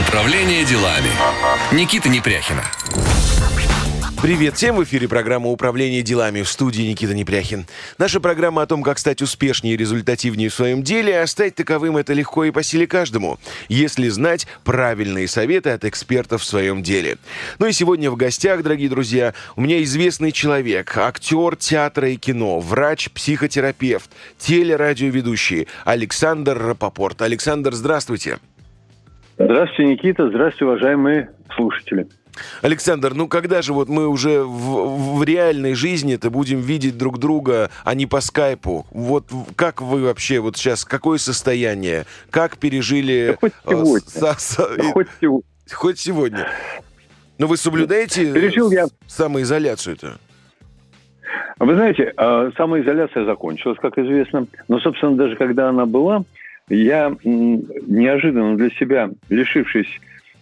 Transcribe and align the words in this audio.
Управление 0.00 0.64
делами. 0.64 1.10
Никита 1.72 2.08
Непряхина. 2.08 2.64
Привет 4.22 4.56
всем! 4.56 4.76
В 4.76 4.84
эфире 4.84 5.08
программа 5.08 5.48
«Управление 5.48 6.02
делами» 6.02 6.40
в 6.40 6.48
студии 6.48 6.82
Никита 6.82 7.14
Непряхин. 7.14 7.66
Наша 7.98 8.18
программа 8.20 8.62
о 8.62 8.66
том, 8.66 8.82
как 8.82 8.98
стать 8.98 9.20
успешнее 9.20 9.74
и 9.74 9.76
результативнее 9.76 10.48
в 10.48 10.54
своем 10.54 10.82
деле, 10.82 11.20
а 11.20 11.26
стать 11.26 11.54
таковым 11.54 11.98
это 11.98 12.14
легко 12.14 12.44
и 12.44 12.50
по 12.50 12.62
силе 12.62 12.86
каждому, 12.86 13.38
если 13.68 14.08
знать 14.08 14.46
правильные 14.64 15.28
советы 15.28 15.70
от 15.70 15.84
экспертов 15.84 16.42
в 16.42 16.46
своем 16.46 16.82
деле. 16.82 17.18
Ну 17.58 17.66
и 17.66 17.72
сегодня 17.72 18.10
в 18.10 18.16
гостях, 18.16 18.62
дорогие 18.62 18.88
друзья, 18.88 19.34
у 19.56 19.60
меня 19.60 19.82
известный 19.82 20.32
человек, 20.32 20.96
актер 20.96 21.56
театра 21.56 22.10
и 22.10 22.16
кино, 22.16 22.60
врач, 22.60 23.10
психотерапевт, 23.10 24.10
телерадиоведущий 24.38 25.66
Александр 25.84 26.58
Рапопорт. 26.58 27.22
Александр, 27.22 27.74
здравствуйте! 27.74 28.38
Здравствуйте, 29.44 29.86
Никита. 29.92 30.28
Здравствуйте, 30.28 30.64
уважаемые 30.66 31.30
слушатели. 31.56 32.06
Александр, 32.60 33.14
ну 33.14 33.26
когда 33.26 33.62
же 33.62 33.72
вот 33.72 33.88
мы 33.88 34.06
уже 34.06 34.42
в, 34.44 35.16
в 35.16 35.22
реальной 35.24 35.72
жизни 35.74 36.14
это 36.14 36.30
будем 36.30 36.60
видеть 36.60 36.98
друг 36.98 37.18
друга, 37.18 37.70
а 37.84 37.94
не 37.94 38.06
по 38.06 38.20
скайпу? 38.20 38.86
Вот 38.90 39.24
как 39.56 39.80
вы 39.80 40.02
вообще 40.02 40.40
вот 40.40 40.56
сейчас, 40.58 40.84
какое 40.84 41.16
состояние? 41.18 42.04
Как 42.30 42.58
пережили... 42.58 43.28
Да 43.30 43.36
хоть 43.40 43.52
э, 43.64 43.70
сегодня. 43.70 44.08
со- 44.08 44.34
со- 44.38 44.76
Да 44.76 44.84
хоть 44.92 45.08
сегодня. 45.20 45.42
хоть 45.72 45.98
сегодня. 45.98 46.46
Но 47.38 47.46
вы 47.46 47.56
соблюдаете 47.56 48.32
Пережил 48.32 48.70
я- 48.70 48.88
самоизоляцию-то? 49.06 50.18
Вы 51.58 51.74
знаете, 51.74 52.12
э, 52.16 52.50
самоизоляция 52.58 53.24
закончилась, 53.24 53.78
как 53.80 53.96
известно. 53.98 54.46
Но, 54.68 54.78
собственно, 54.80 55.16
даже 55.16 55.36
когда 55.36 55.70
она 55.70 55.86
была, 55.86 56.24
я 56.70 57.14
неожиданно 57.24 58.56
для 58.56 58.70
себя, 58.70 59.10
лишившись 59.28 59.88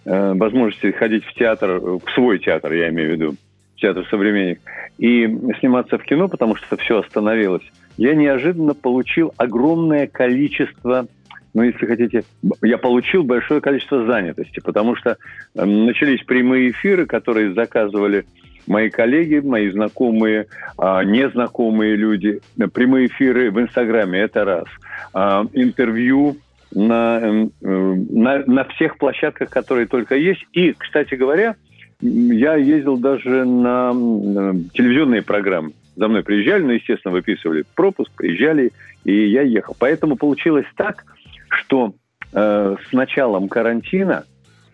э, 0.04 0.34
возможности 0.34 0.90
ходить 0.92 1.24
в 1.24 1.34
театр, 1.34 1.70
э, 1.70 1.78
в 1.78 2.10
свой 2.14 2.38
театр, 2.38 2.72
я 2.74 2.90
имею 2.90 3.08
в 3.08 3.12
виду, 3.12 3.34
театр 3.76 4.06
«Современник», 4.10 4.60
и 4.98 5.26
сниматься 5.60 5.98
в 5.98 6.04
кино, 6.04 6.28
потому 6.28 6.56
что 6.56 6.76
все 6.76 7.00
остановилось, 7.00 7.62
я 7.96 8.14
неожиданно 8.14 8.74
получил 8.74 9.32
огромное 9.36 10.06
количество 10.06 11.06
ну, 11.54 11.62
если 11.62 11.86
хотите, 11.86 12.24
я 12.62 12.78
получил 12.78 13.24
большое 13.24 13.60
количество 13.60 14.04
занятости, 14.04 14.60
потому 14.60 14.94
что 14.94 15.16
э, 15.54 15.64
начались 15.64 16.22
прямые 16.22 16.70
эфиры, 16.70 17.06
которые 17.06 17.54
заказывали 17.54 18.26
мои 18.68 18.90
коллеги, 18.90 19.38
мои 19.38 19.70
знакомые, 19.70 20.46
а, 20.76 21.02
незнакомые 21.02 21.96
люди, 21.96 22.40
прямые 22.72 23.08
эфиры 23.08 23.50
в 23.50 23.60
Инстаграме, 23.60 24.20
это 24.20 24.44
раз. 24.44 24.66
А, 25.12 25.44
интервью 25.52 26.36
на, 26.74 27.18
эм, 27.20 27.52
э, 27.62 27.94
на, 28.10 28.44
на 28.46 28.64
всех 28.64 28.98
площадках, 28.98 29.50
которые 29.50 29.86
только 29.86 30.16
есть. 30.16 30.44
И, 30.52 30.72
кстати 30.72 31.14
говоря, 31.14 31.56
я 32.00 32.56
ездил 32.56 32.98
даже 32.98 33.44
на 33.44 33.90
э, 33.92 34.54
телевизионные 34.74 35.22
программы. 35.22 35.72
За 35.96 36.08
мной 36.08 36.22
приезжали, 36.22 36.62
ну, 36.62 36.72
естественно, 36.72 37.12
выписывали 37.12 37.64
пропуск, 37.74 38.10
приезжали, 38.12 38.72
и 39.04 39.28
я 39.28 39.42
ехал. 39.42 39.74
Поэтому 39.78 40.16
получилось 40.16 40.66
так, 40.76 41.04
что 41.48 41.94
э, 42.32 42.76
с 42.88 42.92
началом 42.92 43.48
карантина 43.48 44.24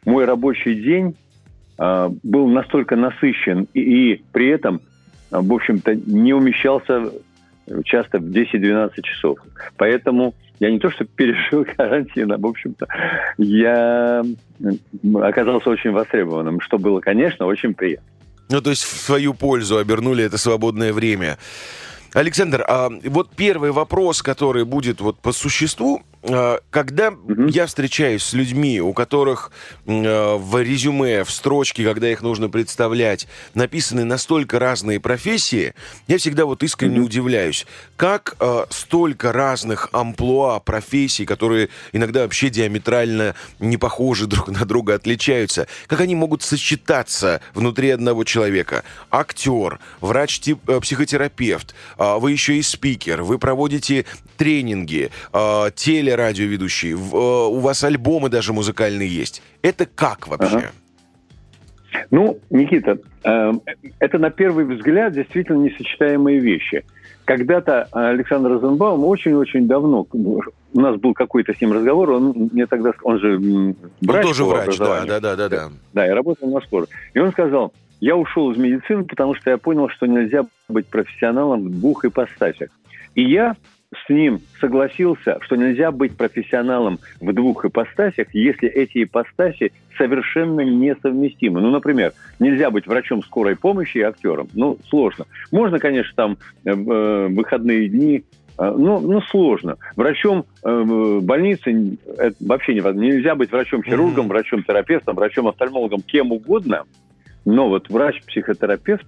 мой 0.04 0.24
рабочий 0.24 0.74
день 0.74 1.16
был 1.78 2.48
настолько 2.48 2.96
насыщен 2.96 3.66
и, 3.74 3.80
и 3.80 4.22
при 4.32 4.48
этом, 4.48 4.80
э, 5.30 5.38
в 5.40 5.52
общем-то, 5.52 5.94
не 5.94 6.32
умещался 6.32 7.10
часто 7.84 8.18
в 8.18 8.24
10-12 8.24 9.02
часов. 9.02 9.38
Поэтому 9.76 10.34
я 10.60 10.70
не 10.70 10.78
то 10.78 10.90
что 10.90 11.04
пережил 11.16 11.64
карантин, 11.64 12.32
а, 12.32 12.38
в 12.38 12.46
общем-то, 12.46 12.86
я 13.38 14.22
оказался 15.22 15.70
очень 15.70 15.90
востребованным, 15.90 16.60
что 16.60 16.78
было, 16.78 17.00
конечно, 17.00 17.46
очень 17.46 17.74
приятно. 17.74 18.06
Ну, 18.50 18.60
то 18.60 18.70
есть 18.70 18.82
в 18.82 19.00
свою 19.00 19.34
пользу 19.34 19.78
обернули 19.78 20.24
это 20.24 20.36
свободное 20.36 20.92
время. 20.92 21.38
Александр, 22.12 22.64
а 22.68 22.90
вот 23.04 23.30
первый 23.34 23.72
вопрос, 23.72 24.22
который 24.22 24.64
будет 24.64 25.00
вот 25.00 25.18
по 25.18 25.32
существу, 25.32 26.02
а, 26.02 26.13
когда 26.70 27.10
Мгм. 27.10 27.48
я 27.48 27.66
встречаюсь 27.66 28.22
с 28.22 28.32
людьми, 28.32 28.80
у 28.80 28.92
которых 28.94 29.50
а, 29.86 30.38
в 30.38 30.62
резюме, 30.62 31.22
в 31.24 31.30
строчке, 31.30 31.84
когда 31.84 32.10
их 32.10 32.22
нужно 32.22 32.48
представлять, 32.48 33.26
написаны 33.52 34.04
настолько 34.04 34.58
разные 34.58 35.00
профессии, 35.00 35.74
я 36.08 36.16
всегда 36.18 36.46
вот 36.46 36.62
искренне 36.62 36.96
Мгм. 36.96 37.06
удивляюсь, 37.06 37.66
как 37.96 38.36
а, 38.40 38.66
столько 38.70 39.32
разных 39.32 39.90
амплуа 39.92 40.60
профессий, 40.60 41.26
которые 41.26 41.68
иногда 41.92 42.22
вообще 42.22 42.48
диаметрально 42.48 43.34
не 43.58 43.76
похожи 43.76 44.26
друг 44.26 44.48
на 44.48 44.64
друга, 44.64 44.94
отличаются, 44.94 45.66
как 45.88 46.00
они 46.00 46.14
могут 46.14 46.42
сочетаться 46.42 47.42
внутри 47.52 47.90
одного 47.90 48.24
человека? 48.24 48.82
Актер, 49.10 49.78
врач-психотерапевт, 50.00 51.74
а, 51.98 52.18
вы 52.18 52.32
еще 52.32 52.56
и 52.56 52.62
спикер, 52.62 53.22
вы 53.22 53.38
проводите 53.38 54.06
тренинги, 54.38 55.10
телерадиоведущий, 56.18 56.94
в- 56.94 57.14
а, 57.16 57.48
у 57.48 57.58
вас 57.58 57.82
альбомы 57.84 58.28
даже 58.28 58.52
музыкальные 58.52 59.08
есть. 59.08 59.42
Это 59.62 59.86
как 59.86 60.28
вообще? 60.28 60.56
Ага. 60.56 60.72
Ну, 62.10 62.38
Никита, 62.50 62.98
э, 63.24 63.52
это 64.00 64.18
на 64.18 64.30
первый 64.30 64.64
взгляд 64.64 65.12
действительно 65.12 65.58
несочетаемые 65.62 66.40
вещи. 66.40 66.84
Когда-то 67.24 67.84
Александр 67.92 68.50
Розенбаум 68.50 69.04
очень-очень 69.04 69.66
давно, 69.66 70.06
у 70.12 70.80
нас 70.80 70.96
был 70.96 71.14
какой-то 71.14 71.54
с 71.54 71.60
ним 71.60 71.72
разговор, 71.72 72.10
он 72.10 72.50
мне 72.52 72.66
тогда, 72.66 72.90
sk- 72.90 73.00
он 73.04 73.18
же 73.20 73.34
м, 73.36 73.68
Он 73.68 73.76
врач 74.02 74.22
тоже 74.26 74.44
врач, 74.44 74.76
да, 74.76 75.04
да, 75.04 75.20
да, 75.20 75.36
да, 75.36 75.48
да. 75.48 75.68
Да, 75.94 76.04
я 76.06 76.14
работал 76.14 76.50
на 76.50 76.60
скорой. 76.60 76.88
И 77.14 77.18
он 77.20 77.30
сказал, 77.32 77.72
я 78.00 78.16
ушел 78.16 78.50
из 78.50 78.58
медицины, 78.58 79.04
потому 79.04 79.34
что 79.36 79.50
я 79.50 79.56
понял, 79.56 79.88
что 79.88 80.06
нельзя 80.06 80.44
быть 80.68 80.86
профессионалом 80.86 81.62
в 81.62 81.70
двух 81.80 82.04
ипостасях. 82.04 82.68
И 83.14 83.22
я 83.22 83.54
с 83.94 84.08
ним 84.08 84.40
согласился, 84.60 85.38
что 85.42 85.56
нельзя 85.56 85.90
быть 85.90 86.16
профессионалом 86.16 86.98
в 87.20 87.32
двух 87.32 87.64
ипостасях, 87.64 88.28
если 88.32 88.68
эти 88.68 89.04
ипостаси 89.04 89.72
совершенно 89.96 90.60
несовместимы. 90.60 91.60
Ну, 91.60 91.70
например, 91.70 92.12
нельзя 92.38 92.70
быть 92.70 92.86
врачом 92.86 93.22
скорой 93.22 93.56
помощи 93.56 93.98
и 93.98 94.02
актером. 94.02 94.48
Ну, 94.54 94.78
сложно. 94.88 95.26
Можно, 95.52 95.78
конечно, 95.78 96.12
там 96.14 96.38
э, 96.64 96.70
э, 96.70 97.28
выходные 97.28 97.88
дни 97.88 98.24
ну, 98.56 99.00
ну, 99.00 99.20
сложно. 99.22 99.78
Врачом 99.96 100.44
э, 100.62 101.18
больницы 101.22 101.98
это 102.16 102.36
вообще 102.38 102.74
невозможно. 102.74 103.04
Нельзя 103.04 103.34
быть 103.34 103.50
врачом-хирургом, 103.50 104.28
врачом-терапевтом, 104.28 105.16
врачом-офтальмологом, 105.16 106.02
кем 106.02 106.30
угодно. 106.30 106.84
Но 107.44 107.68
вот 107.68 107.90
врач-психотерапевт, 107.90 109.04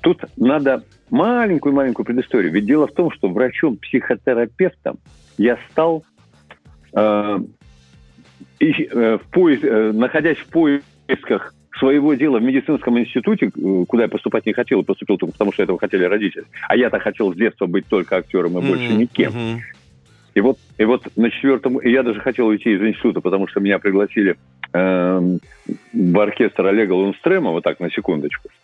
тут 0.00 0.22
надо 0.36 0.84
маленькую-маленькую 1.10 2.04
предысторию. 2.06 2.52
Ведь 2.52 2.66
дело 2.66 2.86
в 2.86 2.92
том, 2.92 3.10
что 3.10 3.28
врачом-психотерапевтом 3.28 4.98
я 5.38 5.58
стал, 5.70 6.04
э, 6.94 7.38
и, 8.60 8.88
э, 8.90 9.18
в 9.18 9.34
поис- 9.34 9.64
э, 9.64 9.92
находясь 9.92 10.38
в 10.38 10.46
поисках 10.46 11.54
своего 11.78 12.14
дела 12.14 12.38
в 12.38 12.42
медицинском 12.42 12.98
институте, 12.98 13.46
э, 13.46 13.84
куда 13.88 14.04
я 14.04 14.08
поступать 14.08 14.46
не 14.46 14.52
хотел, 14.52 14.82
поступил 14.82 15.16
только 15.16 15.32
потому, 15.32 15.52
что 15.52 15.62
этого 15.62 15.78
хотели 15.78 16.04
родители. 16.04 16.44
А 16.68 16.76
я-то 16.76 16.98
хотел 16.98 17.32
с 17.32 17.36
детства 17.36 17.66
быть 17.66 17.86
только 17.86 18.16
актером 18.16 18.58
и 18.58 18.62
больше 18.66 18.90
Мгм, 18.90 18.98
никем. 18.98 19.32
И 20.34 20.40
вот, 20.40 20.58
и 20.76 20.84
вот 20.84 21.04
на 21.16 21.30
четвертом... 21.30 21.78
И 21.78 21.90
я 21.90 22.02
даже 22.02 22.20
хотел 22.20 22.46
уйти 22.46 22.72
из 22.72 22.82
института, 22.82 23.20
потому 23.20 23.48
что 23.48 23.60
меня 23.60 23.78
пригласили 23.78 24.36
эм, 24.72 25.40
в 25.92 26.18
оркестр 26.20 26.66
Олега 26.66 26.92
Лунстрема, 26.92 27.50
вот 27.50 27.64
так, 27.64 27.80
на 27.80 27.90
секундочку, 27.90 28.48
э, 28.48 28.57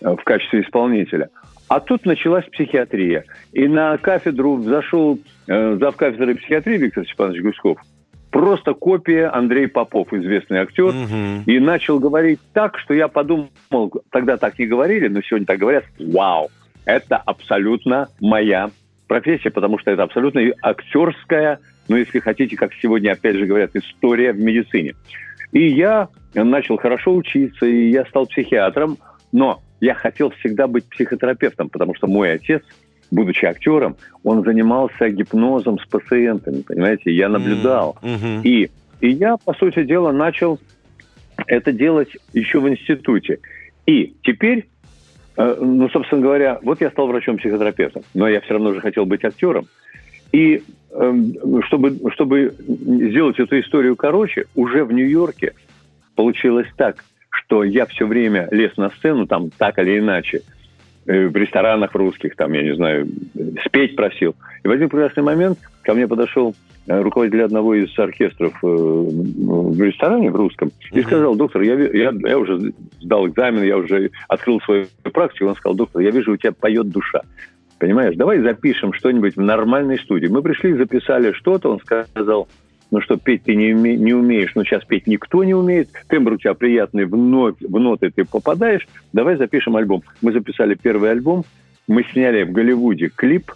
в 0.00 0.22
качестве 0.24 0.62
исполнителя. 0.62 1.30
А 1.68 1.80
тут 1.80 2.06
началась 2.06 2.44
психиатрия. 2.46 3.24
И 3.52 3.68
на 3.68 3.96
кафедру 3.98 4.62
зашел 4.62 5.18
э, 5.46 5.76
завкафедры 5.78 6.34
психиатрии 6.36 6.78
Виктор 6.78 7.04
Степанович 7.04 7.42
Гуськов. 7.42 7.78
Просто 8.30 8.74
копия 8.74 9.28
Андрей 9.28 9.68
Попов, 9.68 10.12
известный 10.12 10.58
актер. 10.58 10.92
Мгм. 10.92 11.42
И 11.46 11.58
начал 11.58 11.98
говорить 11.98 12.40
так, 12.52 12.78
что 12.78 12.94
я 12.94 13.08
подумал, 13.08 13.48
тогда 14.10 14.36
так 14.36 14.58
не 14.58 14.66
говорили, 14.66 15.08
но 15.08 15.20
сегодня 15.22 15.46
так 15.46 15.58
говорят, 15.58 15.84
вау, 15.98 16.50
это 16.84 17.16
абсолютно 17.16 18.08
моя 18.20 18.70
профессия, 19.06 19.50
потому 19.50 19.78
что 19.78 19.90
это 19.90 20.02
абсолютно 20.02 20.42
актерская, 20.62 21.58
ну, 21.88 21.96
если 21.96 22.18
хотите, 22.18 22.56
как 22.56 22.72
сегодня 22.74 23.12
опять 23.12 23.36
же 23.36 23.46
говорят, 23.46 23.70
история 23.74 24.32
в 24.32 24.38
медицине. 24.38 24.94
И 25.52 25.66
я 25.66 26.08
начал 26.34 26.76
хорошо 26.76 27.14
учиться, 27.14 27.64
и 27.64 27.90
я 27.90 28.04
стал 28.04 28.26
психиатром, 28.26 28.98
но 29.32 29.62
я 29.80 29.94
хотел 29.94 30.30
всегда 30.30 30.66
быть 30.66 30.84
психотерапевтом, 30.86 31.68
потому 31.68 31.94
что 31.94 32.06
мой 32.06 32.32
отец, 32.32 32.62
будучи 33.10 33.44
актером, 33.44 33.96
он 34.24 34.44
занимался 34.44 35.08
гипнозом 35.08 35.78
с 35.78 35.86
пациентами, 35.86 36.62
понимаете, 36.62 37.12
я 37.12 37.28
наблюдал. 37.28 37.96
Мгм. 38.02 38.42
И, 38.42 38.70
и 39.00 39.08
я, 39.10 39.36
по 39.36 39.54
сути 39.54 39.84
дела, 39.84 40.12
начал 40.12 40.58
это 41.46 41.72
делать 41.72 42.10
еще 42.32 42.60
в 42.60 42.68
институте. 42.68 43.38
И 43.86 44.14
теперь, 44.22 44.68
э, 45.36 45.56
ну, 45.60 45.88
собственно 45.88 46.20
говоря, 46.20 46.58
вот 46.62 46.80
я 46.80 46.90
стал 46.90 47.06
врачом-психотерапевтом, 47.06 48.02
но 48.14 48.28
я 48.28 48.40
все 48.40 48.54
равно 48.54 48.74
же 48.74 48.80
хотел 48.80 49.06
быть 49.06 49.24
актером. 49.24 49.66
И 50.32 50.62
эм, 50.90 51.62
чтобы, 51.62 51.96
чтобы 52.12 52.54
сделать 52.58 53.38
эту 53.38 53.58
историю 53.60 53.96
короче, 53.96 54.44
уже 54.54 54.84
в 54.84 54.92
Нью-Йорке 54.92 55.54
получилось 56.14 56.66
так, 56.76 57.04
что 57.38 57.64
я 57.64 57.86
все 57.86 58.06
время 58.06 58.48
лез 58.50 58.76
на 58.76 58.90
сцену, 58.90 59.26
там 59.26 59.50
так 59.50 59.78
или 59.78 59.98
иначе, 59.98 60.42
э, 61.06 61.28
в 61.28 61.36
ресторанах 61.36 61.94
русских, 61.94 62.36
там, 62.36 62.52
я 62.52 62.62
не 62.62 62.74
знаю, 62.74 63.08
спеть 63.64 63.96
просил. 63.96 64.34
И 64.62 64.68
в 64.68 64.70
один 64.70 64.88
прекрасный 64.88 65.22
момент 65.22 65.58
ко 65.82 65.94
мне 65.94 66.06
подошел 66.06 66.54
э, 66.86 67.00
руководитель 67.00 67.44
одного 67.44 67.74
из 67.74 67.96
оркестров 67.98 68.52
э, 68.62 68.66
в 68.66 69.80
ресторане 69.82 70.30
в 70.30 70.36
русском 70.36 70.70
и 70.92 71.02
сказал, 71.02 71.34
доктор, 71.34 71.62
я, 71.62 71.74
я, 71.74 72.12
я 72.12 72.38
уже 72.38 72.72
сдал 73.00 73.26
экзамен, 73.26 73.62
я 73.62 73.78
уже 73.78 74.10
открыл 74.28 74.60
свою 74.60 74.86
практику. 75.12 75.46
Он 75.46 75.56
сказал, 75.56 75.74
доктор, 75.74 76.02
я 76.02 76.10
вижу, 76.10 76.32
у 76.32 76.36
тебя 76.36 76.52
поет 76.52 76.88
душа. 76.88 77.22
Понимаешь, 77.78 78.16
давай 78.16 78.40
запишем 78.40 78.92
что-нибудь 78.92 79.36
в 79.36 79.40
нормальной 79.40 79.98
студии. 80.00 80.26
Мы 80.26 80.42
пришли, 80.42 80.72
записали 80.74 81.32
что-то, 81.32 81.70
он 81.70 81.80
сказал, 81.80 82.48
ну 82.90 83.00
что, 83.00 83.16
петь 83.16 83.44
ты 83.44 83.54
не, 83.54 83.72
не 83.72 84.14
умеешь, 84.14 84.52
ну 84.54 84.64
сейчас 84.64 84.84
петь 84.84 85.06
никто 85.06 85.44
не 85.44 85.54
умеет, 85.54 85.90
тембр 86.08 86.32
у 86.32 86.36
тебя 86.38 86.54
приятный, 86.54 87.04
в, 87.04 87.16
нот, 87.16 87.56
в 87.60 87.78
ноты 87.78 88.10
ты 88.10 88.24
попадаешь, 88.24 88.86
давай 89.12 89.36
запишем 89.36 89.76
альбом. 89.76 90.02
Мы 90.22 90.32
записали 90.32 90.74
первый 90.74 91.10
альбом, 91.10 91.44
мы 91.86 92.04
сняли 92.12 92.44
в 92.44 92.52
Голливуде 92.52 93.10
клип, 93.14 93.52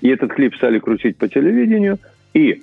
и 0.00 0.08
этот 0.08 0.32
клип 0.32 0.56
стали 0.56 0.78
крутить 0.78 1.16
по 1.16 1.28
телевидению, 1.28 1.98
и 2.34 2.62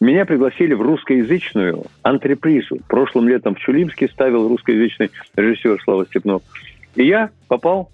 меня 0.00 0.24
пригласили 0.24 0.74
в 0.74 0.82
русскоязычную 0.82 1.84
антрепризу. 2.02 2.78
Прошлым 2.88 3.28
летом 3.28 3.54
в 3.54 3.60
Чулимске 3.60 4.08
ставил 4.08 4.48
русскоязычный 4.48 5.10
режиссер 5.36 5.80
Слава 5.84 6.06
Степнов. 6.06 6.42
И 6.96 7.06
я 7.06 7.30
попал 7.46 7.88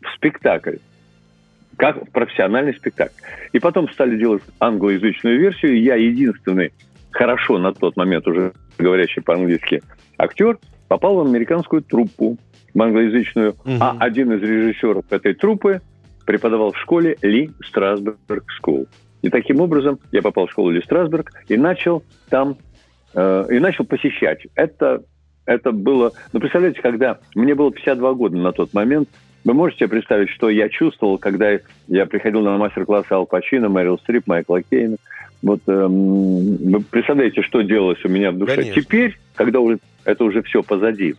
в 0.00 0.14
спектакль 0.14 0.76
как 1.76 2.10
профессиональный 2.10 2.74
спектакль. 2.74 3.14
И 3.52 3.60
потом 3.60 3.88
стали 3.90 4.16
делать 4.16 4.42
англоязычную 4.60 5.38
версию. 5.38 5.80
Я 5.80 5.94
единственный 5.94 6.72
хорошо 7.18 7.58
на 7.58 7.74
тот 7.74 7.96
момент 7.96 8.26
уже 8.28 8.52
говорящий 8.78 9.20
по-английски 9.20 9.82
актер, 10.16 10.58
попал 10.86 11.16
в 11.16 11.26
американскую 11.26 11.82
труппу, 11.82 12.38
в 12.72 12.82
англоязычную, 12.82 13.50
угу. 13.50 13.72
а 13.80 13.96
один 13.98 14.32
из 14.32 14.40
режиссеров 14.40 15.04
этой 15.10 15.34
труппы 15.34 15.80
преподавал 16.24 16.72
в 16.72 16.78
школе 16.78 17.16
Ли 17.22 17.50
Страсберг 17.68 18.44
School. 18.62 18.86
И 19.22 19.30
таким 19.30 19.60
образом 19.60 19.98
я 20.12 20.22
попал 20.22 20.46
в 20.46 20.52
школу 20.52 20.70
Ли 20.70 20.80
Страсберг 20.80 21.32
и 21.48 21.56
начал 21.56 22.04
там, 22.28 22.56
э, 23.14 23.46
и 23.50 23.58
начал 23.58 23.84
посещать. 23.84 24.46
Это, 24.54 25.02
это 25.44 25.72
было, 25.72 26.12
ну, 26.32 26.38
представляете, 26.38 26.80
когда 26.80 27.18
мне 27.34 27.56
было 27.56 27.72
52 27.72 28.14
года 28.14 28.36
на 28.36 28.52
тот 28.52 28.72
момент, 28.74 29.08
вы 29.44 29.54
можете 29.54 29.80
себе 29.80 29.88
представить, 29.88 30.28
что 30.30 30.50
я 30.50 30.68
чувствовал, 30.68 31.18
когда 31.18 31.58
я 31.88 32.06
приходил 32.06 32.42
на 32.42 32.56
мастер-классы 32.58 33.10
Ал 33.10 33.26
Пачино, 33.26 33.68
Мэрил 33.68 33.98
Стрип, 33.98 34.26
Майкла 34.26 34.62
Кейна, 34.62 34.98
вот 35.42 35.60
эм, 35.66 36.56
вы 36.56 36.80
представляете, 36.80 37.42
что 37.42 37.62
делалось 37.62 38.04
у 38.04 38.08
меня 38.08 38.32
в 38.32 38.38
душе. 38.38 38.56
Конечно. 38.56 38.82
Теперь, 38.82 39.18
когда 39.34 39.60
уже 39.60 39.78
это 40.04 40.24
уже 40.24 40.42
все 40.42 40.62
позади. 40.62 41.14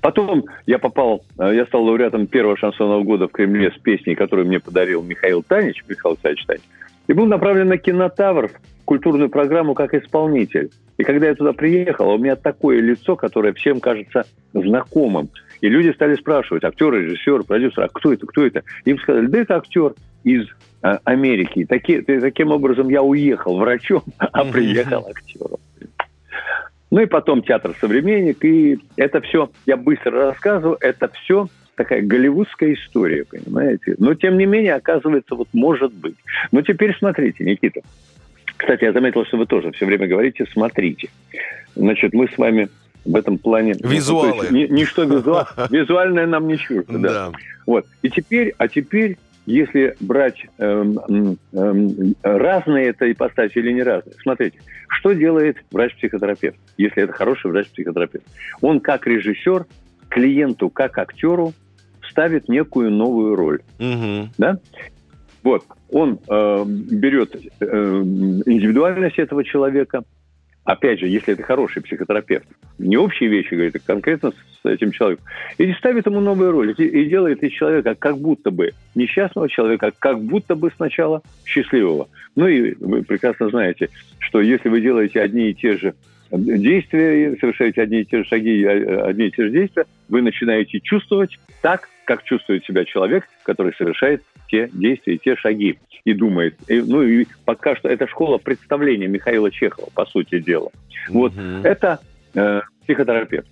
Потом 0.00 0.44
я 0.66 0.78
попал, 0.78 1.24
э, 1.38 1.52
я 1.54 1.66
стал 1.66 1.84
лауреатом 1.84 2.26
первого 2.26 2.56
шансонного 2.56 3.02
года 3.02 3.28
в 3.28 3.32
Кремле 3.32 3.72
с 3.72 3.80
песней, 3.80 4.14
которую 4.14 4.46
мне 4.46 4.60
подарил 4.60 5.02
Михаил 5.02 5.42
Танич, 5.42 5.82
Михаил 5.88 6.16
Танич 6.16 6.44
Танич, 6.46 6.62
и 7.08 7.12
был 7.12 7.26
направлен 7.26 7.68
на 7.68 7.78
кинотавр, 7.78 8.52
культурную 8.84 9.30
программу 9.30 9.74
как 9.74 9.94
исполнитель. 9.94 10.70
И 10.98 11.04
когда 11.04 11.26
я 11.26 11.34
туда 11.34 11.52
приехал, 11.52 12.08
у 12.08 12.18
меня 12.18 12.36
такое 12.36 12.80
лицо, 12.80 13.16
которое 13.16 13.52
всем 13.52 13.80
кажется 13.80 14.24
знакомым. 14.52 15.28
И 15.60 15.68
люди 15.68 15.92
стали 15.92 16.16
спрашивать, 16.16 16.64
актер, 16.64 16.92
режиссер, 16.92 17.44
продюсер, 17.44 17.84
а 17.84 17.88
кто 17.88 18.12
это, 18.12 18.26
кто 18.26 18.46
это? 18.46 18.62
Им 18.84 18.98
сказали, 18.98 19.26
да 19.26 19.38
это 19.38 19.56
актер 19.56 19.94
из 20.24 20.46
а, 20.82 20.98
Америки. 21.04 21.64
Таки, 21.64 22.00
таким 22.00 22.50
образом 22.50 22.88
я 22.88 23.02
уехал 23.02 23.58
врачом, 23.58 24.02
а 24.18 24.44
приехал 24.44 25.06
актером. 25.08 25.58
Ну 26.90 27.00
и 27.00 27.06
потом 27.06 27.42
театр 27.42 27.74
«Современник», 27.80 28.44
и 28.44 28.78
это 28.96 29.20
все, 29.20 29.50
я 29.66 29.76
быстро 29.76 30.12
рассказываю, 30.12 30.78
это 30.80 31.08
все 31.08 31.48
такая 31.74 32.02
голливудская 32.02 32.74
история, 32.74 33.24
понимаете? 33.24 33.96
Но, 33.98 34.14
тем 34.14 34.38
не 34.38 34.46
менее, 34.46 34.74
оказывается, 34.74 35.34
вот 35.34 35.48
может 35.52 35.92
быть. 35.92 36.16
Но 36.52 36.62
теперь 36.62 36.96
смотрите, 36.96 37.44
Никита. 37.44 37.80
Кстати, 38.56 38.84
я 38.84 38.92
заметил, 38.92 39.24
что 39.26 39.36
вы 39.36 39.46
тоже 39.46 39.72
все 39.72 39.86
время 39.86 40.06
говорите 40.06 40.46
«смотрите». 40.52 41.08
Значит, 41.74 42.14
мы 42.14 42.28
с 42.28 42.38
вами 42.38 42.68
в 43.04 43.14
этом 43.14 43.38
плане... 43.38 43.74
Визуалы. 43.78 44.46
Ну, 44.50 44.56
есть, 44.56 44.72
ничто 44.72 45.04
визуал, 45.04 45.46
визуальное 45.70 46.26
нам 46.26 46.48
не 46.48 46.58
чуждо, 46.58 46.98
да. 46.98 47.08
да. 47.08 47.32
Вот. 47.66 47.86
И 48.02 48.10
теперь, 48.10 48.54
а 48.58 48.68
теперь 48.68 49.18
если 49.46 49.94
брать 50.00 50.44
эм, 50.58 51.38
эм, 51.52 52.16
разные 52.22 52.88
это 52.88 53.10
ипостаси 53.10 53.58
или 53.58 53.72
не 53.72 53.82
разные, 53.82 54.16
смотрите, 54.20 54.58
что 54.88 55.12
делает 55.12 55.58
врач-психотерапевт, 55.70 56.58
если 56.76 57.04
это 57.04 57.12
хороший 57.12 57.50
врач-психотерапевт? 57.52 58.26
Он 58.60 58.80
как 58.80 59.06
режиссер 59.06 59.66
клиенту, 60.08 60.68
как 60.68 60.98
актеру 60.98 61.52
ставит 62.10 62.48
некую 62.48 62.90
новую 62.90 63.36
роль. 63.36 63.60
Угу. 63.78 64.30
Да? 64.36 64.58
Вот, 65.46 65.62
он 65.92 66.18
э, 66.28 66.64
берет 66.66 67.36
э, 67.36 67.66
индивидуальность 68.46 69.16
этого 69.16 69.44
человека, 69.44 70.02
опять 70.64 70.98
же, 70.98 71.06
если 71.06 71.34
это 71.34 71.44
хороший 71.44 71.82
психотерапевт, 71.82 72.48
не 72.78 72.96
общие 72.96 73.28
вещи 73.28 73.54
говорит, 73.54 73.76
а 73.76 73.78
конкретно 73.78 74.32
с 74.32 74.68
этим 74.68 74.90
человеком, 74.90 75.24
и 75.58 75.72
ставит 75.74 76.06
ему 76.06 76.18
новую 76.18 76.50
роль, 76.50 76.74
и 76.76 77.04
делает 77.04 77.44
из 77.44 77.52
человека 77.52 77.94
как 77.94 78.18
будто 78.18 78.50
бы 78.50 78.72
несчастного 78.96 79.48
человека, 79.48 79.92
как 79.96 80.20
будто 80.20 80.56
бы 80.56 80.72
сначала 80.74 81.22
счастливого. 81.44 82.08
Ну 82.34 82.48
и 82.48 82.74
вы 82.80 83.04
прекрасно 83.04 83.48
знаете, 83.48 83.90
что 84.18 84.40
если 84.40 84.68
вы 84.68 84.80
делаете 84.80 85.20
одни 85.20 85.50
и 85.50 85.54
те 85.54 85.76
же 85.76 85.94
действия, 86.32 87.36
совершаете 87.40 87.82
одни 87.82 88.00
и 88.00 88.04
те 88.04 88.18
же 88.18 88.24
шаги, 88.24 88.64
одни 88.64 89.26
и 89.28 89.30
те 89.30 89.44
же 89.44 89.50
действия, 89.50 89.84
вы 90.08 90.22
начинаете 90.22 90.80
чувствовать 90.80 91.38
так, 91.62 91.88
как 92.06 92.22
чувствует 92.22 92.64
себя 92.64 92.84
человек, 92.84 93.28
который 93.42 93.74
совершает 93.74 94.22
те 94.48 94.70
действия, 94.72 95.18
те 95.18 95.36
шаги 95.36 95.78
и 96.04 96.14
думает. 96.14 96.56
И, 96.68 96.80
ну 96.80 97.02
и 97.02 97.26
пока 97.44 97.76
что 97.76 97.88
это 97.88 98.06
школа 98.06 98.38
представления 98.38 99.08
Михаила 99.08 99.50
Чехова, 99.50 99.90
по 99.92 100.06
сути 100.06 100.38
дела. 100.38 100.70
Mm-hmm. 101.10 101.12
Вот 101.12 101.32
это 101.64 102.00
э, 102.34 102.60
психотерапевт. 102.84 103.48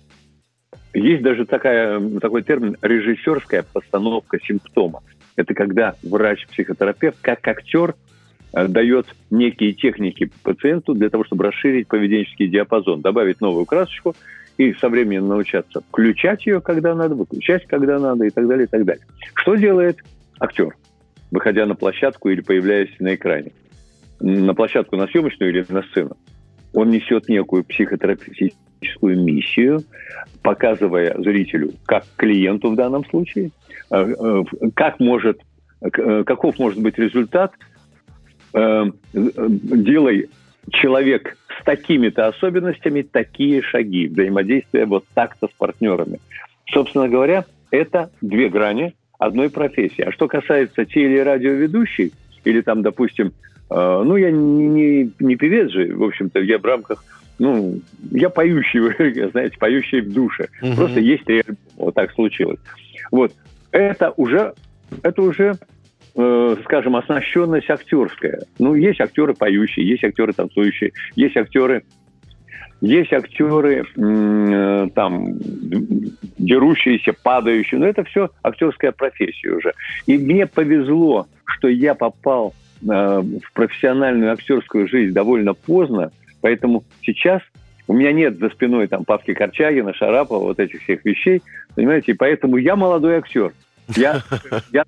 Есть 0.93 1.21
даже 1.21 1.45
такая, 1.45 1.99
такой 2.19 2.43
термин 2.43 2.77
режиссерская 2.81 3.65
постановка 3.73 4.39
симптома. 4.39 5.03
Это 5.35 5.53
когда 5.53 5.95
врач-психотерапевт, 6.01 7.17
как 7.21 7.45
актер, 7.45 7.95
э, 8.53 8.67
дает 8.69 9.07
некие 9.29 9.73
техники 9.73 10.31
пациенту 10.43 10.93
для 10.93 11.09
того, 11.09 11.25
чтобы 11.25 11.43
расширить 11.43 11.89
поведенческий 11.89 12.47
диапазон, 12.47 13.01
добавить 13.01 13.41
новую 13.41 13.65
красочку 13.65 14.15
и 14.57 14.73
со 14.73 14.89
временем 14.89 15.27
научаться 15.27 15.81
включать 15.81 16.45
ее, 16.45 16.61
когда 16.61 16.95
надо, 16.95 17.15
выключать, 17.15 17.65
когда 17.67 17.99
надо 17.99 18.25
и 18.25 18.29
так 18.29 18.47
далее, 18.47 18.65
и 18.65 18.69
так 18.69 18.85
далее. 18.85 19.05
Что 19.35 19.55
делает 19.55 19.97
актер? 20.39 20.75
выходя 21.31 21.65
на 21.65 21.75
площадку 21.75 22.29
или 22.29 22.41
появляясь 22.41 22.97
на 22.99 23.15
экране. 23.15 23.51
На 24.19 24.53
площадку, 24.53 24.95
на 24.95 25.07
съемочную 25.07 25.51
или 25.51 25.65
на 25.69 25.83
сцену. 25.83 26.15
Он 26.73 26.89
несет 26.89 27.27
некую 27.29 27.63
психотерапевтическую 27.65 29.21
миссию, 29.21 29.81
показывая 30.41 31.15
зрителю, 31.21 31.73
как 31.85 32.05
клиенту 32.15 32.71
в 32.71 32.75
данном 32.75 33.05
случае, 33.05 33.51
э, 33.91 33.97
э, 33.97 34.43
как 34.73 34.99
может, 34.99 35.41
э, 35.81 36.23
каков 36.25 36.57
может 36.59 36.81
быть 36.81 36.97
результат, 36.97 37.53
делай 39.13 40.29
человек 40.71 41.37
с 41.59 41.63
такими-то 41.63 42.27
особенностями 42.27 43.01
такие 43.01 43.61
шаги 43.61 44.07
взаимодействия 44.07 44.85
вот 44.85 45.05
так-то 45.13 45.47
с 45.47 45.51
партнерами. 45.51 46.19
Собственно 46.71 47.07
говоря, 47.07 47.45
это 47.71 48.09
две 48.21 48.49
грани 48.49 48.93
одной 49.17 49.49
профессии. 49.49 50.01
А 50.01 50.11
что 50.11 50.27
касается 50.27 50.85
телерадиоведущей, 50.85 52.13
или 52.43 52.61
там, 52.61 52.81
допустим, 52.81 53.33
э, 53.69 54.03
ну, 54.05 54.15
я 54.15 54.31
не, 54.31 54.67
не, 54.67 55.11
не 55.19 55.35
певец 55.35 55.71
же, 55.71 55.95
в 55.95 56.03
общем-то, 56.03 56.39
я 56.39 56.57
в 56.57 56.65
рамках, 56.65 57.03
ну, 57.39 57.79
я 58.11 58.29
поющий, 58.29 59.29
знаете, 59.31 59.57
поющий 59.57 60.01
в 60.01 60.13
душе. 60.13 60.49
Угу. 60.61 60.75
Просто 60.75 60.99
есть 60.99 61.27
альбом, 61.29 61.57
вот 61.77 61.95
так 61.95 62.11
случилось. 62.13 62.59
Вот, 63.11 63.33
это 63.71 64.13
уже, 64.17 64.53
это 65.03 65.21
уже 65.21 65.55
э, 66.15 66.55
скажем, 66.63 66.95
оснащенность 66.95 67.69
актерская. 67.69 68.41
Ну, 68.59 68.75
есть 68.75 69.01
актеры 69.01 69.33
поющие, 69.33 69.87
есть 69.87 70.03
актеры 70.03 70.33
танцующие, 70.33 70.91
есть 71.15 71.37
актеры 71.37 71.83
есть 72.81 73.13
актеры, 73.13 73.85
э, 73.95 74.87
там, 74.93 75.25
дерущиеся, 76.37 77.13
падающие, 77.13 77.79
но 77.79 77.87
это 77.87 78.03
все 78.03 78.29
актерская 78.43 78.91
профессия 78.91 79.51
уже. 79.51 79.73
И 80.05 80.17
мне 80.17 80.45
повезло, 80.45 81.27
что 81.45 81.67
я 81.67 81.95
попал 81.95 82.53
э, 82.81 82.85
в 82.87 83.53
профессиональную 83.53 84.33
актерскую 84.33 84.87
жизнь 84.87 85.13
довольно 85.13 85.53
поздно, 85.53 86.11
поэтому 86.41 86.83
сейчас 87.01 87.41
у 87.87 87.93
меня 87.93 88.11
нет 88.11 88.37
за 88.39 88.49
спиной 88.49 88.87
там 88.87 89.05
Павки 89.05 89.33
Корчагина, 89.33 89.93
Шарапова, 89.93 90.43
вот 90.43 90.59
этих 90.59 90.81
всех 90.83 91.05
вещей, 91.05 91.41
понимаете, 91.75 92.11
и 92.11 92.15
поэтому 92.15 92.57
я 92.57 92.75
молодой 92.75 93.17
актер. 93.17 93.53
Я, 93.95 94.21
я, 94.73 94.83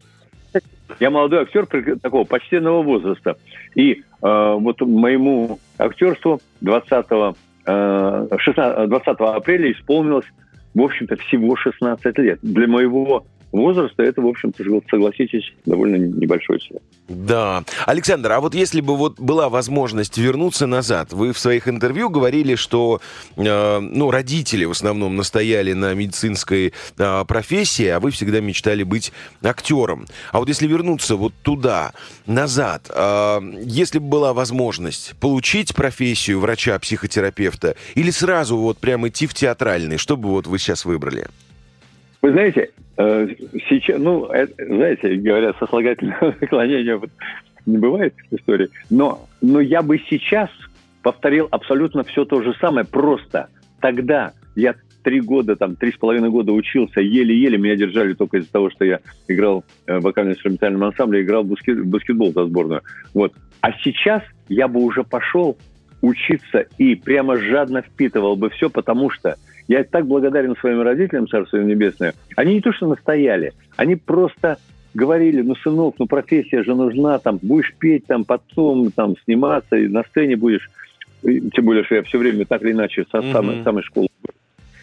я 0.99 1.09
молодой 1.09 1.41
актер 1.41 1.65
такого 2.01 2.23
почтенного 2.23 2.81
возраста. 2.81 3.37
И 3.75 3.93
э, 3.93 3.97
вот 4.21 4.81
моему 4.81 5.59
актерству 5.77 6.39
20 6.61 7.35
16, 7.67 8.89
20 8.89 9.07
апреля 9.19 9.71
исполнилось, 9.73 10.25
в 10.73 10.81
общем-то, 10.81 11.17
всего 11.17 11.57
16 11.57 12.17
лет. 12.19 12.39
Для 12.41 12.65
моего 12.65 13.25
возраста 13.51 14.03
это, 14.03 14.21
в 14.21 14.27
общем-то, 14.27 14.63
согласитесь, 14.89 15.53
довольно 15.65 15.95
небольшой 15.95 16.59
срок. 16.61 16.81
Да. 17.07 17.63
Александр, 17.85 18.33
а 18.33 18.41
вот 18.41 18.53
если 18.53 18.81
бы 18.81 18.97
вот 18.97 19.19
была 19.19 19.49
возможность 19.49 20.17
вернуться 20.17 20.67
назад, 20.67 21.13
вы 21.13 21.31
в 21.31 21.39
своих 21.39 21.67
интервью 21.67 22.09
говорили, 22.09 22.55
что 22.55 22.99
э, 23.37 23.79
ну, 23.79 24.11
родители 24.11 24.65
в 24.65 24.71
основном 24.71 25.15
настояли 25.15 25.73
на 25.73 25.93
медицинской 25.93 26.73
э, 26.97 27.25
профессии, 27.25 27.87
а 27.87 27.99
вы 27.99 28.11
всегда 28.11 28.41
мечтали 28.41 28.83
быть 28.83 29.13
актером. 29.41 30.05
А 30.31 30.39
вот 30.39 30.49
если 30.49 30.67
вернуться 30.67 31.15
вот 31.15 31.33
туда, 31.43 31.93
назад, 32.25 32.91
э, 32.93 33.39
если 33.63 33.99
бы 33.99 34.07
была 34.07 34.33
возможность 34.33 35.15
получить 35.21 35.73
профессию 35.73 36.41
врача-психотерапевта 36.41 37.75
или 37.95 38.11
сразу 38.11 38.57
вот 38.57 38.79
прям 38.79 39.07
идти 39.07 39.27
в 39.27 39.33
театральный, 39.33 39.97
что 39.97 40.17
бы 40.17 40.29
вот 40.29 40.47
вы 40.47 40.59
сейчас 40.59 40.83
выбрали? 40.83 41.27
Вы 42.27 42.33
знаете, 42.33 42.71
э, 42.97 43.27
сейчас, 43.69 43.97
ну, 43.99 44.25
это, 44.25 44.53
знаете, 44.65 45.15
говорят, 45.15 45.55
сослагательное 45.59 46.35
наклонение 46.41 46.99
не 47.65 47.77
бывает 47.77 48.13
в 48.29 48.35
истории, 48.35 48.67
но, 48.89 49.25
но 49.41 49.61
я 49.61 49.81
бы 49.81 49.97
сейчас 50.09 50.49
повторил 51.03 51.47
абсолютно 51.51 52.03
все 52.03 52.25
то 52.25 52.41
же 52.41 52.53
самое, 52.59 52.85
просто 52.85 53.47
тогда 53.79 54.33
я 54.57 54.75
три 55.03 55.21
года, 55.21 55.55
там, 55.55 55.77
три 55.77 55.93
с 55.93 55.95
половиной 55.95 56.29
года 56.29 56.51
учился, 56.51 56.99
еле-еле 56.99 57.57
меня 57.57 57.77
держали 57.77 58.11
только 58.11 58.39
из-за 58.39 58.51
того, 58.51 58.71
что 58.71 58.83
я 58.83 58.99
играл 59.29 59.63
в 59.87 59.99
вокально-инструментальном 60.01 60.83
ансамбле, 60.83 61.21
играл 61.21 61.43
в 61.43 61.47
баскет, 61.47 61.85
баскетбол 61.85 62.33
за 62.33 62.45
сборную. 62.45 62.81
Вот. 63.13 63.31
А 63.61 63.71
сейчас 63.83 64.21
я 64.49 64.67
бы 64.67 64.81
уже 64.81 65.05
пошел 65.05 65.57
учиться 66.01 66.65
и 66.77 66.95
прямо 66.95 67.37
жадно 67.37 67.83
впитывал 67.83 68.35
бы 68.35 68.49
все, 68.49 68.69
потому 68.69 69.11
что 69.11 69.37
я 69.67 69.83
так 69.83 70.05
благодарен 70.05 70.55
своим 70.55 70.81
родителям, 70.81 71.27
Царство 71.27 71.57
Небесное. 71.57 72.13
Они 72.35 72.55
не 72.55 72.61
то 72.61 72.71
что 72.73 72.87
настояли, 72.87 73.53
они 73.75 73.95
просто 73.95 74.57
говорили, 74.93 75.41
ну, 75.41 75.55
сынок, 75.55 75.95
ну, 75.99 76.07
профессия 76.07 76.63
же 76.63 76.73
нужна, 76.73 77.19
там, 77.19 77.39
будешь 77.41 77.73
петь, 77.77 78.05
там, 78.07 78.25
потом, 78.25 78.91
там, 78.91 79.15
сниматься, 79.25 79.75
и 79.75 79.87
на 79.87 80.03
сцене 80.03 80.35
будешь, 80.35 80.69
тем 81.21 81.65
более, 81.65 81.83
что 81.83 81.95
я 81.95 82.03
все 82.03 82.17
время 82.17 82.45
так 82.45 82.63
или 82.63 82.71
иначе 82.71 83.05
со 83.11 83.17
mm-hmm. 83.17 83.31
самой, 83.31 83.63
самой 83.63 83.83
школы 83.83 84.07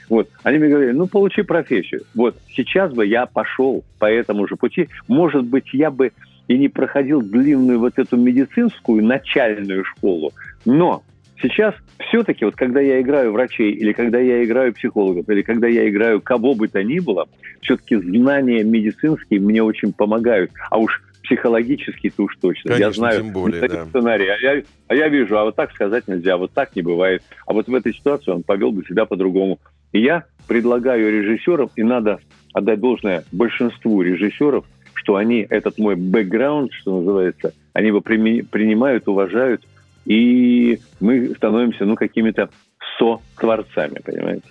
вот. 0.08 0.28
Они 0.42 0.58
мне 0.58 0.68
говорили, 0.68 0.92
ну, 0.92 1.06
получи 1.06 1.42
профессию. 1.42 2.02
Вот. 2.14 2.36
Сейчас 2.54 2.92
бы 2.92 3.06
я 3.06 3.26
пошел 3.26 3.84
по 3.98 4.06
этому 4.06 4.46
же 4.46 4.56
пути. 4.56 4.88
Может 5.08 5.44
быть, 5.44 5.72
я 5.72 5.90
бы 5.90 6.12
и 6.46 6.58
не 6.58 6.68
проходил 6.68 7.22
длинную 7.22 7.78
вот 7.78 7.98
эту 7.98 8.16
медицинскую 8.16 9.02
начальную 9.02 9.84
школу, 9.84 10.32
но 10.66 11.02
Сейчас 11.40 11.74
все-таки, 12.08 12.44
вот 12.44 12.54
когда 12.54 12.80
я 12.80 13.00
играю 13.00 13.32
врачей, 13.32 13.72
или 13.72 13.92
когда 13.92 14.18
я 14.18 14.44
играю 14.44 14.72
психологов, 14.72 15.28
или 15.28 15.42
когда 15.42 15.66
я 15.66 15.88
играю 15.88 16.20
кого 16.20 16.54
бы 16.54 16.68
то 16.68 16.82
ни 16.82 17.00
было, 17.00 17.26
все-таки 17.60 17.96
знания 17.96 18.62
медицинские 18.62 19.40
мне 19.40 19.62
очень 19.62 19.92
помогают. 19.92 20.50
А 20.70 20.78
уж 20.78 21.02
психологически-то 21.24 22.22
уж 22.22 22.36
точно. 22.40 22.68
Конечно, 22.68 22.84
я 22.84 22.92
знаю 22.92 23.22
тем 23.22 23.32
более, 23.32 23.68
да. 23.68 23.86
сценарий, 23.86 24.28
а 24.28 24.36
я, 24.36 24.62
а 24.88 24.94
я 24.94 25.08
вижу, 25.08 25.38
а 25.38 25.44
вот 25.44 25.56
так 25.56 25.72
сказать 25.72 26.06
нельзя, 26.06 26.36
вот 26.36 26.52
так 26.52 26.76
не 26.76 26.82
бывает. 26.82 27.22
А 27.46 27.52
вот 27.52 27.66
в 27.66 27.74
этой 27.74 27.94
ситуации 27.94 28.30
он 28.30 28.42
повел 28.42 28.72
бы 28.72 28.84
себя 28.84 29.06
по-другому. 29.06 29.58
И 29.92 30.00
я 30.00 30.24
предлагаю 30.46 31.10
режиссерам, 31.10 31.70
и 31.76 31.82
надо 31.82 32.20
отдать 32.52 32.80
должное 32.80 33.24
большинству 33.32 34.02
режиссеров, 34.02 34.64
что 34.94 35.16
они 35.16 35.46
этот 35.48 35.78
мой 35.78 35.96
бэкграунд, 35.96 36.72
что 36.72 36.98
называется, 36.98 37.52
они 37.72 37.88
его 37.88 38.00
принимают, 38.00 39.08
уважают, 39.08 39.62
и 40.04 40.80
мы 41.00 41.34
становимся, 41.36 41.84
ну, 41.84 41.94
какими-то 41.96 42.50
со-творцами, 42.98 44.00
понимаете? 44.04 44.44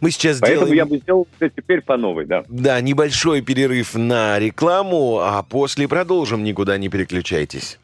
Мы 0.00 0.10
сейчас 0.10 0.38
Поэтому 0.38 0.66
делаем... 0.66 0.76
я 0.76 0.86
бы 0.86 0.98
сделал 0.98 1.26
теперь 1.40 1.80
по 1.80 1.96
новой, 1.96 2.26
да. 2.26 2.44
Да, 2.48 2.80
небольшой 2.80 3.40
перерыв 3.40 3.94
на 3.94 4.38
рекламу, 4.38 5.18
а 5.20 5.42
после 5.42 5.88
продолжим, 5.88 6.44
никуда 6.44 6.76
не 6.78 6.88
переключайтесь. 6.88 7.78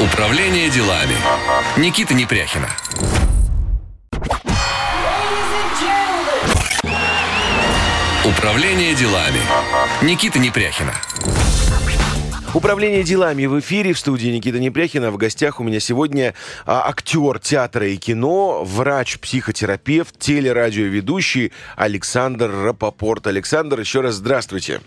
Управление 0.00 0.70
делами. 0.70 1.14
Никита 1.76 2.14
Непряхина. 2.14 2.68
Управление 8.24 8.94
делами. 8.94 9.40
Никита 10.02 10.38
Непряхина. 10.38 10.94
Управление 12.52 13.04
делами 13.04 13.46
в 13.46 13.60
эфире 13.60 13.92
в 13.92 13.98
студии 13.98 14.26
Никита 14.28 14.58
Непряхина. 14.58 15.12
В 15.12 15.16
гостях 15.16 15.60
у 15.60 15.62
меня 15.62 15.78
сегодня 15.78 16.34
а, 16.66 16.88
актер 16.88 17.38
театра 17.38 17.86
и 17.86 17.96
кино, 17.96 18.64
врач-психотерапевт, 18.64 20.18
телерадиоведущий 20.18 21.52
Александр 21.76 22.50
Рапопорт. 22.50 23.28
Александр, 23.28 23.78
еще 23.78 24.00
раз 24.00 24.16
здравствуйте. 24.16 24.80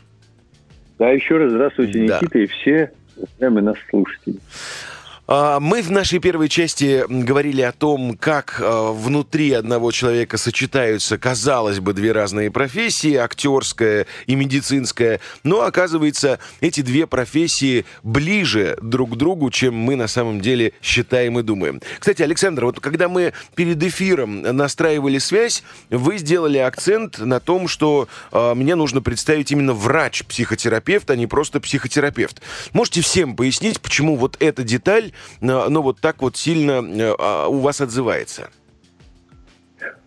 Да, 1.00 1.10
еще 1.12 1.38
раз 1.38 1.52
здравствуйте, 1.52 2.02
Никита, 2.02 2.30
да. 2.34 2.40
и 2.40 2.48
все 2.48 2.92
уважаемые 3.16 3.64
нас 3.64 3.78
слушатели. 3.90 4.40
А, 5.26 5.60
мы 5.60 5.82
в 5.82 5.90
нашей 5.90 6.20
первой 6.20 6.50
части 6.50 7.06
говорили 7.08 7.62
о 7.62 7.72
том, 7.72 8.18
как 8.18 8.60
а, 8.60 8.92
внутри 8.92 9.54
одного 9.54 9.92
человека 9.92 10.38
сочетаются, 10.38 11.18
казалось 11.18 11.80
бы, 11.80 11.94
две 11.94 12.12
разные 12.12 12.52
профессии, 12.52 13.16
актерская 13.16 14.06
и 14.28 14.36
медицинская, 14.36 15.22
но 15.44 15.62
оказывается, 15.62 16.40
эти 16.60 16.82
две 16.82 17.08
профессии 17.08 17.86
ближе 18.04 18.78
друг 18.82 19.14
к 19.14 19.16
другу, 19.16 19.50
чем 19.50 19.76
мы 19.76 19.96
на 19.96 20.08
самом 20.08 20.42
деле 20.42 20.74
считаем 20.82 21.40
и 21.40 21.44
думаем. 21.44 21.82
Кстати, 22.00 22.22
Александр, 22.22 22.66
вот 22.66 22.82
когда 22.82 23.08
мы 23.08 23.34
перед 23.56 23.82
эфиром 23.82 24.42
настраивали 24.42 25.20
связь, 25.20 25.64
вы 25.90 26.18
сделали 26.18 26.58
акцент 26.58 27.20
на 27.20 27.40
том, 27.40 27.70
что 27.70 28.10
э, 28.32 28.54
мне 28.56 28.76
нужно 28.76 29.02
представить 29.02 29.52
именно 29.52 29.74
врач-психотерапевт, 29.74 31.10
а 31.10 31.16
не 31.16 31.28
просто 31.28 31.62
психотерапевт. 31.62 32.42
Можете 32.74 33.02
всем 33.02 33.38
пояснить, 33.38 33.80
почему 33.80 34.18
вот 34.18 34.36
эта 34.40 34.64
деталь 34.64 35.13
ну, 35.42 35.82
вот 35.82 36.00
так 36.00 36.22
вот 36.22 36.36
сильно 36.36 36.84
э, 36.84 37.16
а, 37.20 37.48
у 37.48 37.60
вас 37.60 37.82
отзывается? 37.82 38.50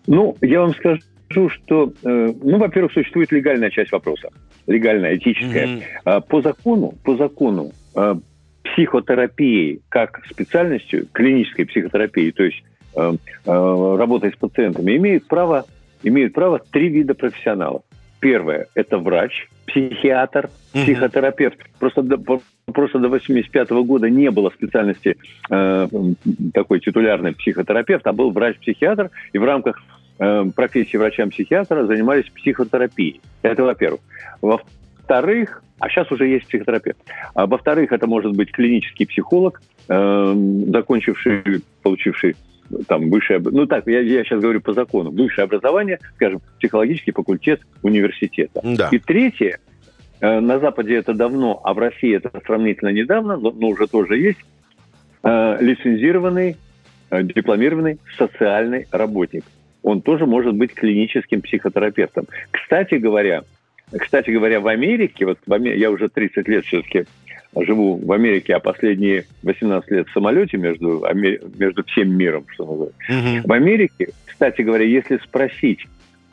Ну, 0.06 0.36
я 0.40 0.60
вам 0.60 0.74
скажу, 0.74 1.48
что, 1.50 1.92
э, 2.02 2.32
ну, 2.42 2.58
во-первых, 2.58 2.92
существует 2.92 3.32
легальная 3.32 3.70
часть 3.70 3.92
вопроса, 3.92 4.28
легальная, 4.66 5.16
этическая. 5.16 5.80
Mm-hmm. 6.04 6.26
По 6.28 6.42
закону, 6.42 6.94
по 7.04 7.16
закону 7.16 7.72
э, 7.94 8.14
психотерапии 8.62 9.80
как 9.88 10.22
специальностью, 10.30 11.06
клинической 11.12 11.66
психотерапии, 11.66 12.30
то 12.30 12.44
есть 12.44 12.62
работой 13.44 14.32
с 14.32 14.36
пациентами, 14.36 14.96
имеют 14.96 15.26
право, 15.26 15.66
имеют 16.02 16.32
право 16.32 16.58
три 16.58 16.88
вида 16.88 17.12
профессионалов. 17.12 17.82
Первое– 18.26 18.66
это 18.74 18.98
врач, 18.98 19.48
психиатр, 19.66 20.50
психотерапевт. 20.72 21.58
Просто 21.78 22.02
до, 22.02 22.40
просто 22.72 22.98
до 22.98 23.08
85 23.08 23.70
-го 23.70 23.84
года 23.84 24.10
не 24.10 24.32
было 24.32 24.50
специальности 24.50 25.16
э, 25.48 25.88
такой 26.52 26.80
титулярный 26.80 27.36
психотерапевт, 27.36 28.04
а 28.04 28.12
был 28.12 28.32
врач-психиатр, 28.32 29.10
и 29.32 29.38
в 29.38 29.44
рамках 29.44 29.80
э, 30.18 30.44
профессии 30.56 30.96
врача-психиатра 30.96 31.86
занимались 31.86 32.28
психотерапией. 32.30 33.20
Это 33.42 33.62
во-первых. 33.62 34.00
Во-вторых, 34.42 35.62
а 35.78 35.88
сейчас 35.88 36.10
уже 36.10 36.26
есть 36.26 36.48
психотерапевт. 36.48 36.98
А 37.34 37.46
во-вторых, 37.46 37.92
это 37.92 38.08
может 38.08 38.32
быть 38.32 38.50
клинический 38.50 39.06
психолог, 39.06 39.62
э, 39.88 40.34
закончивший, 40.66 41.62
получивший 41.80 42.34
там 42.86 43.10
высшее, 43.10 43.40
ну 43.40 43.66
так, 43.66 43.86
я, 43.86 44.00
я 44.00 44.24
сейчас 44.24 44.40
говорю 44.40 44.60
по 44.60 44.72
закону, 44.72 45.10
высшее 45.10 45.44
образование, 45.44 45.98
скажем, 46.16 46.40
психологический 46.58 47.12
факультет 47.12 47.60
университета. 47.82 48.60
Да. 48.62 48.88
И 48.90 48.98
третье, 48.98 49.58
э, 50.20 50.40
на 50.40 50.58
Западе 50.58 50.96
это 50.96 51.14
давно, 51.14 51.60
а 51.64 51.74
в 51.74 51.78
России 51.78 52.14
это 52.14 52.30
сравнительно 52.44 52.90
недавно, 52.90 53.36
но, 53.36 53.50
но 53.50 53.68
уже 53.68 53.86
тоже 53.86 54.18
есть, 54.18 54.40
э, 55.22 55.56
лицензированный, 55.60 56.56
э, 57.10 57.22
дипломированный 57.22 57.98
социальный 58.16 58.86
работник. 58.90 59.44
Он 59.82 60.02
тоже 60.02 60.26
может 60.26 60.54
быть 60.54 60.74
клиническим 60.74 61.42
психотерапевтом. 61.42 62.26
Кстати 62.50 62.96
говоря, 62.96 63.42
кстати 63.96 64.30
говоря, 64.30 64.60
в 64.60 64.66
Америке, 64.66 65.26
вот 65.26 65.38
в 65.46 65.52
Америке, 65.52 65.80
я 65.80 65.90
уже 65.90 66.08
30 66.08 66.48
лет 66.48 66.64
все-таки 66.64 67.04
живу 67.64 67.96
в 67.96 68.12
Америке, 68.12 68.54
а 68.54 68.60
последние 68.60 69.24
18 69.42 69.90
лет 69.90 70.08
в 70.08 70.12
самолете 70.12 70.56
между, 70.56 71.04
между 71.58 71.84
всем 71.84 72.16
миром, 72.16 72.44
что 72.52 72.66
называется. 72.66 72.98
Угу. 73.08 73.48
В 73.48 73.52
Америке, 73.52 74.08
кстати 74.26 74.62
говоря, 74.62 74.84
если 74.84 75.18
спросить, 75.18 75.86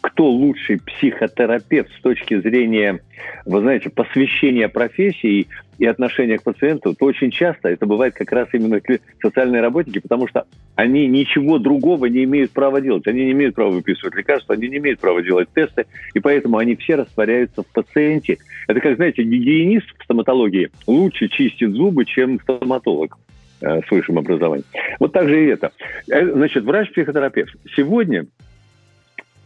кто 0.04 0.30
лучший 0.30 0.82
психотерапевт 0.82 1.90
с 1.98 2.02
точки 2.02 2.38
зрения, 2.42 3.00
вы 3.46 3.62
знаете, 3.62 3.90
посвящения 3.90 4.68
профессии 4.68 5.48
и 5.78 5.86
отношения 5.86 6.38
к 6.38 6.44
пациенту, 6.44 6.94
то 6.94 7.06
очень 7.06 7.32
часто 7.32 7.70
это 7.70 7.86
бывает 7.86 8.14
как 8.14 8.30
раз 8.34 8.50
именно 8.52 8.82
социальные 9.22 9.62
работники, 9.62 10.00
потому 10.00 10.28
что 10.28 10.44
они 10.76 11.08
ничего 11.08 11.58
другого 11.58 12.08
не 12.08 12.26
имеют 12.26 12.52
права 12.52 12.82
делать. 12.82 13.08
Они 13.08 13.24
не 13.24 13.32
имеют 13.32 13.56
права 13.56 13.72
выписывать 13.72 14.16
лекарства, 14.16 14.56
они 14.56 14.68
не 14.68 14.78
имеют 14.78 15.00
права 15.00 15.24
делать 15.24 15.48
тесты, 15.56 15.86
и 16.14 16.20
поэтому 16.20 16.58
они 16.58 16.76
все 16.76 16.96
растворяются 16.96 17.64
в 17.64 17.68
пациенте. 17.68 18.40
Это 18.68 18.82
как, 18.82 18.98
знаете, 18.98 19.24
гигиенист 19.24 19.88
в 19.98 20.04
стоматологии 20.04 20.70
лучше 20.86 21.30
чистит 21.30 21.72
зубы, 21.72 22.04
чем 22.04 22.42
стоматолог. 22.42 23.18
э, 23.62 23.80
с 23.88 23.90
высшим 23.90 24.20
образованием. 24.20 24.66
Вот 25.00 25.14
так 25.14 25.30
же 25.30 25.46
и 25.46 25.48
это. 25.48 25.72
Э, 26.12 26.30
значит, 26.30 26.66
врач-психотерапевт. 26.66 27.56
Сегодня 27.76 28.26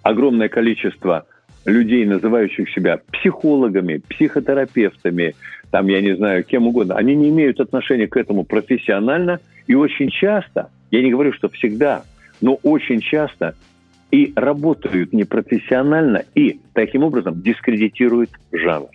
огромное 0.08 0.48
количество 0.48 1.26
людей, 1.66 2.06
называющих 2.06 2.70
себя 2.70 3.02
психологами, 3.12 4.02
психотерапевтами, 4.10 5.36
там, 5.70 5.88
я 5.88 6.02
не 6.02 6.16
знаю, 6.16 6.46
кем 6.46 6.68
угодно, 6.68 6.96
они 6.96 7.14
не 7.14 7.28
имеют 7.30 7.60
отношения 7.60 8.08
к 8.08 8.16
этому 8.16 8.46
профессионально, 8.46 9.42
и 9.68 9.76
очень 9.76 10.10
часто, 10.10 10.70
я 10.92 11.02
не 11.02 11.12
говорю, 11.12 11.34
что 11.34 11.50
всегда, 11.50 12.04
но 12.40 12.54
очень 12.64 13.02
часто 13.02 13.56
и 14.10 14.32
работают 14.38 15.12
непрофессионально, 15.12 16.24
и 16.36 16.62
таким 16.74 17.04
образом 17.04 17.42
дискредитируют 17.42 18.30
жанр. 18.54 18.88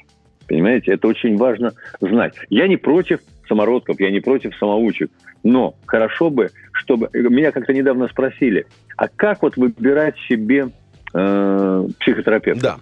Понимаете, 0.48 0.92
это 0.92 1.08
очень 1.08 1.36
важно 1.36 1.72
знать. 2.00 2.34
Я 2.48 2.66
не 2.68 2.78
против 2.78 3.20
самородков, 3.46 4.00
я 4.00 4.10
не 4.10 4.20
против 4.20 4.56
самоучек, 4.56 5.10
но 5.44 5.74
хорошо 5.84 6.30
бы, 6.30 6.48
чтобы... 6.72 7.10
Меня 7.12 7.52
как-то 7.52 7.74
недавно 7.74 8.08
спросили, 8.08 8.64
а 8.96 9.08
как 9.08 9.42
вот 9.42 9.58
выбирать 9.58 10.14
себе 10.26 10.68
э, 11.14 11.88
психотерапевта? 12.00 12.62
Да. 12.62 12.76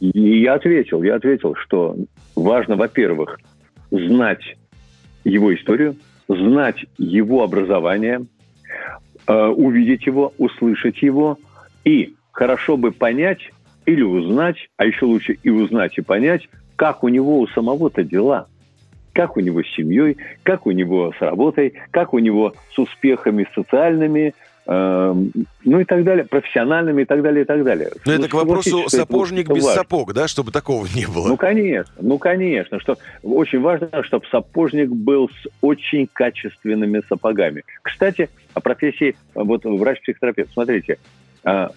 И 0.00 0.40
я 0.40 0.54
ответил, 0.54 1.02
я 1.02 1.16
ответил, 1.16 1.54
что 1.54 1.96
важно, 2.34 2.76
во-первых, 2.76 3.40
знать 3.90 4.56
его 5.24 5.54
историю, 5.54 5.96
знать 6.28 6.84
его 6.98 7.42
образование, 7.42 8.26
э, 9.26 9.46
увидеть 9.46 10.06
его, 10.06 10.32
услышать 10.38 11.02
его, 11.02 11.38
и 11.84 12.14
хорошо 12.32 12.76
бы 12.76 12.92
понять 12.92 13.40
или 13.86 14.02
узнать, 14.02 14.56
а 14.76 14.84
еще 14.84 15.06
лучше 15.06 15.38
и 15.42 15.50
узнать, 15.50 15.96
и 15.96 16.02
понять, 16.02 16.48
как 16.76 17.02
у 17.04 17.08
него 17.08 17.40
у 17.40 17.46
самого-то 17.48 18.04
дела. 18.04 18.48
Как 19.14 19.38
у 19.38 19.40
него 19.40 19.62
с 19.62 19.74
семьей, 19.74 20.18
как 20.42 20.66
у 20.66 20.72
него 20.72 21.10
с 21.18 21.22
работой, 21.22 21.72
как 21.90 22.12
у 22.12 22.18
него 22.18 22.52
с 22.74 22.78
успехами 22.78 23.48
социальными, 23.54 24.34
ну 24.68 25.80
и 25.80 25.84
так 25.84 26.02
далее, 26.02 26.24
профессиональными 26.24 27.02
и 27.02 27.04
так 27.04 27.22
далее, 27.22 27.42
и 27.42 27.46
так 27.46 27.62
далее. 27.62 27.90
Но 28.04 28.12
ну, 28.12 28.18
это 28.18 28.28
к 28.28 28.34
вопросу 28.34 28.88
сапожник 28.88 29.48
без 29.48 29.64
важно. 29.64 29.82
сапог, 29.82 30.12
да, 30.12 30.26
чтобы 30.26 30.50
такого 30.50 30.86
не 30.92 31.06
было. 31.06 31.28
Ну, 31.28 31.36
конечно, 31.36 31.94
ну, 32.00 32.18
конечно, 32.18 32.80
что 32.80 32.98
очень 33.22 33.60
важно, 33.60 34.02
чтобы 34.02 34.26
сапожник 34.30 34.90
был 34.90 35.28
с 35.28 35.48
очень 35.60 36.08
качественными 36.12 37.00
сапогами. 37.08 37.62
Кстати, 37.82 38.28
о 38.54 38.60
профессии 38.60 39.14
вот 39.34 39.64
врач-психотерапевт. 39.64 40.52
Смотрите, 40.52 40.98
а, 41.44 41.70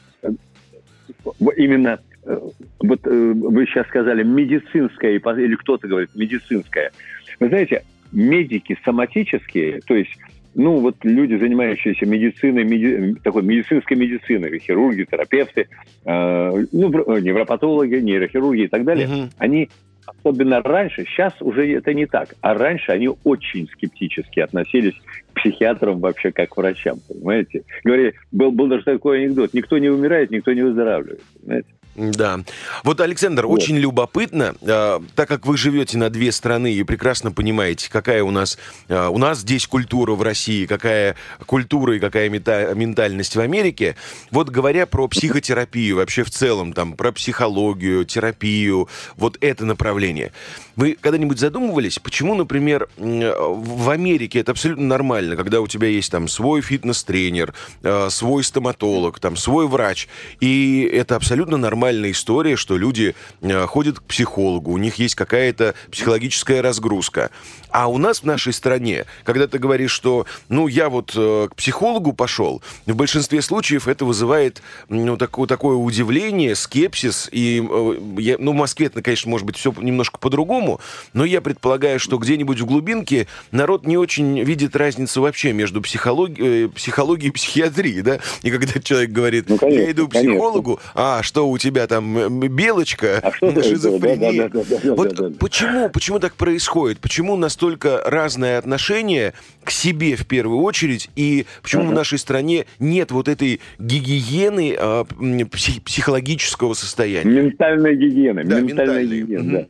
именно 1.58 2.00
э, 2.26 2.40
вот 2.80 3.06
э, 3.06 3.34
вы 3.36 3.66
сейчас 3.68 3.86
сказали 3.88 4.24
медицинская, 4.24 5.12
или 5.12 5.56
кто-то 5.56 5.88
говорит 5.88 6.10
медицинская. 6.16 6.92
Вы 7.40 7.50
знаете, 7.50 7.84
медики 8.12 8.78
соматические, 8.84 9.82
то 9.82 9.96
есть 9.96 10.12
ну, 10.56 10.78
вот 10.78 10.96
люди, 11.04 11.36
занимающиеся 11.36 12.06
медициной, 12.06 12.64
меди... 12.64 13.16
такой 13.24 13.44
медицинской 13.44 13.98
медициной, 13.98 14.60
хирурги, 14.60 15.06
терапевты, 15.10 15.68
э, 16.06 16.66
ну, 16.72 16.90
невропатологи, 17.20 17.96
нейрохирурги 17.96 18.64
и 18.64 18.68
так 18.68 18.84
далее, 18.84 19.08
угу. 19.08 19.30
они 19.38 19.70
особенно 20.06 20.62
раньше, 20.62 21.06
сейчас 21.06 21.34
уже 21.42 21.72
это 21.74 21.94
не 21.94 22.06
так, 22.06 22.36
а 22.42 22.54
раньше 22.54 22.92
они 22.92 23.10
очень 23.24 23.68
скептически 23.68 24.40
относились 24.40 24.96
к 25.34 25.40
психиатрам 25.40 26.00
вообще 26.00 26.32
как 26.32 26.50
к 26.50 26.58
врачам, 26.58 26.98
понимаете? 27.08 27.64
Говорили, 27.84 28.16
был, 28.32 28.52
был 28.52 28.68
даже 28.68 28.84
такой 28.84 29.24
анекдот, 29.24 29.54
никто 29.54 29.78
не 29.78 29.90
умирает, 29.90 30.32
никто 30.32 30.52
не 30.54 30.62
выздоравливает, 30.62 31.22
понимаете? 31.40 31.70
Да. 32.00 32.40
Вот, 32.86 33.02
Александр, 33.02 33.46
вот. 33.46 33.60
очень 33.60 33.78
любопытно, 33.78 34.56
э, 34.62 35.00
так 35.16 35.28
как 35.28 35.46
вы 35.46 35.58
живете 35.58 35.98
на 35.98 36.10
две 36.10 36.32
страны 36.32 36.72
и 36.72 36.84
прекрасно 36.84 37.34
понимаете, 37.34 37.90
какая 37.92 38.24
у 38.24 38.32
нас, 38.32 38.58
э, 38.88 39.08
у 39.08 39.18
нас 39.18 39.40
здесь 39.40 39.68
культура 39.68 40.14
в 40.14 40.22
России, 40.22 40.66
какая 40.66 41.18
культура 41.46 41.98
и 41.98 42.00
какая 42.00 42.30
мета, 42.30 42.74
ментальность 42.74 43.36
в 43.36 43.40
Америке. 43.42 43.98
Вот 44.32 44.50
говоря 44.50 44.86
про 44.86 45.10
психотерапию 45.10 45.98
вообще 45.98 46.24
в 46.24 46.30
целом, 46.30 46.72
там, 46.72 46.94
про 46.94 47.12
психологию, 47.12 48.06
терапию, 48.06 48.88
вот 49.18 49.38
это 49.42 49.66
направление. 49.66 50.32
Вы 50.80 50.98
когда-нибудь 51.02 51.40
задумывались, 51.40 52.00
почему, 52.00 52.36
например, 52.36 52.88
в 52.96 53.90
Америке 53.90 54.40
это 54.40 54.54
абсолютно 54.54 54.86
нормально, 54.86 55.36
когда 55.36 55.60
у 55.60 55.68
тебя 55.68 55.90
есть 55.90 56.10
там 56.10 56.30
свой 56.30 56.62
фитнес-тренер, 56.62 57.54
э, 57.84 58.08
свой 58.10 58.46
стоматолог, 58.46 59.20
там 59.20 59.36
свой 59.36 59.68
врач, 59.68 60.08
и 60.40 60.90
это 60.90 61.18
абсолютно 61.18 61.58
нормальная 61.58 62.12
история, 62.12 62.56
что 62.56 62.78
люди 62.78 63.14
э, 63.42 63.66
ходят 63.66 64.00
к 64.00 64.04
психологу, 64.04 64.72
у 64.72 64.78
них 64.78 64.96
есть 64.96 65.16
какая-то 65.16 65.76
психологическая 65.92 66.62
разгрузка. 66.62 67.30
А 67.72 67.88
у 67.88 67.98
нас 67.98 68.22
в 68.22 68.24
нашей 68.24 68.54
стране, 68.54 69.06
когда 69.24 69.48
ты 69.48 69.60
говоришь, 69.60 69.92
что, 69.92 70.26
ну, 70.48 70.68
я 70.68 70.90
вот 70.90 71.14
э, 71.16 71.50
к 71.52 71.56
психологу 71.56 72.14
пошел, 72.14 72.64
в 72.86 72.96
большинстве 72.96 73.42
случаев 73.42 73.88
это 73.88 74.06
вызывает, 74.06 74.62
ну, 74.88 75.18
такое, 75.18 75.48
такое 75.48 75.76
удивление, 75.76 76.56
скепсис. 76.56 77.30
И, 77.32 77.60
э, 77.60 78.36
ну, 78.40 78.52
в 78.52 78.56
Москве, 78.56 78.88
это, 78.88 79.02
конечно, 79.02 79.30
может 79.30 79.46
быть 79.46 79.58
все 79.58 79.74
немножко 79.78 80.18
по-другому, 80.20 80.69
но 81.14 81.26
я 81.26 81.42
предполагаю, 81.42 82.00
что 82.00 82.18
где-нибудь 82.18 82.60
в 82.60 82.66
глубинке 82.66 83.28
народ 83.52 83.86
не 83.86 83.98
очень 83.98 84.42
видит 84.44 84.76
разницу 84.76 85.22
вообще 85.22 85.54
между 85.54 85.82
психологией, 85.82 86.66
э, 86.66 86.70
психологией 86.70 87.30
и 87.30 87.34
психиатрией, 87.34 88.02
да? 88.02 88.20
И 88.44 88.52
когда 88.52 88.80
человек 88.82 89.12
говорит, 89.12 89.50
ну, 89.50 89.58
конечно, 89.58 89.82
я 89.82 89.92
иду 89.92 90.08
к 90.08 90.12
психологу, 90.12 90.76
конечно. 90.78 91.20
а 91.20 91.24
что 91.24 91.50
у 91.50 91.58
тебя 91.58 91.88
там 91.88 92.40
белочка, 92.40 93.20
а 93.22 93.32
шизофрения. 93.62 94.50
Да, 94.50 94.60
да, 94.60 94.66
да, 94.70 94.78
да, 94.84 94.96
вот 94.96 95.38
почему, 95.40 95.90
почему 95.90 96.20
так 96.20 96.36
происходит? 96.36 97.00
Почему 97.00 97.36
нас 97.36 97.50
настолько 97.50 98.02
разное 98.06 98.60
отношение 98.60 99.34
к 99.64 99.72
себе 99.72 100.16
в 100.16 100.28
первую 100.28 100.62
очередь, 100.62 101.10
и 101.16 101.46
почему 101.64 101.84
uh-huh. 101.84 101.90
в 101.90 101.94
нашей 101.94 102.20
стране 102.20 102.66
нет 102.78 103.12
вот 103.12 103.28
этой 103.28 103.60
гигиены 103.80 104.76
а, 104.80 105.04
псих- 105.04 105.82
психологического 105.82 106.76
состояния? 106.76 107.30
Ментальная 107.30 107.96
гигиена. 107.96 108.44
Да, 108.46 108.62
ментальная 108.62 109.04
гигиена, 109.04 109.58
uh-huh. 109.58 109.68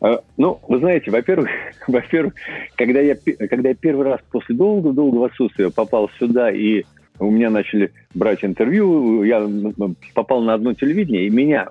да. 0.00 0.05
А, 0.06 0.20
ну, 0.36 0.60
вы 0.68 0.78
знаете, 0.78 1.10
во-первых, 1.10 1.50
во-первых, 1.88 2.34
когда 2.76 3.00
я, 3.00 3.16
когда 3.50 3.70
я 3.70 3.74
первый 3.74 4.06
раз 4.06 4.20
после 4.30 4.54
долгого-долгого 4.54 5.26
отсутствия 5.26 5.70
попал 5.70 6.10
сюда 6.18 6.50
и 6.52 6.84
у 7.18 7.30
меня 7.30 7.50
начали 7.50 7.92
брать 8.14 8.44
интервью, 8.44 9.24
я 9.24 9.48
попал 10.14 10.42
на 10.42 10.54
одно 10.54 10.74
телевидение, 10.74 11.26
и 11.26 11.30
меня 11.30 11.70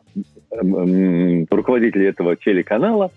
руководитель 0.52 2.06
этого 2.06 2.36
телеканала 2.36 3.12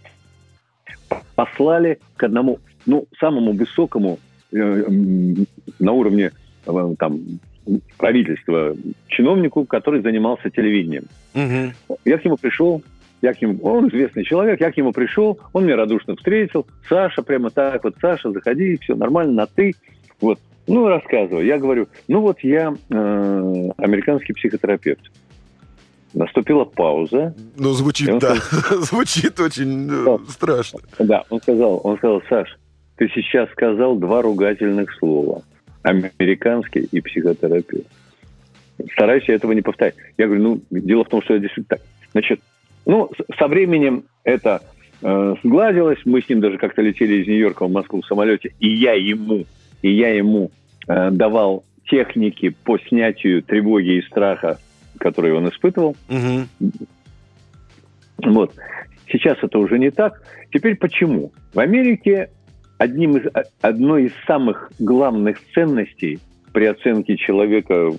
послали 1.34 1.98
к 2.16 2.24
одному, 2.24 2.58
ну, 2.84 3.06
самому 3.18 3.52
высокому 3.52 4.18
э, 4.52 4.84
на 5.78 5.92
уровне 5.92 6.32
э, 6.66 6.94
там, 6.98 7.20
правительства 7.96 8.76
чиновнику, 9.06 9.64
который 9.64 10.02
занимался 10.02 10.50
телевидением. 10.50 11.04
Угу. 11.34 11.98
Я 12.04 12.18
к 12.18 12.24
нему 12.24 12.36
пришел, 12.36 12.82
я 13.20 13.34
к 13.34 13.42
нему, 13.42 13.58
он 13.62 13.88
известный 13.88 14.24
человек, 14.24 14.60
я 14.60 14.70
к 14.70 14.76
нему 14.76 14.92
пришел, 14.92 15.38
он 15.52 15.64
меня 15.64 15.76
радушно 15.76 16.16
встретил. 16.16 16.66
Саша, 16.88 17.22
прямо 17.22 17.50
так 17.50 17.84
вот, 17.84 17.96
Саша, 18.00 18.30
заходи, 18.30 18.78
все 18.78 18.94
нормально, 18.94 19.32
на 19.32 19.46
ты. 19.46 19.74
Вот. 20.20 20.38
Ну, 20.66 20.86
рассказываю. 20.86 21.46
Я 21.46 21.58
говорю, 21.58 21.88
ну 22.08 22.20
вот 22.20 22.40
я 22.40 22.74
э, 22.90 23.70
американский 23.78 24.34
психотерапевт. 24.34 25.10
Наступила 26.14 26.64
пауза. 26.64 27.34
Ну, 27.56 27.72
звучит, 27.72 28.18
да. 28.18 28.36
Сказал, 28.36 28.78
звучит 28.82 29.40
очень 29.40 29.88
э, 29.90 30.18
страшно. 30.28 30.80
Да, 30.98 31.24
он 31.30 31.40
сказал, 31.40 31.80
он 31.84 31.96
сказал, 31.98 32.22
Саш, 32.28 32.58
ты 32.96 33.08
сейчас 33.08 33.50
сказал 33.50 33.96
два 33.96 34.22
ругательных 34.22 34.92
слова. 34.98 35.42
Американский 35.82 36.88
и 36.90 37.00
психотерапевт. 37.00 37.86
Старайся 38.92 39.32
этого 39.32 39.52
не 39.52 39.62
повторять. 39.62 39.94
Я 40.18 40.26
говорю, 40.26 40.42
ну, 40.42 40.60
дело 40.70 41.04
в 41.04 41.08
том, 41.08 41.22
что 41.22 41.34
я 41.34 41.40
действительно 41.40 41.78
так. 41.78 41.80
Значит, 42.12 42.40
ну, 42.88 43.10
со 43.38 43.46
временем 43.46 44.04
это 44.24 44.62
э, 45.00 45.34
сгладилось. 45.44 46.00
Мы 46.04 46.22
с 46.22 46.28
ним 46.28 46.40
даже 46.40 46.58
как-то 46.58 46.82
летели 46.82 47.22
из 47.22 47.28
Нью-Йорка 47.28 47.66
в 47.66 47.70
Москву 47.70 48.02
в 48.02 48.06
самолете, 48.06 48.52
и 48.58 48.68
я 48.68 48.94
ему, 48.94 49.44
и 49.82 49.92
я 49.92 50.12
ему 50.12 50.50
э, 50.88 51.10
давал 51.12 51.64
техники 51.88 52.54
по 52.64 52.78
снятию 52.78 53.42
тревоги 53.42 53.98
и 53.98 54.02
страха 54.02 54.58
который 54.98 55.32
он 55.32 55.48
испытывал. 55.48 55.96
Угу. 56.08 56.70
Вот. 58.24 58.52
Сейчас 59.10 59.38
это 59.42 59.58
уже 59.58 59.78
не 59.78 59.90
так. 59.90 60.22
Теперь 60.52 60.76
почему? 60.76 61.32
В 61.54 61.60
Америке 61.60 62.30
одним 62.76 63.16
из, 63.16 63.26
одной 63.60 64.06
из 64.06 64.12
самых 64.26 64.70
главных 64.78 65.38
ценностей 65.54 66.18
при 66.52 66.66
оценке 66.66 67.16
человека 67.16 67.90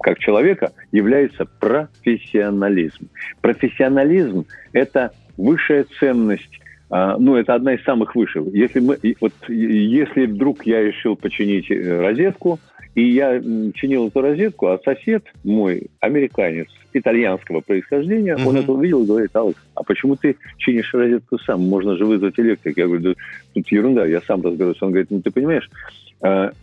как 0.00 0.18
человека 0.18 0.72
является 0.92 1.44
профессионализм. 1.44 3.08
Профессионализм– 3.40 4.46
это 4.72 5.12
высшая 5.36 5.86
ценность 5.98 6.60
а, 6.90 7.16
ну, 7.18 7.34
это 7.34 7.54
одна 7.54 7.74
из 7.74 7.82
самых 7.82 8.14
высших. 8.14 8.46
Если, 8.52 8.78
мы, 8.78 8.98
вот, 9.20 9.32
если 9.48 10.26
вдруг 10.26 10.64
я 10.66 10.82
решил 10.82 11.16
починить 11.16 11.68
э, 11.70 12.00
розетку, 12.00 12.60
и 12.94 13.02
я 13.10 13.40
чинил 13.74 14.08
эту 14.08 14.20
розетку, 14.20 14.68
а 14.68 14.78
сосед 14.84 15.24
мой, 15.42 15.88
американец, 16.00 16.68
итальянского 16.92 17.60
происхождения, 17.60 18.36
mm-hmm. 18.36 18.46
он 18.46 18.56
это 18.56 18.72
увидел 18.72 19.02
и 19.02 19.06
говорит, 19.06 19.34
Алекс, 19.34 19.60
а 19.74 19.82
почему 19.82 20.14
ты 20.14 20.36
чинишь 20.58 20.94
розетку 20.94 21.38
сам? 21.38 21.62
Можно 21.62 21.96
же 21.96 22.04
вызвать 22.04 22.38
электрик. 22.38 22.76
Я 22.78 22.86
говорю, 22.86 23.02
да 23.02 23.14
тут 23.54 23.72
ерунда, 23.72 24.06
я 24.06 24.20
сам 24.20 24.42
разберусь. 24.42 24.80
Он 24.80 24.90
говорит, 24.90 25.10
ну 25.10 25.20
ты 25.20 25.32
понимаешь, 25.32 25.68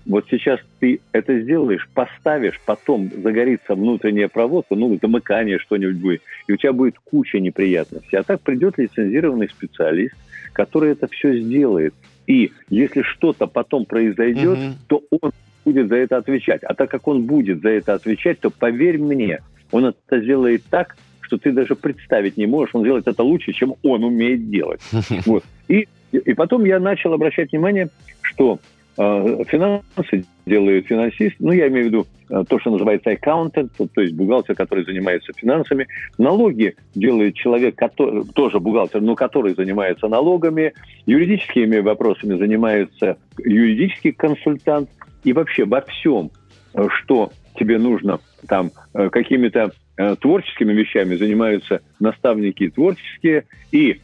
вот 0.07 0.25
сейчас 0.31 0.59
ты 0.79 1.01
это 1.11 1.39
сделаешь, 1.39 1.87
поставишь, 1.93 2.59
потом 2.65 3.11
загорится 3.21 3.75
внутренняя 3.75 4.27
проводка, 4.27 4.75
ну, 4.75 4.97
замыкание 4.99 5.59
что-нибудь 5.59 5.97
будет, 5.97 6.21
и 6.47 6.53
у 6.53 6.57
тебя 6.57 6.73
будет 6.73 6.95
куча 6.97 7.39
неприятностей. 7.39 8.17
А 8.17 8.23
так 8.23 8.41
придет 8.41 8.79
лицензированный 8.79 9.49
специалист, 9.49 10.15
который 10.53 10.91
это 10.91 11.07
все 11.07 11.39
сделает. 11.39 11.93
И 12.25 12.51
если 12.69 13.03
что-то 13.03 13.45
потом 13.45 13.85
произойдет, 13.85 14.57
mm-hmm. 14.57 14.73
то 14.87 15.03
он 15.11 15.31
будет 15.63 15.89
за 15.89 15.95
это 15.95 16.17
отвечать. 16.17 16.63
А 16.63 16.73
так 16.73 16.89
как 16.89 17.07
он 17.07 17.23
будет 17.25 17.61
за 17.61 17.69
это 17.69 17.93
отвечать, 17.93 18.39
то 18.39 18.49
поверь 18.49 18.97
мне, 18.97 19.41
он 19.71 19.85
это 19.85 20.21
сделает 20.21 20.63
так, 20.69 20.97
что 21.21 21.37
ты 21.37 21.51
даже 21.51 21.75
представить 21.75 22.35
не 22.37 22.45
можешь. 22.45 22.75
Он 22.75 22.83
делает 22.83 23.07
это 23.07 23.23
лучше, 23.23 23.53
чем 23.53 23.75
он 23.83 24.03
умеет 24.03 24.49
делать. 24.49 24.81
Вот. 25.25 25.43
И, 25.67 25.87
и 26.11 26.33
потом 26.33 26.65
я 26.65 26.79
начал 26.79 27.13
обращать 27.13 27.51
внимание, 27.51 27.89
что 28.21 28.55
э, 28.55 28.57
финансы 28.95 30.25
делают 30.45 30.87
финансист, 30.87 31.35
ну, 31.39 31.51
я 31.51 31.67
имею 31.67 31.85
в 31.85 31.87
виду 31.87 32.07
э, 32.29 32.43
то, 32.47 32.59
что 32.59 32.71
называется 32.71 33.11
accountant, 33.11 33.69
то 33.77 34.01
есть 34.01 34.13
бухгалтер, 34.13 34.55
который 34.55 34.83
занимается 34.83 35.31
финансами. 35.33 35.87
Налоги 36.17 36.75
делает 36.95 37.35
человек, 37.35 37.75
который, 37.75 38.25
тоже 38.33 38.59
бухгалтер, 38.59 39.01
но 39.01 39.15
который 39.15 39.53
занимается 39.53 40.07
налогами. 40.07 40.73
Юридическими 41.05 41.77
вопросами 41.79 42.37
занимается 42.37 43.17
юридический 43.37 44.11
консультант. 44.11 44.89
И 45.23 45.33
вообще 45.33 45.65
во 45.65 45.81
всем, 45.81 46.31
э, 46.73 46.87
что 46.89 47.31
тебе 47.55 47.77
нужно 47.77 48.19
там 48.47 48.71
какими-то 48.93 49.71
творческими 50.19 50.73
вещами 50.73 51.15
занимаются 51.15 51.81
наставники 51.99 52.69
творческие, 52.69 53.43
и 53.71 53.99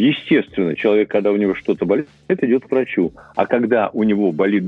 естественно, 0.00 0.76
человек, 0.76 1.10
когда 1.10 1.32
у 1.32 1.36
него 1.36 1.54
что-то 1.54 1.84
болит, 1.86 2.08
идет 2.28 2.64
к 2.64 2.70
врачу. 2.70 3.12
А 3.34 3.46
когда 3.46 3.88
у 3.92 4.02
него 4.02 4.32
болит 4.32 4.64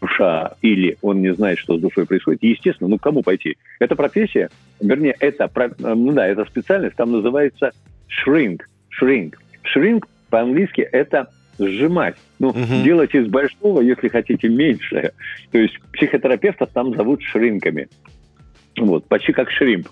душа 0.00 0.54
или 0.62 0.96
он 1.00 1.22
не 1.22 1.32
знает, 1.32 1.58
что 1.58 1.78
с 1.78 1.80
душой 1.80 2.06
происходит, 2.06 2.42
естественно, 2.42 2.88
ну 2.90 2.98
кому 2.98 3.22
пойти? 3.22 3.56
Это 3.78 3.96
профессия, 3.96 4.50
вернее, 4.80 5.16
это, 5.20 5.50
ну 5.78 6.12
да, 6.12 6.26
это 6.26 6.44
специальность, 6.44 6.96
там 6.96 7.12
называется 7.12 7.70
shrink. 8.08 8.62
Shrink. 9.00 9.34
Shrink 9.74 10.04
по-английски 10.30 10.80
это 10.80 11.28
сжимать. 11.58 12.16
Ну, 12.38 12.48
угу. 12.48 12.82
делать 12.82 13.14
из 13.14 13.28
большого, 13.28 13.80
если 13.80 14.08
хотите, 14.08 14.48
меньшее. 14.48 15.12
То 15.52 15.58
есть 15.58 15.78
психотерапевтов 15.92 16.70
там 16.72 16.94
зовут 16.94 17.22
шринками. 17.22 17.88
Вот, 18.76 19.06
почти 19.06 19.32
как 19.32 19.50
шримп. 19.50 19.88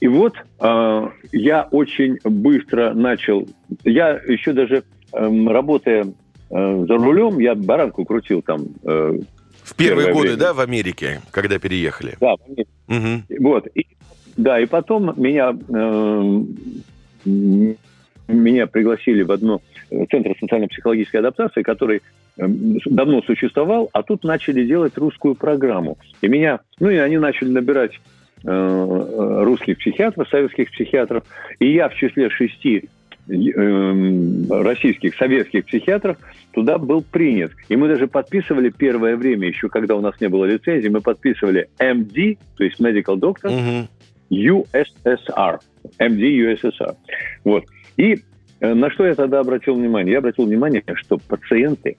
И 0.00 0.08
вот 0.08 0.34
э, 0.60 1.08
я 1.32 1.68
очень 1.70 2.18
быстро 2.24 2.94
начал... 2.94 3.46
Я 3.84 4.20
еще 4.26 4.52
даже 4.52 4.82
э, 5.12 5.46
работая 5.48 6.06
э, 6.50 6.84
за 6.88 6.94
рулем, 6.96 7.38
я 7.38 7.54
баранку 7.54 8.04
крутил 8.04 8.42
там... 8.42 8.66
Э, 8.84 9.18
в 9.62 9.74
первые 9.76 10.12
годы, 10.12 10.28
время. 10.28 10.36
да, 10.36 10.52
в 10.52 10.60
Америке, 10.60 11.20
когда 11.30 11.58
переехали? 11.58 12.16
Да, 12.20 12.36
в 12.36 12.40
Америке. 12.46 12.70
Угу. 12.88 13.40
Вот. 13.40 13.66
И, 13.74 13.86
да, 14.36 14.60
и 14.60 14.66
потом 14.66 15.14
меня... 15.16 15.56
Э, 15.68 16.44
меня 18.26 18.66
пригласили 18.66 19.22
в 19.22 19.32
одно 19.32 19.60
центр 20.10 20.34
социально-психологической 20.38 21.20
адаптации, 21.20 21.62
который 21.62 22.02
эм, 22.38 22.78
давно 22.86 23.22
существовал, 23.22 23.90
а 23.92 24.02
тут 24.02 24.24
начали 24.24 24.64
делать 24.64 24.96
русскую 24.96 25.34
программу. 25.34 25.98
И 26.20 26.28
меня, 26.28 26.60
ну 26.80 26.90
и 26.90 26.96
они 26.96 27.18
начали 27.18 27.48
набирать 27.48 27.92
э, 28.44 28.48
э 28.48 29.44
русских 29.44 29.78
психиатров, 29.78 30.28
советских 30.28 30.70
психиатров, 30.70 31.24
и 31.58 31.72
я 31.72 31.88
в 31.88 31.94
числе 31.94 32.30
шести 32.30 32.88
э, 33.28 34.62
российских, 34.62 35.14
советских 35.16 35.66
психиатров 35.66 36.16
туда 36.52 36.78
был 36.78 37.02
принят. 37.02 37.52
И 37.68 37.76
мы 37.76 37.88
даже 37.88 38.06
подписывали 38.06 38.70
первое 38.70 39.16
время, 39.16 39.48
еще 39.48 39.68
когда 39.68 39.96
у 39.96 40.00
нас 40.00 40.20
не 40.20 40.28
было 40.28 40.44
лицензии, 40.44 40.88
мы 40.88 41.00
подписывали 41.00 41.68
MD, 41.78 42.38
то 42.56 42.64
есть 42.64 42.80
Medical 42.80 43.16
Doctor, 43.16 43.50
угу. 43.50 43.88
USSR. 44.30 45.58
MD 45.98 46.54
USSR. 46.54 46.96
Вот. 47.44 47.64
И 47.96 48.22
на 48.60 48.90
что 48.90 49.06
я 49.06 49.14
тогда 49.14 49.40
обратил 49.40 49.74
внимание? 49.74 50.12
Я 50.12 50.18
обратил 50.18 50.46
внимание, 50.46 50.82
что 50.94 51.18
пациенты 51.18 51.96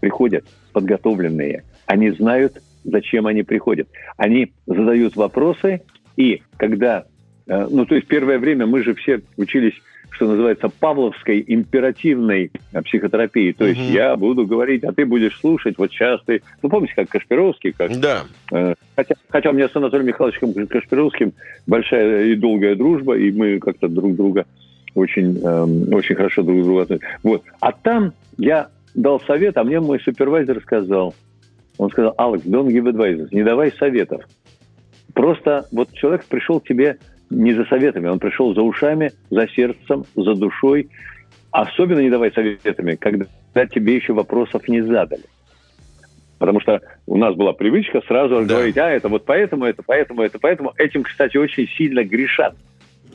приходят 0.00 0.44
подготовленные. 0.72 1.64
Они 1.86 2.10
знают, 2.10 2.60
зачем 2.84 3.26
они 3.26 3.42
приходят. 3.42 3.88
Они 4.16 4.52
задают 4.66 5.16
вопросы, 5.16 5.82
и 6.16 6.42
когда... 6.56 7.06
Э, 7.46 7.66
ну, 7.70 7.86
то 7.86 7.94
есть 7.94 8.06
первое 8.06 8.38
время 8.38 8.66
мы 8.66 8.82
же 8.82 8.94
все 8.94 9.22
учились 9.36 9.74
что 10.10 10.28
называется, 10.28 10.70
павловской 10.70 11.44
императивной 11.46 12.50
э, 12.72 12.82
психотерапии. 12.82 13.52
То 13.52 13.66
есть 13.66 13.80
угу. 13.80 13.92
я 13.92 14.16
буду 14.16 14.46
говорить, 14.46 14.82
а 14.84 14.92
ты 14.92 15.04
будешь 15.04 15.38
слушать. 15.38 15.76
Вот 15.76 15.90
сейчас 15.90 16.22
ты... 16.24 16.42
Ну, 16.62 16.70
помните, 16.70 16.94
как 16.96 17.10
Кашпировский? 17.10 17.72
Как, 17.72 17.94
да. 18.00 18.22
Э, 18.50 18.74
хотя, 18.94 19.14
хотя 19.28 19.50
у 19.50 19.52
меня 19.52 19.68
с 19.68 19.76
Анатолием 19.76 20.08
Михайловичем 20.08 20.66
Кашпировским 20.68 21.34
большая 21.66 22.28
и 22.28 22.34
долгая 22.34 22.76
дружба, 22.76 23.18
и 23.18 23.30
мы 23.30 23.58
как-то 23.58 23.88
друг 23.88 24.16
друга 24.16 24.46
очень, 24.96 25.38
э, 25.42 25.94
очень 25.94 26.16
хорошо 26.16 26.42
друг 26.42 26.60
к 26.60 26.64
другу 26.64 26.80
относятся. 26.80 27.08
Вот. 27.22 27.42
А 27.60 27.70
там 27.72 28.12
я 28.38 28.68
дал 28.94 29.20
совет, 29.20 29.56
а 29.58 29.64
мне 29.64 29.78
мой 29.78 30.00
супервайзер 30.00 30.60
сказал, 30.62 31.14
он 31.78 31.90
сказал, 31.90 32.14
Алекс, 32.16 32.44
don't 32.46 32.68
give 32.68 32.90
advice, 32.90 33.28
не 33.30 33.44
давай 33.44 33.70
советов. 33.72 34.24
Просто 35.14 35.66
вот 35.70 35.92
человек 35.92 36.24
пришел 36.24 36.60
к 36.60 36.66
тебе 36.66 36.98
не 37.30 37.52
за 37.52 37.64
советами, 37.66 38.08
он 38.08 38.18
пришел 38.18 38.54
за 38.54 38.62
ушами, 38.62 39.12
за 39.30 39.46
сердцем, 39.48 40.04
за 40.14 40.34
душой. 40.34 40.88
Особенно 41.50 42.00
не 42.00 42.10
давай 42.10 42.32
советами, 42.32 42.96
когда 42.96 43.66
тебе 43.66 43.96
еще 43.96 44.12
вопросов 44.12 44.66
не 44.68 44.80
задали. 44.80 45.24
Потому 46.38 46.60
что 46.60 46.80
у 47.06 47.16
нас 47.16 47.34
была 47.34 47.52
привычка 47.52 48.02
сразу 48.06 48.44
да. 48.44 48.54
говорить, 48.54 48.76
а 48.76 48.90
это 48.90 49.08
вот 49.08 49.24
поэтому, 49.24 49.64
это 49.64 49.82
поэтому, 49.82 50.22
это 50.22 50.38
поэтому. 50.38 50.72
Этим, 50.76 51.02
кстати, 51.02 51.36
очень 51.36 51.66
сильно 51.68 52.04
грешат 52.04 52.54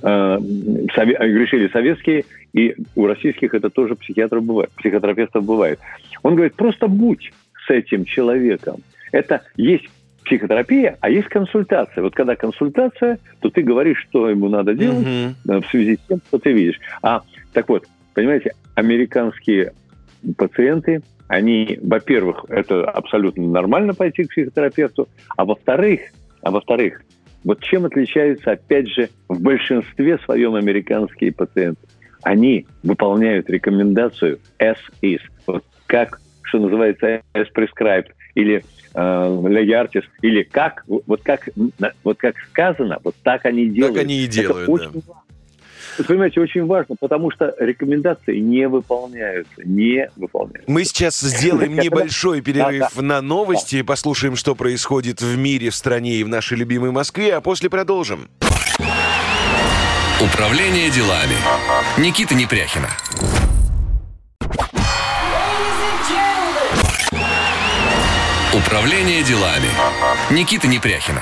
Грешили 0.01 1.67
советские, 1.69 2.25
и 2.53 2.75
у 2.95 3.05
российских 3.05 3.53
это 3.53 3.69
тоже 3.69 3.95
психиатров 3.95 4.43
бывает, 4.43 4.71
психотерапевтов 4.71 5.45
бывает. 5.45 5.79
Он 6.23 6.35
говорит, 6.35 6.55
просто 6.55 6.87
будь 6.87 7.31
с 7.65 7.69
этим 7.69 8.05
человеком. 8.05 8.77
Это 9.11 9.41
есть 9.57 9.85
психотерапия, 10.25 10.97
а 11.01 11.09
есть 11.09 11.27
консультация. 11.27 12.01
Вот 12.03 12.15
когда 12.15 12.35
консультация, 12.35 13.19
то 13.39 13.49
ты 13.49 13.61
говоришь, 13.61 14.05
что 14.09 14.29
ему 14.29 14.49
надо 14.49 14.73
делать 14.73 15.07
угу. 15.45 15.61
в 15.61 15.65
связи 15.69 15.97
с 15.97 16.07
тем, 16.07 16.19
что 16.27 16.39
ты 16.39 16.51
видишь. 16.51 16.79
А 17.01 17.21
так 17.53 17.69
вот, 17.69 17.87
понимаете, 18.13 18.53
американские 18.75 19.73
пациенты, 20.37 21.01
они, 21.27 21.79
во-первых, 21.81 22.45
это 22.49 22.89
абсолютно 22.89 23.47
нормально 23.47 23.93
пойти 23.93 24.25
к 24.25 24.29
психотерапевту, 24.29 25.07
а 25.35 25.45
во-вторых, 25.45 26.01
а 26.41 26.51
во-вторых, 26.51 27.03
вот 27.43 27.61
чем 27.61 27.85
отличаются, 27.85 28.51
опять 28.51 28.87
же, 28.87 29.09
в 29.27 29.41
большинстве 29.41 30.17
своем 30.19 30.55
американские 30.55 31.31
пациенты? 31.31 31.81
Они 32.23 32.67
выполняют 32.83 33.49
рекомендацию 33.49 34.39
as 34.59 34.77
is. 35.01 35.21
Вот 35.47 35.63
как, 35.87 36.21
что 36.43 36.59
называется, 36.59 37.21
as 37.33 37.47
prescribed 37.55 38.09
или 38.35 38.63
э, 38.93 40.03
или 40.21 40.43
как, 40.43 40.83
вот 40.87 41.21
как, 41.23 41.49
вот 42.03 42.17
как 42.17 42.35
сказано, 42.49 42.99
вот 43.03 43.15
так 43.23 43.45
они 43.45 43.69
делают. 43.69 43.95
Так 43.95 44.03
они 44.03 44.23
и 44.23 44.27
делают, 44.27 44.63
Это 44.63 44.71
очень 44.71 45.03
да. 45.07 45.13
Вы 46.01 46.05
понимаете, 46.05 46.41
очень 46.41 46.65
важно, 46.65 46.95
потому 46.99 47.29
что 47.29 47.53
рекомендации 47.59 48.39
не 48.39 48.67
выполняются, 48.67 49.61
не 49.63 50.09
выполняются. 50.15 50.63
Мы 50.65 50.83
сейчас 50.83 51.19
сделаем 51.19 51.75
небольшой 51.75 52.41
перерыв 52.41 52.99
на 52.99 53.21
новости, 53.21 53.83
послушаем, 53.83 54.35
что 54.35 54.55
происходит 54.55 55.21
в 55.21 55.37
мире, 55.37 55.69
в 55.69 55.75
стране 55.75 56.15
и 56.15 56.23
в 56.23 56.27
нашей 56.27 56.57
любимой 56.57 56.89
Москве, 56.89 57.35
а 57.35 57.41
после 57.41 57.69
продолжим. 57.69 58.29
Управление 60.19 60.89
делами. 60.89 61.35
Никита 61.99 62.33
Непряхина. 62.33 62.89
Управление 68.55 69.21
делами. 69.21 69.69
Никита 70.31 70.67
Непряхина. 70.67 71.21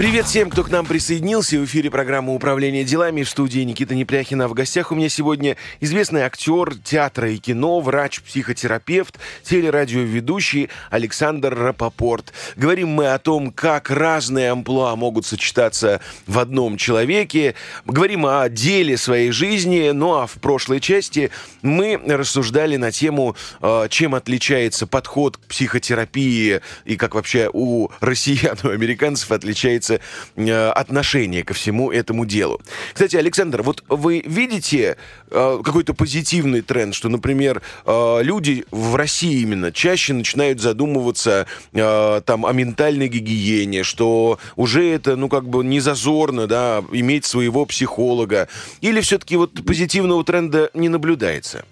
Привет 0.00 0.24
всем, 0.24 0.48
кто 0.48 0.64
к 0.64 0.70
нам 0.70 0.86
присоединился. 0.86 1.58
В 1.58 1.66
эфире 1.66 1.90
программа 1.90 2.32
«Управление 2.32 2.84
делами» 2.84 3.22
в 3.22 3.28
студии 3.28 3.60
Никита 3.60 3.94
Непряхина. 3.94 4.48
В 4.48 4.54
гостях 4.54 4.92
у 4.92 4.94
меня 4.94 5.10
сегодня 5.10 5.58
известный 5.80 6.22
актер 6.22 6.74
театра 6.82 7.30
и 7.30 7.36
кино, 7.36 7.80
врач-психотерапевт, 7.80 9.18
телерадиоведущий 9.42 10.70
Александр 10.88 11.54
Рапопорт. 11.54 12.32
Говорим 12.56 12.88
мы 12.88 13.08
о 13.08 13.18
том, 13.18 13.52
как 13.52 13.90
разные 13.90 14.52
амплуа 14.52 14.96
могут 14.96 15.26
сочетаться 15.26 16.00
в 16.26 16.38
одном 16.38 16.78
человеке. 16.78 17.54
Говорим 17.84 18.24
о 18.24 18.48
деле 18.48 18.96
своей 18.96 19.32
жизни. 19.32 19.90
Ну 19.90 20.14
а 20.14 20.26
в 20.26 20.32
прошлой 20.36 20.80
части 20.80 21.30
мы 21.60 22.00
рассуждали 22.06 22.76
на 22.76 22.90
тему, 22.90 23.36
э, 23.60 23.88
чем 23.90 24.14
отличается 24.14 24.86
подход 24.86 25.36
к 25.36 25.40
психотерапии 25.40 26.62
и 26.86 26.96
как 26.96 27.16
вообще 27.16 27.50
у 27.52 27.90
россиян, 28.00 28.56
у 28.64 28.68
американцев 28.70 29.30
отличается 29.30 29.89
называется, 29.90 30.00
э, 30.36 30.70
отношение 30.70 31.44
ко 31.44 31.54
всему 31.54 31.90
этому 31.90 32.26
делу. 32.26 32.60
Кстати, 32.92 33.16
Александр, 33.16 33.62
вот 33.62 33.82
вы 33.88 34.22
видите 34.26 34.96
э, 35.30 35.58
какой-то 35.64 35.94
позитивный 35.94 36.60
тренд, 36.60 36.94
что, 36.94 37.08
например, 37.08 37.62
э, 37.86 38.22
люди 38.22 38.64
в 38.70 38.94
России 38.94 39.42
именно 39.42 39.72
чаще 39.72 40.12
начинают 40.12 40.60
задумываться 40.60 41.46
там 41.72 42.46
о 42.46 42.52
ментальной 42.52 43.08
гигиене, 43.08 43.82
что 43.82 44.38
уже 44.56 44.88
это, 44.90 45.16
ну, 45.16 45.28
как 45.28 45.48
бы 45.48 45.64
не 45.64 45.80
зазорно, 45.80 46.46
да, 46.46 46.82
иметь 46.92 47.24
своего 47.24 47.64
психолога, 47.64 48.48
или 48.80 49.00
все-таки 49.00 49.36
вот 49.36 49.64
позитивного 49.64 50.24
тренда 50.24 50.70
не 50.74 50.88
наблюдается? 50.88 51.64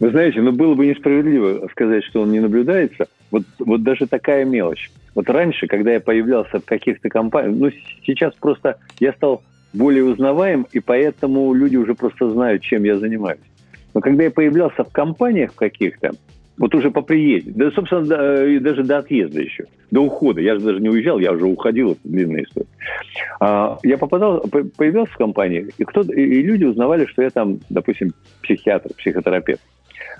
Вы 0.00 0.10
знаете, 0.10 0.40
ну 0.40 0.52
было 0.52 0.74
бы 0.74 0.86
несправедливо 0.86 1.66
сказать, 1.72 2.04
что 2.04 2.22
он 2.22 2.30
не 2.30 2.40
наблюдается. 2.40 3.08
Вот, 3.30 3.42
вот 3.58 3.82
даже 3.82 4.06
такая 4.06 4.44
мелочь. 4.44 4.90
Вот 5.14 5.28
раньше, 5.30 5.66
когда 5.66 5.92
я 5.92 6.00
появлялся 6.00 6.58
в 6.58 6.64
каких-то 6.64 7.08
компаниях, 7.08 7.56
ну, 7.56 7.70
сейчас 8.06 8.34
просто 8.34 8.78
я 9.00 9.12
стал 9.12 9.42
более 9.72 10.04
узнаваем, 10.04 10.66
и 10.72 10.80
поэтому 10.80 11.52
люди 11.54 11.76
уже 11.76 11.94
просто 11.94 12.30
знают, 12.30 12.62
чем 12.62 12.84
я 12.84 12.98
занимаюсь. 12.98 13.40
Но 13.94 14.00
когда 14.00 14.24
я 14.24 14.30
появлялся 14.30 14.84
в 14.84 14.92
компаниях 14.92 15.54
каких-то, 15.54 16.12
вот 16.58 16.74
уже 16.74 16.90
по 16.90 17.02
приезде, 17.02 17.52
да, 17.54 17.70
собственно, 17.70 18.04
да, 18.04 18.46
и 18.46 18.58
даже 18.58 18.82
до 18.82 18.98
отъезда 18.98 19.40
еще, 19.40 19.66
до 19.90 20.00
ухода, 20.00 20.40
я 20.40 20.54
же 20.54 20.60
даже 20.60 20.80
не 20.80 20.88
уезжал, 20.88 21.18
я 21.18 21.32
уже 21.32 21.46
уходил, 21.46 21.92
это 21.92 22.00
длинная 22.04 22.42
история. 22.42 22.66
А, 23.40 23.78
я 23.84 23.96
попадал, 23.96 24.40
появлялся 24.76 25.12
в 25.12 25.16
компании, 25.16 25.68
и, 25.78 25.84
кто, 25.84 26.02
и 26.02 26.42
люди 26.42 26.64
узнавали, 26.64 27.06
что 27.06 27.22
я 27.22 27.30
там, 27.30 27.60
допустим, 27.70 28.12
психиатр, 28.42 28.92
психотерапевт. 28.94 29.62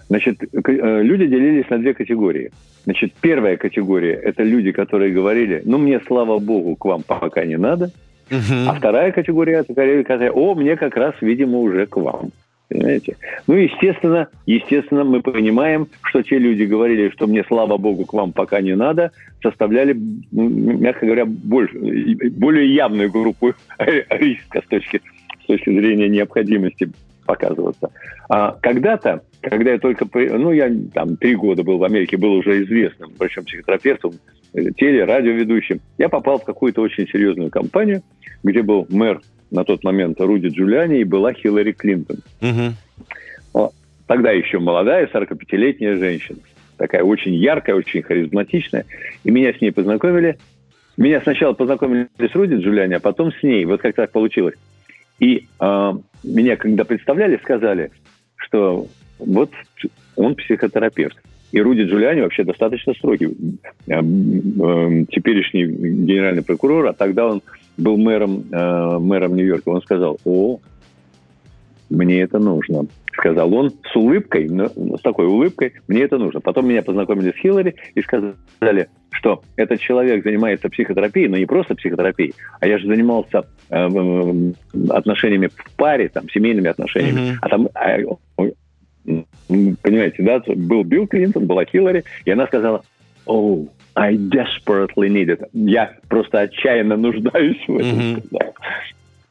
Значит, 0.08 0.42
э, 0.42 1.02
люди 1.02 1.26
делились 1.26 1.68
на 1.68 1.78
две 1.78 1.92
категории. 1.94 2.50
Значит, 2.84 3.12
первая 3.20 3.56
категория– 3.56 4.14
это 4.24 4.42
люди, 4.42 4.72
которые 4.72 5.12
говорили, 5.12 5.62
ну, 5.64 5.78
мне, 5.78 6.00
слава 6.06 6.38
богу, 6.38 6.76
к 6.76 6.84
вам 6.84 7.02
пока 7.02 7.44
не 7.44 7.58
надо. 7.58 7.90
Угу. 8.30 8.68
А 8.68 8.74
вторая 8.74 9.12
категория– 9.12 9.58
это 9.68 9.74
которые, 9.74 10.30
о, 10.32 10.54
мне 10.54 10.76
как 10.76 10.96
раз, 10.96 11.14
видимо, 11.20 11.58
уже 11.58 11.86
к 11.86 11.96
вам. 11.96 12.30
Понимаете? 12.68 13.16
Ну, 13.46 13.54
естественно, 13.54 14.28
естественно, 14.44 15.02
мы 15.02 15.22
понимаем, 15.22 15.88
что 16.02 16.22
те 16.22 16.38
люди 16.38 16.64
говорили, 16.64 17.08
что 17.10 17.26
мне, 17.26 17.42
слава 17.44 17.78
богу, 17.78 18.04
к 18.04 18.12
вам 18.12 18.32
пока 18.32 18.60
не 18.60 18.76
надо, 18.76 19.10
составляли, 19.42 19.98
мягко 20.30 21.06
говоря, 21.06 21.24
больше, 21.24 21.78
более 22.30 22.74
явную 22.74 23.10
группу 23.10 23.54
риска 23.78 24.60
с 24.62 24.68
точки, 24.68 25.00
с 25.42 25.46
точки 25.46 25.70
зрения 25.70 26.08
необходимости 26.08 26.90
показываться. 27.28 27.90
А 28.30 28.56
когда-то, 28.62 29.22
когда 29.42 29.72
я 29.72 29.78
только, 29.78 30.06
ну, 30.14 30.50
я 30.50 30.72
там 30.94 31.16
три 31.18 31.36
года 31.36 31.62
был 31.62 31.76
в 31.76 31.84
Америке, 31.84 32.16
был 32.16 32.32
уже 32.32 32.64
известным 32.64 33.12
врачом-психотерапевтом, 33.18 34.12
э, 34.54 34.70
теле, 34.76 35.04
радиоведущим, 35.04 35.80
я 35.98 36.08
попал 36.08 36.38
в 36.38 36.44
какую-то 36.44 36.80
очень 36.80 37.06
серьезную 37.06 37.50
компанию, 37.50 38.02
где 38.42 38.62
был 38.62 38.86
мэр 38.88 39.20
на 39.50 39.64
тот 39.64 39.84
момент 39.84 40.18
Руди 40.20 40.48
Джулиани 40.48 41.00
и 41.00 41.04
была 41.04 41.34
Хиллари 41.34 41.72
Клинтон. 41.72 42.18
Угу. 42.40 43.72
Тогда 44.08 44.30
еще 44.30 44.58
молодая, 44.58 45.06
45-летняя 45.06 45.96
женщина. 45.96 46.38
Такая 46.78 47.02
очень 47.02 47.34
яркая, 47.34 47.76
очень 47.76 48.02
харизматичная. 48.02 48.86
И 49.22 49.30
меня 49.30 49.52
с 49.52 49.60
ней 49.60 49.70
познакомили. 49.70 50.38
Меня 50.96 51.20
сначала 51.20 51.52
познакомили 51.52 52.08
с 52.18 52.34
Руди 52.34 52.54
Джулиани, 52.54 52.94
а 52.94 53.00
потом 53.00 53.32
с 53.32 53.42
ней. 53.42 53.66
Вот 53.66 53.82
как 53.82 53.94
так 53.94 54.10
получилось. 54.10 54.54
И 55.18 55.46
э, 55.60 55.92
меня, 56.22 56.56
когда 56.56 56.84
представляли, 56.84 57.38
сказали, 57.38 57.90
что 58.36 58.86
вот 59.18 59.50
он 60.16 60.34
психотерапевт. 60.36 61.16
И 61.50 61.60
Руди 61.60 61.82
Джулиани 61.82 62.20
вообще 62.20 62.44
достаточно 62.44 62.94
строгий. 62.94 63.58
Э, 63.86 64.00
э, 64.00 65.04
теперешний 65.10 65.64
генеральный 65.64 66.42
прокурор, 66.42 66.86
а 66.86 66.92
тогда 66.92 67.26
он 67.26 67.42
был 67.76 67.96
мэром, 67.96 68.44
мэром 68.50 69.36
Нью-Йорка. 69.36 69.68
Он 69.68 69.82
сказал, 69.82 70.18
о, 70.24 70.58
мне 71.90 72.22
это 72.22 72.40
нужно 72.40 72.86
сказал 73.18 73.52
он 73.52 73.70
с 73.70 73.96
улыбкой, 73.96 74.48
с 74.48 75.02
такой 75.02 75.26
улыбкой, 75.26 75.72
мне 75.88 76.02
это 76.02 76.18
нужно. 76.18 76.40
Потом 76.40 76.68
меня 76.68 76.82
познакомили 76.82 77.32
с 77.32 77.36
Хиллари 77.36 77.74
и 77.94 78.02
сказали, 78.02 78.88
что 79.10 79.42
этот 79.56 79.80
человек 79.80 80.22
занимается 80.22 80.68
психотерапией, 80.68 81.28
но 81.28 81.36
не 81.36 81.46
просто 81.46 81.74
психотерапией, 81.74 82.34
а 82.60 82.66
я 82.66 82.78
же 82.78 82.86
занимался 82.86 83.44
э, 83.70 84.52
отношениями 84.90 85.48
в 85.48 85.76
паре, 85.76 86.08
там, 86.08 86.28
семейными 86.30 86.68
отношениями. 86.68 87.18
Mm-hmm. 87.18 87.36
А 87.42 87.48
там, 87.48 87.68
а, 87.74 87.98
понимаете, 89.82 90.22
да, 90.22 90.40
был 90.54 90.84
Билл 90.84 91.06
Клинтон, 91.08 91.46
была 91.46 91.64
Хиллари, 91.64 92.04
и 92.24 92.30
она 92.30 92.46
сказала, 92.46 92.82
oh, 93.26 93.68
I 93.96 94.14
desperately 94.14 95.08
need 95.08 95.26
it. 95.26 95.48
Я 95.52 95.96
просто 96.08 96.40
отчаянно 96.40 96.96
нуждаюсь 96.96 97.64
в 97.66 97.76
этом. 97.76 97.98
Mm-hmm. 97.98 98.52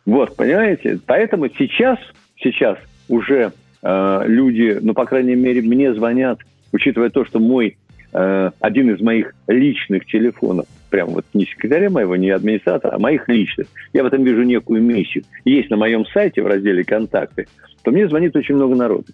Вот, 0.07 0.35
понимаете? 0.35 0.99
Поэтому 1.05 1.47
сейчас, 1.49 1.99
сейчас 2.37 2.77
уже 3.07 3.53
Э, 3.83 4.23
люди, 4.25 4.77
ну, 4.81 4.93
по 4.93 5.05
крайней 5.05 5.35
мере, 5.35 5.61
мне 5.61 5.93
звонят, 5.93 6.39
учитывая 6.71 7.09
то, 7.09 7.25
что 7.25 7.39
мой 7.39 7.77
э, 8.13 8.51
один 8.59 8.91
из 8.91 9.01
моих 9.01 9.33
личных 9.47 10.05
телефонов, 10.05 10.65
прям 10.89 11.09
вот 11.09 11.25
не 11.33 11.45
секретаря 11.45 11.89
моего, 11.89 12.15
не 12.15 12.29
администратора, 12.29 12.95
а 12.95 12.99
моих 12.99 13.27
личных, 13.27 13.67
я 13.93 14.03
в 14.03 14.07
этом 14.07 14.23
вижу 14.23 14.43
некую 14.43 14.81
миссию, 14.81 15.23
есть 15.45 15.69
на 15.69 15.77
моем 15.77 16.05
сайте 16.07 16.41
в 16.41 16.47
разделе 16.47 16.83
«Контакты», 16.83 17.47
то 17.83 17.91
мне 17.91 18.07
звонит 18.07 18.35
очень 18.35 18.55
много 18.55 18.75
народу 18.75 19.05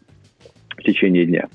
в 0.77 0.83
течение 0.83 1.25
дня. 1.25 1.47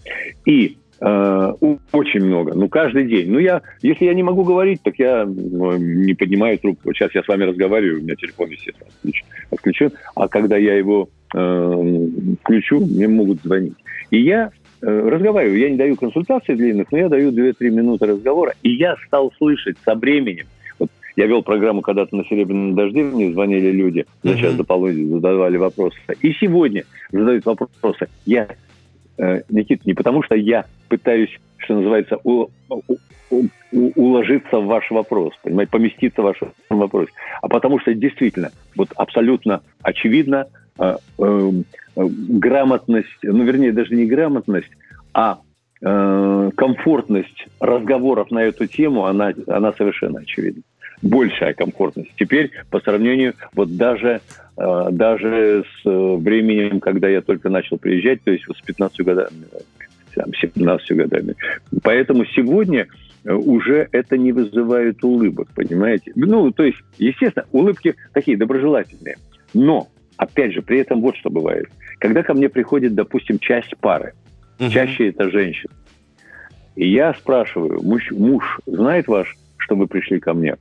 И 0.45 0.77
э, 1.01 1.53
очень 1.93 2.25
много, 2.25 2.55
ну, 2.55 2.69
каждый 2.69 3.07
день. 3.07 3.31
Ну, 3.31 3.39
я, 3.39 3.63
если 3.83 4.05
я 4.05 4.15
не 4.15 4.23
могу 4.23 4.45
говорить, 4.45 4.83
так 4.83 4.99
я 4.99 5.25
ну, 5.27 5.77
не 5.77 6.15
поднимаю 6.15 6.59
трубку. 6.59 6.93
сейчас 6.93 7.15
я 7.15 7.23
с 7.23 7.29
вами 7.29 7.45
разговариваю, 7.45 8.01
у 8.01 8.03
меня 8.03 8.17
телефон, 8.17 8.51
естественно, 8.51 8.91
отключен. 9.51 9.93
А 10.15 10.29
когда 10.29 10.57
я 10.57 10.75
его 10.75 11.09
э, 11.35 12.09
включу, 12.43 12.81
мне 12.81 13.09
могут 13.09 13.43
звонить. 13.43 13.77
И 14.11 14.21
я 14.21 14.51
э, 14.83 15.09
разговариваю, 15.09 15.59
я 15.59 15.71
не 15.71 15.77
даю 15.77 15.97
консультаций 15.97 16.55
длинных, 16.55 16.91
но 16.91 16.99
я 16.99 17.09
даю 17.09 17.31
2-3 17.31 17.71
минуты 17.71 18.07
разговора, 18.07 18.55
и 18.63 18.71
я 18.71 18.97
стал 19.07 19.33
слышать 19.39 19.77
со 19.85 19.95
временем, 19.95 20.47
вот 20.79 20.91
я 21.17 21.27
вел 21.27 21.43
программу 21.43 21.83
когда-то 21.83 22.17
на 22.17 22.25
«Серебряном 22.25 22.75
дожде», 22.75 23.03
мне 23.03 23.33
звонили 23.33 23.71
люди, 23.71 24.07
за 24.23 24.37
час 24.37 24.55
до 24.55 24.65
полудня 24.65 25.09
задавали 25.09 25.57
вопросы. 25.57 25.99
И 26.23 26.33
сегодня 26.33 26.85
задают 27.13 27.45
вопросы. 27.45 28.09
Я, 28.25 28.49
э, 29.19 29.43
Никита, 29.49 29.83
не 29.85 29.95
потому 29.95 30.23
что 30.23 30.35
я 30.35 30.65
пытаюсь, 30.89 31.31
что 31.59 31.75
называется, 31.75 32.19
у, 32.25 32.49
у, 32.69 32.83
у, 33.31 33.47
уложиться 33.73 34.59
в 34.59 34.67
ваш 34.67 34.91
вопрос, 34.91 35.35
понимаете, 35.43 35.71
поместиться 35.71 36.23
в 36.23 36.25
ваш 36.25 36.41
вопрос, 36.71 37.09
а 37.43 37.49
потому 37.49 37.79
что 37.81 37.95
действительно, 37.95 38.51
вот 38.77 38.91
абсолютно 38.97 39.63
очевидно, 39.83 40.47
э, 40.79 40.97
э, 41.19 41.51
грамотность, 41.97 43.19
ну, 43.23 43.45
вернее, 43.45 43.73
даже 43.73 43.95
не 43.95 44.07
грамотность, 44.07 44.71
а 45.13 45.41
э, 45.81 46.51
комфортность 46.57 47.47
разговоров 47.61 48.31
на 48.31 48.41
эту 48.45 48.67
тему, 48.67 49.07
она, 49.07 49.33
она 49.47 49.73
совершенно 49.73 50.21
очевидна. 50.21 50.63
Большая 51.01 51.55
комфортность. 51.55 52.11
Теперь 52.17 52.51
по 52.71 52.81
сравнению 52.81 53.35
вот 53.55 53.77
даже, 53.77 54.21
э, 54.57 54.89
даже 54.91 55.65
с 55.65 55.85
временем, 55.85 56.81
когда 56.81 57.09
я 57.09 57.21
только 57.21 57.49
начал 57.51 57.79
приезжать, 57.79 58.23
то 58.25 58.33
есть 58.33 58.47
вот 58.49 58.57
с 58.57 58.61
15 58.63 59.01
годами, 59.03 59.45
там, 60.23 60.35
17 60.35 60.97
годами. 60.97 61.35
Поэтому 61.83 62.25
сегодня 62.27 62.89
э, 63.25 63.33
уже 63.33 63.89
это 63.93 64.17
не 64.17 64.33
вызывает 64.33 65.03
улыбок, 65.03 65.49
понимаете? 65.55 66.13
Ну, 66.15 66.51
то 66.51 66.65
есть, 66.65 66.79
естественно, 66.99 67.47
улыбки 67.53 67.95
такие 68.13 68.37
доброжелательные. 68.37 69.17
Но 69.55 69.89
Опять 70.19 70.53
же, 70.53 70.63
при 70.63 70.81
этом 70.81 71.01
вот 71.01 71.17
что 71.17 71.31
бывает. 71.31 71.69
Когда 72.01 72.23
ко 72.23 72.35
мне 72.35 72.49
приходит, 72.49 72.95
допустим, 72.95 73.39
часть 73.39 73.75
пары, 73.79 74.15
угу. 74.59 74.69
чаще 74.69 75.09
это 75.09 75.31
женщина, 75.31 75.73
и 76.75 76.91
я 76.91 77.15
спрашиваю, 77.15 77.81
муж, 77.83 78.11
муж 78.11 78.61
знает 78.67 79.07
ваш, 79.07 79.37
что 79.57 79.77
вы 79.77 79.87
пришли 79.87 80.19
ко 80.19 80.35
мне? 80.35 80.57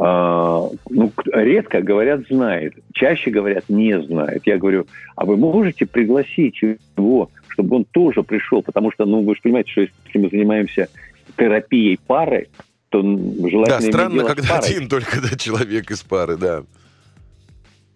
А, 0.00 0.68
ну, 0.90 1.12
редко 1.32 1.82
говорят, 1.82 2.20
знает. 2.30 2.74
Чаще 2.94 3.30
говорят, 3.30 3.64
не 3.68 4.00
знает. 4.00 4.42
Я 4.46 4.56
говорю, 4.56 4.86
а 5.16 5.24
вы 5.24 5.36
можете 5.36 5.86
пригласить 5.86 6.62
его, 6.62 7.30
чтобы 7.48 7.76
он 7.76 7.84
тоже 7.84 8.22
пришел? 8.22 8.62
Потому 8.62 8.92
что, 8.92 9.06
ну, 9.06 9.22
вы 9.22 9.34
же 9.34 9.40
понимаете, 9.42 9.72
что 9.72 9.80
если 9.80 10.18
мы 10.18 10.28
занимаемся 10.28 10.88
терапией 11.36 11.98
пары, 12.06 12.46
то 12.90 13.00
желательно 13.02 13.66
Да, 13.66 13.80
странно, 13.80 14.24
когда 14.24 14.58
один 14.58 14.88
только 14.88 15.20
да, 15.20 15.36
человек 15.36 15.90
из 15.90 16.00
пары, 16.02 16.36
да. 16.36 16.62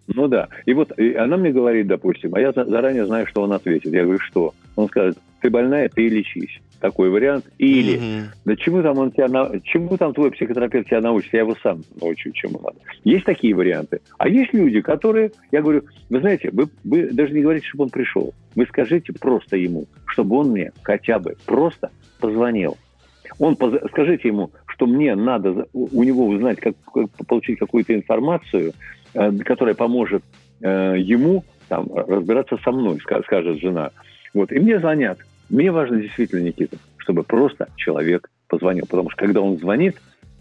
Ну 0.07 0.27
да. 0.27 0.49
И 0.65 0.73
вот 0.73 0.97
и 0.97 1.13
она 1.13 1.37
мне 1.37 1.51
говорит, 1.51 1.87
допустим, 1.87 2.35
а 2.35 2.39
я 2.39 2.51
заранее 2.51 3.05
знаю, 3.05 3.25
что 3.27 3.41
он 3.41 3.53
ответит. 3.53 3.93
Я 3.93 4.03
говорю, 4.03 4.19
что? 4.19 4.53
Он 4.75 4.87
скажет, 4.87 5.17
ты 5.41 5.49
больная, 5.49 5.89
ты 5.89 6.07
лечись. 6.07 6.59
Такой 6.79 7.09
вариант. 7.09 7.45
Или, 7.57 7.97
mm-hmm. 7.97 8.23
да 8.43 8.55
чему 8.57 8.81
там 8.81 8.97
он 8.97 9.11
тебя, 9.11 9.27
чему 9.63 9.97
там 9.97 10.13
твой 10.13 10.31
психотерапевт 10.31 10.87
тебя 10.87 10.99
научит? 10.99 11.31
Я 11.31 11.39
его 11.39 11.55
сам 11.63 11.83
научу, 12.01 12.31
чему 12.31 12.59
надо. 12.59 12.75
Есть 13.05 13.23
такие 13.25 13.55
варианты. 13.55 14.01
А 14.17 14.27
есть 14.27 14.53
люди, 14.53 14.81
которые, 14.81 15.31
я 15.51 15.61
говорю, 15.61 15.83
вы 16.09 16.19
знаете, 16.19 16.49
вы, 16.51 16.67
вы 16.83 17.09
даже 17.11 17.33
не 17.33 17.41
говорите, 17.41 17.67
чтобы 17.67 17.85
он 17.85 17.89
пришел. 17.89 18.33
Вы 18.55 18.65
скажите 18.65 19.13
просто 19.13 19.55
ему, 19.55 19.85
чтобы 20.07 20.35
он 20.35 20.49
мне 20.49 20.73
хотя 20.81 21.19
бы 21.19 21.35
просто 21.45 21.91
позвонил. 22.19 22.77
Он 23.39 23.55
поз... 23.55 23.75
скажите 23.91 24.27
ему, 24.27 24.51
что 24.67 24.85
мне 24.85 25.15
надо 25.15 25.67
у 25.73 26.03
него 26.03 26.27
узнать, 26.27 26.59
как, 26.59 26.75
как 26.93 27.09
получить 27.27 27.59
какую-то 27.59 27.93
информацию, 27.93 28.73
которая 29.13 29.75
поможет 29.75 30.23
э, 30.61 30.95
ему 30.97 31.43
там, 31.69 31.87
разбираться 31.93 32.57
со 32.63 32.71
мной, 32.71 32.99
скажет 32.99 33.59
жена. 33.59 33.91
Вот. 34.33 34.51
И 34.51 34.59
мне 34.59 34.79
звонят. 34.79 35.19
Мне 35.49 35.71
важно 35.71 36.01
действительно, 36.01 36.41
Никита, 36.41 36.77
чтобы 36.97 37.23
просто 37.23 37.67
человек 37.75 38.29
позвонил. 38.47 38.85
Потому 38.87 39.09
что 39.09 39.19
когда 39.19 39.41
он 39.41 39.57
звонит, 39.57 39.97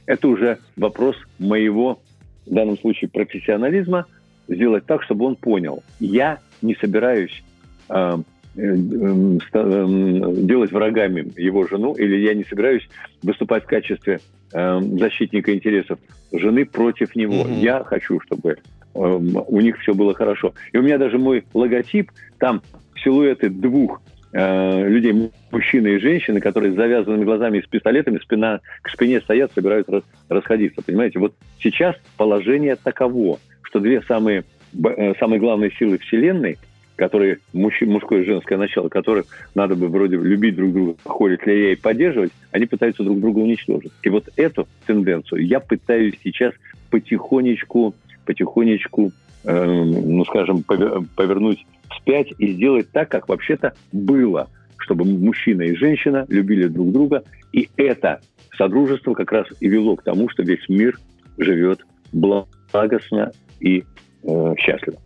это 0.07 0.29
уже 0.29 0.59
вопрос 0.77 1.17
моего, 1.39 2.01
в 2.47 2.55
данном 2.55 2.79
случае, 2.79 3.11
профессионализма, 3.11 4.07
сделать 4.49 4.87
так, 4.87 5.03
чтобы 5.03 5.27
он 5.27 5.37
понял. 5.37 5.83
Я 6.01 6.39
не 6.61 6.75
собираюсь 6.75 7.43
э, 7.89 8.19
э, 8.57 8.61
э, 8.61 10.35
делать 10.37 10.73
врагами 10.73 11.33
его 11.41 11.67
жену, 11.67 11.95
или 11.95 12.17
я 12.17 12.35
не 12.35 12.45
собираюсь 12.45 12.89
выступать 13.23 13.65
в 13.65 13.69
качестве 13.69 14.21
э, 14.53 14.81
защитника 14.99 15.55
интересов 15.55 15.99
жены 16.33 16.65
против 16.65 17.15
него. 17.15 17.45
Mm-hmm. 17.45 17.61
Я 17.61 17.85
хочу, 17.85 18.21
чтобы 18.21 18.51
э, 18.51 18.59
у 18.95 19.61
них 19.61 19.79
все 19.81 19.95
было 19.95 20.15
хорошо. 20.15 20.55
И 20.73 20.79
у 20.79 20.83
меня 20.83 20.99
даже 20.99 21.19
мой 21.19 21.45
логотип, 21.55 22.11
там 22.38 22.62
силуэты 23.03 23.51
двух 23.51 24.01
э, 24.33 24.88
людей, 24.88 25.31
мужчины 25.51 25.88
и 25.88 25.99
женщины, 25.99 26.41
которые 26.41 26.73
с 26.73 26.77
завязанными 26.77 27.25
глазами 27.25 27.59
и 27.59 27.62
с 27.62 27.67
пистолетами 27.67 28.19
спина 28.19 28.61
к 28.83 28.88
спине 28.91 29.21
стоят, 29.21 29.53
собираются 29.53 29.93
рас, 29.93 30.03
расходиться. 30.29 30.83
Понимаете, 30.83 31.19
вот 31.19 31.35
сейчас 31.61 31.97
положение 32.17 32.77
таково, 32.77 33.38
что 33.62 33.81
две 33.81 34.03
самые, 34.03 34.45
э, 34.85 35.15
самые 35.19 35.41
главные 35.41 35.71
силы 35.73 35.99
Вселенной, 35.99 36.59
которые 36.96 37.38
мужч, 37.52 37.83
мужское 37.83 38.22
и 38.22 38.24
женское 38.24 38.57
начало, 38.57 38.88
которых 38.88 39.26
надо 39.55 39.74
бы 39.74 39.88
вроде 39.88 40.16
любить 40.16 40.57
друг 40.57 40.72
друга, 40.72 40.94
ходить 41.05 41.46
ли 41.46 41.72
и 41.72 41.76
поддерживать, 41.76 42.33
они 42.50 42.66
пытаются 42.66 43.02
друг 43.02 43.20
друга 43.20 43.38
уничтожить. 43.38 43.92
И 44.02 44.09
вот 44.09 44.28
эту 44.37 44.68
тенденцию 44.87 45.46
я 45.46 45.61
пытаюсь 45.61 46.14
сейчас 46.22 46.52
потихонечку, 46.90 47.94
потихонечку, 48.26 49.12
э, 49.44 49.83
ну, 49.85 50.24
скажем, 50.24 50.62
повернуть 50.62 51.64
вспять 51.90 52.28
и 52.38 52.52
сделать 52.52 52.90
так, 52.90 53.09
как 53.09 53.28
вообще-то 53.28 53.74
было, 53.92 54.48
чтобы 54.78 55.05
мужчина 55.05 55.62
и 55.62 55.74
женщина 55.74 56.26
любили 56.28 56.66
друг 56.66 56.92
друга. 56.92 57.24
И 57.52 57.68
это 57.76 58.20
содружество 58.57 59.14
как 59.14 59.33
раз 59.33 59.46
и 59.61 59.68
вело 59.68 59.96
к 59.96 60.02
тому, 60.02 60.28
что 60.28 60.42
весь 60.42 60.68
мир 60.68 60.98
живет 61.38 61.81
благостно 62.12 63.33
и 63.61 63.85
э, 64.24 64.55
счастливо. 64.59 64.98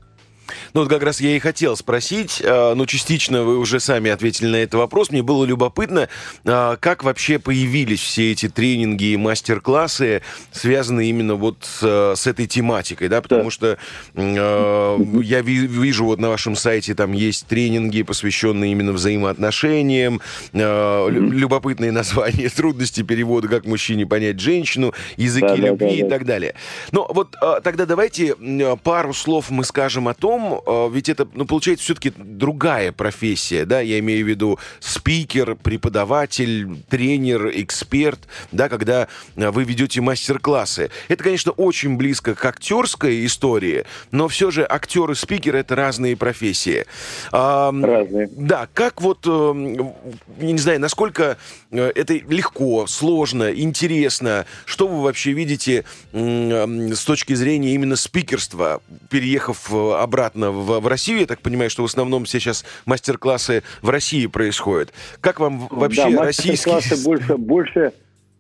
Ну, 0.74 0.82
вот 0.82 0.90
как 0.90 1.02
раз 1.02 1.20
я 1.20 1.36
и 1.36 1.38
хотел 1.38 1.76
спросить, 1.76 2.40
э, 2.42 2.74
ну, 2.74 2.86
частично 2.86 3.42
вы 3.42 3.58
уже 3.58 3.80
сами 3.80 4.10
ответили 4.10 4.48
на 4.48 4.56
этот 4.56 4.74
вопрос. 4.74 5.10
Мне 5.10 5.22
было 5.22 5.44
любопытно, 5.44 6.08
э, 6.44 6.76
как 6.80 7.04
вообще 7.04 7.38
появились 7.38 8.00
все 8.00 8.32
эти 8.32 8.48
тренинги 8.48 9.12
и 9.12 9.16
мастер-классы, 9.16 10.22
связанные 10.50 11.10
именно 11.10 11.34
вот 11.34 11.56
с 11.80 12.26
этой 12.26 12.46
тематикой, 12.46 13.08
да, 13.08 13.20
потому 13.22 13.44
да. 13.44 13.50
что 13.50 13.78
э, 14.14 14.98
я 15.22 15.40
вижу 15.40 16.04
вот 16.04 16.18
на 16.18 16.28
вашем 16.28 16.56
сайте 16.56 16.94
там 16.94 17.12
есть 17.12 17.46
тренинги, 17.46 18.02
посвященные 18.02 18.72
именно 18.72 18.92
взаимоотношениям, 18.92 20.20
любопытные 20.52 21.92
названия, 21.92 22.48
трудности 22.56 23.02
перевода, 23.02 23.48
как 23.48 23.66
мужчине 23.66 24.06
понять 24.06 24.40
женщину, 24.40 24.92
языки 25.16 25.46
да, 25.46 25.56
любви 25.56 25.76
да, 25.78 25.86
да, 25.86 26.06
и 26.06 26.08
так 26.08 26.24
далее. 26.24 26.54
Но 26.92 27.06
вот 27.12 27.36
тогда 27.62 27.86
давайте 27.86 28.34
пару 28.82 29.12
слов 29.14 29.50
мы 29.50 29.64
скажем 29.64 30.08
о 30.08 30.14
том, 30.14 30.55
Э, 30.66 30.88
ведь 30.92 31.08
это, 31.08 31.28
ну, 31.34 31.46
получается, 31.46 31.84
все-таки 31.84 32.12
другая 32.16 32.92
профессия, 32.92 33.64
да, 33.64 33.80
я 33.80 33.98
имею 33.98 34.24
в 34.24 34.28
виду 34.28 34.58
спикер, 34.80 35.56
преподаватель, 35.56 36.82
тренер, 36.88 37.50
эксперт, 37.54 38.20
да, 38.52 38.68
когда 38.68 39.08
э, 39.36 39.50
вы 39.50 39.64
ведете 39.64 40.00
мастер-классы. 40.00 40.90
Это, 41.08 41.24
конечно, 41.24 41.52
очень 41.52 41.96
близко 41.96 42.34
к 42.34 42.44
актерской 42.44 43.24
истории, 43.26 43.84
но 44.10 44.28
все 44.28 44.50
же 44.50 44.66
актер 44.68 45.10
и 45.10 45.14
спикер— 45.14 45.56
это 45.56 45.74
разные 45.74 46.16
профессии. 46.16 46.86
Разные. 47.32 48.28
Да, 48.32 48.68
как 48.72 49.00
вот, 49.02 49.26
э, 49.26 49.92
я 50.40 50.52
не 50.52 50.58
знаю, 50.58 50.80
насколько 50.80 51.38
это 51.82 52.14
легко, 52.14 52.86
сложно, 52.86 53.52
интересно, 53.52 54.46
что 54.64 54.88
вы 54.88 55.02
вообще 55.02 55.32
видите 55.32 55.84
с 56.12 57.04
точки 57.04 57.34
зрения 57.34 57.74
именно 57.74 57.96
спикерства, 57.96 58.80
переехав 59.10 59.72
обратно 59.72 60.50
в, 60.50 60.80
в 60.80 60.86
Россию. 60.86 61.20
Я 61.20 61.26
так 61.26 61.40
понимаю, 61.40 61.70
что 61.70 61.82
в 61.82 61.86
основном 61.86 62.26
сейчас 62.26 62.64
мастер-классы 62.84 63.62
в 63.82 63.90
России 63.90 64.26
происходят. 64.26 64.92
Как 65.20 65.40
вам 65.40 65.68
вообще 65.70 66.10
да, 66.10 66.24
российский... 66.24 66.70
мастер-классы 66.70 67.04
больше, 67.04 67.36
больше 67.36 67.92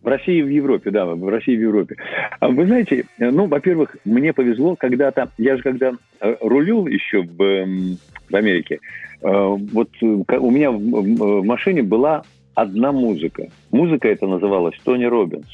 в 0.02 0.08
России 0.08 0.38
и 0.38 0.42
в 0.42 0.48
Европе, 0.48 0.90
да, 0.90 1.04
в 1.04 1.28
России 1.28 1.54
и 1.54 1.56
в 1.56 1.62
Европе. 1.62 1.96
А 2.38 2.48
вы 2.48 2.66
знаете, 2.66 3.06
ну, 3.18 3.46
во-первых, 3.46 3.96
мне 4.04 4.32
повезло 4.32 4.76
когда-то, 4.76 5.30
я 5.36 5.56
же 5.56 5.64
когда 5.64 5.94
э, 6.20 6.36
рулил 6.40 6.86
еще 6.86 7.22
в, 7.22 7.36
в 7.36 8.36
Америке, 8.36 8.78
э, 9.20 9.28
вот 9.28 9.88
э, 10.00 10.06
у 10.06 10.50
меня 10.52 10.70
в 10.70 11.42
машине 11.44 11.82
была 11.82 12.22
одна 12.56 12.90
музыка. 12.90 13.48
Музыка 13.70 14.08
это 14.08 14.26
называлась 14.26 14.74
Тони 14.84 15.04
Робинс. 15.04 15.46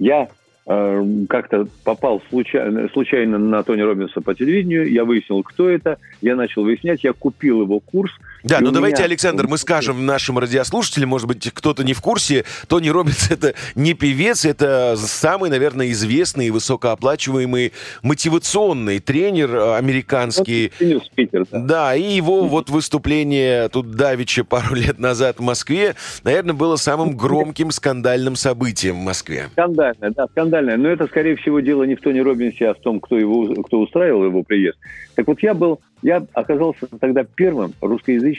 Я 0.00 0.28
Э, 0.66 1.04
как-то 1.28 1.68
попал 1.84 2.22
случайно, 2.30 2.88
случайно 2.88 3.36
на 3.38 3.62
Тони 3.62 3.82
Робинса 3.82 4.22
по 4.22 4.34
телевидению, 4.34 4.90
я 4.90 5.04
выяснил, 5.04 5.42
кто 5.42 5.68
это, 5.68 5.98
я 6.22 6.36
начал 6.36 6.62
выяснять, 6.62 7.04
я 7.04 7.12
купил 7.12 7.62
его 7.62 7.80
курс. 7.80 8.12
Да, 8.44 8.60
ну 8.60 8.70
давайте, 8.72 8.98
меня... 8.98 9.06
Александр, 9.06 9.46
мы 9.48 9.56
скажем 9.56 10.04
нашим 10.04 10.38
радиослушателям, 10.38 11.08
может 11.08 11.26
быть, 11.26 11.50
кто-то 11.50 11.82
не 11.82 11.94
в 11.94 12.02
курсе, 12.02 12.44
Тони 12.68 12.90
Робинс 12.90 13.30
это 13.30 13.54
не 13.74 13.94
певец, 13.94 14.44
это 14.44 14.96
самый, 14.98 15.48
наверное, 15.48 15.90
известный 15.92 16.48
и 16.48 16.50
высокооплачиваемый 16.50 17.72
мотивационный 18.02 19.00
тренер 19.00 19.56
э, 19.56 19.76
американский. 19.76 20.72
Вот, 20.78 21.06
спикер, 21.06 21.46
да. 21.50 21.58
да, 21.58 21.96
и 21.96 22.02
его 22.02 22.44
вот 22.44 22.68
выступление 22.68 23.70
тут 23.70 23.92
Давича 23.92 24.44
пару 24.44 24.74
лет 24.74 24.98
назад 24.98 25.38
в 25.38 25.42
Москве, 25.42 25.94
наверное, 26.22 26.54
было 26.54 26.76
самым 26.76 27.16
громким 27.16 27.70
скандальным 27.70 28.36
событием 28.36 28.96
в 29.00 29.04
Москве. 29.04 29.48
Скандальное, 29.52 30.10
да, 30.10 30.26
скандальное. 30.26 30.76
Но 30.76 30.90
это, 30.90 31.06
скорее 31.06 31.36
всего, 31.36 31.60
дело 31.60 31.84
не 31.84 31.94
в 31.94 32.02
Тони 32.02 32.18
Робинсе, 32.18 32.68
а 32.68 32.74
в 32.74 32.80
том, 32.80 33.00
кто, 33.00 33.18
его, 33.18 33.54
кто 33.62 33.80
устраивал 33.80 34.24
его 34.24 34.42
приезд. 34.42 34.76
Так 35.14 35.28
вот, 35.28 35.42
я 35.42 35.54
был, 35.54 35.80
я 36.02 36.26
оказался 36.34 36.86
тогда 37.00 37.24
первым 37.24 37.72
русскоязычным 37.80 38.33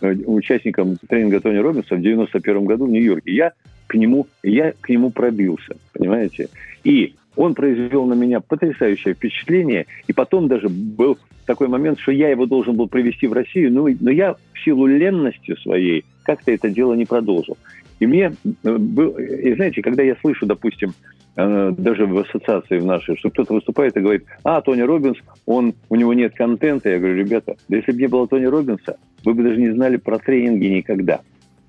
э, 0.00 0.14
участником 0.26 0.96
тренинга 1.08 1.40
Тони 1.40 1.58
Робинса 1.58 1.96
в 1.96 2.00
91 2.00 2.64
году 2.64 2.86
в 2.86 2.90
Нью-Йорке. 2.90 3.32
Я 3.32 3.52
к 3.86 3.94
нему, 3.94 4.26
я 4.42 4.72
к 4.80 4.88
нему 4.88 5.10
пробился, 5.10 5.76
понимаете? 5.92 6.48
И 6.84 7.14
он 7.36 7.54
произвел 7.54 8.04
на 8.06 8.14
меня 8.14 8.40
потрясающее 8.40 9.14
впечатление. 9.14 9.86
И 10.06 10.12
потом 10.12 10.48
даже 10.48 10.68
был 10.68 11.18
такой 11.46 11.68
момент, 11.68 12.00
что 12.00 12.12
я 12.12 12.28
его 12.28 12.46
должен 12.46 12.76
был 12.76 12.88
привезти 12.88 13.26
в 13.26 13.32
Россию, 13.32 13.72
но, 13.72 13.88
но 14.00 14.10
я 14.10 14.34
в 14.34 14.64
силу 14.64 14.86
ленности 14.86 15.54
своей 15.62 16.04
как-то 16.24 16.52
это 16.52 16.68
дело 16.68 16.94
не 16.94 17.06
продолжил. 17.06 17.56
И 18.00 18.06
мне 18.06 18.32
э, 18.64 18.76
и 19.42 19.54
знаете, 19.54 19.82
когда 19.82 20.02
я 20.02 20.16
слышу, 20.20 20.46
допустим, 20.46 20.92
даже 21.38 22.06
в 22.06 22.18
ассоциации 22.18 22.78
в 22.78 22.84
нашей, 22.84 23.16
что 23.16 23.30
кто-то 23.30 23.54
выступает 23.54 23.96
и 23.96 24.00
говорит, 24.00 24.24
а, 24.42 24.60
Тони 24.60 24.80
Робинс, 24.80 25.18
он, 25.46 25.74
у 25.88 25.94
него 25.94 26.12
нет 26.12 26.34
контента. 26.34 26.90
Я 26.90 26.98
говорю, 26.98 27.16
ребята, 27.16 27.56
да 27.68 27.76
если 27.76 27.92
бы 27.92 28.00
не 28.00 28.08
было 28.08 28.26
Тони 28.26 28.46
Робинса, 28.46 28.96
вы 29.24 29.34
бы 29.34 29.44
даже 29.44 29.56
не 29.56 29.70
знали 29.70 29.98
про 29.98 30.18
тренинги 30.18 30.66
никогда. 30.66 31.20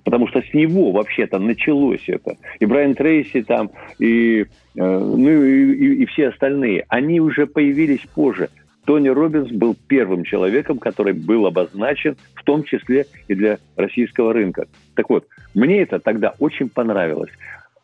Потому 0.02 0.26
что 0.26 0.42
с 0.42 0.52
него 0.54 0.90
вообще-то 0.90 1.38
началось 1.38 2.02
это. 2.08 2.36
И 2.58 2.66
Брайан 2.66 2.96
Трейси 2.96 3.42
там, 3.42 3.70
и, 4.00 4.40
э, 4.40 4.44
ну, 4.74 5.44
и, 5.44 5.72
и, 5.72 6.02
и 6.02 6.06
все 6.06 6.30
остальные. 6.30 6.86
Они 6.88 7.20
уже 7.20 7.46
появились 7.46 8.04
позже. 8.12 8.48
Тони 8.86 9.08
Робинс 9.08 9.50
был 9.50 9.76
первым 9.86 10.24
человеком, 10.24 10.78
который 10.78 11.12
был 11.12 11.46
обозначен, 11.46 12.16
в 12.34 12.42
том 12.42 12.64
числе 12.64 13.06
и 13.28 13.34
для 13.34 13.58
российского 13.76 14.32
рынка. 14.32 14.66
Так 14.96 15.10
вот, 15.10 15.26
мне 15.54 15.82
это 15.82 16.00
тогда 16.00 16.34
очень 16.40 16.68
понравилось. 16.68 17.30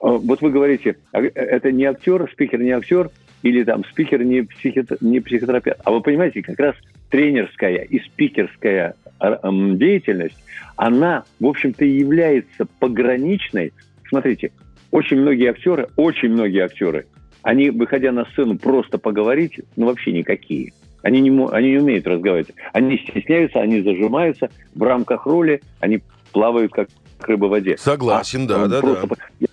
А, 0.01 0.09
вот 0.09 0.41
вы 0.41 0.51
говорите, 0.51 0.97
а, 1.13 1.21
это 1.21 1.73
не 1.73 1.85
актер, 1.85 2.29
спикер 2.33 2.61
не 2.61 2.71
актер, 2.71 3.11
или 3.43 3.65
там 3.65 3.85
спикер 3.85 4.23
не, 4.25 4.43
психи, 4.43 4.85
не 5.01 5.21
психотерапевт. 5.21 5.81
А 5.85 5.91
вы 5.91 6.01
понимаете, 6.01 6.43
как 6.43 6.59
раз 6.59 6.75
тренерская 7.11 7.83
и 7.83 8.01
спикерская 8.01 8.95
деятельность, 9.21 10.37
она, 10.77 11.25
в 11.41 11.47
общем-то, 11.47 11.85
является 11.85 12.67
пограничной. 12.81 13.73
Смотрите, 14.09 14.53
очень 14.91 15.21
многие 15.21 15.51
актеры, 15.51 15.89
очень 15.97 16.31
многие 16.31 16.65
актеры, 16.65 17.07
они, 17.43 17.71
выходя 17.71 18.13
на 18.13 18.25
сцену, 18.27 18.59
просто 18.59 18.99
поговорить, 18.99 19.61
ну, 19.77 19.87
вообще 19.87 20.13
никакие. 20.13 20.73
Они 21.03 21.21
не, 21.21 21.49
они 21.53 21.71
не 21.71 21.79
умеют 21.79 22.07
разговаривать. 22.07 22.53
Они 22.73 22.99
стесняются, 22.99 23.61
они 23.61 23.83
зажимаются 23.83 24.51
в 24.75 24.83
рамках 24.83 25.27
роли, 25.27 25.63
они 25.79 26.01
плавают 26.33 26.73
как 26.73 26.89
рыба 27.21 27.47
в 27.47 27.51
воде. 27.51 27.77
Согласен, 27.79 28.45
а, 28.45 28.47
да, 28.47 28.67
да, 28.67 28.81
просто... 28.81 29.07
да. 29.41 29.47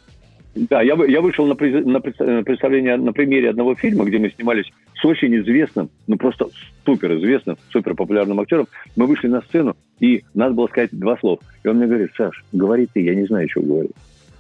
Да, 0.56 0.82
я, 0.84 0.94
я 1.08 1.22
вышел 1.22 1.48
на, 1.48 1.56
на 1.56 2.00
представление 2.00 2.98
на 2.98 3.12
примере 3.12 3.50
одного 3.50 3.74
фильма, 3.74 4.06
где 4.06 4.20
мы 4.20 4.30
снимались 4.30 4.72
с 4.94 5.04
очень 5.04 5.36
известным, 5.38 5.90
ну 6.06 6.16
просто 6.16 6.48
супер 6.86 7.18
известным, 7.18 7.58
супер 7.72 7.96
популярным 7.96 8.40
актером. 8.40 8.68
Мы 8.96 9.08
вышли 9.08 9.28
на 9.28 9.42
сцену, 9.42 9.76
и 10.00 10.24
надо 10.36 10.54
было 10.54 10.68
сказать 10.68 10.92
два 10.92 11.18
слова. 11.18 11.40
И 11.64 11.68
он 11.68 11.78
мне 11.78 11.88
говорит, 11.88 12.12
Саш, 12.16 12.44
говори 12.52 12.88
ты, 12.92 13.02
я 13.02 13.16
не 13.16 13.26
знаю, 13.26 13.50
что 13.50 13.62
говорить. 13.62 13.94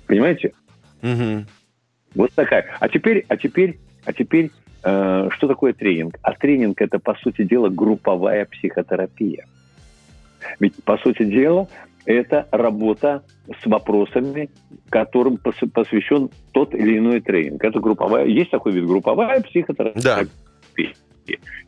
Понимаете? 0.05 0.53
Угу. 1.01 1.45
Вот 2.15 2.31
такая. 2.33 2.65
А 2.79 2.87
теперь, 2.89 3.25
а 3.27 3.35
теперь, 3.35 3.79
а 4.05 4.13
теперь, 4.13 4.51
э, 4.83 5.29
что 5.31 5.47
такое 5.47 5.73
тренинг? 5.73 6.19
А 6.21 6.33
тренинг 6.33 6.79
это, 6.79 6.99
по 6.99 7.15
сути 7.15 7.43
дела, 7.43 7.69
групповая 7.69 8.45
психотерапия. 8.45 9.45
Ведь, 10.59 10.75
по 10.83 10.97
сути 10.97 11.23
дела, 11.23 11.67
это 12.05 12.47
работа 12.51 13.23
с 13.61 13.65
вопросами, 13.65 14.49
которым 14.89 15.37
посвящен 15.37 16.29
тот 16.51 16.73
или 16.73 16.97
иной 16.97 17.21
тренинг. 17.21 17.63
Это 17.63 17.79
групповая, 17.79 18.25
есть 18.25 18.51
такой 18.51 18.73
вид 18.73 18.85
групповая 18.85 19.41
психотерапия. 19.41 20.01
Да. 20.03 20.21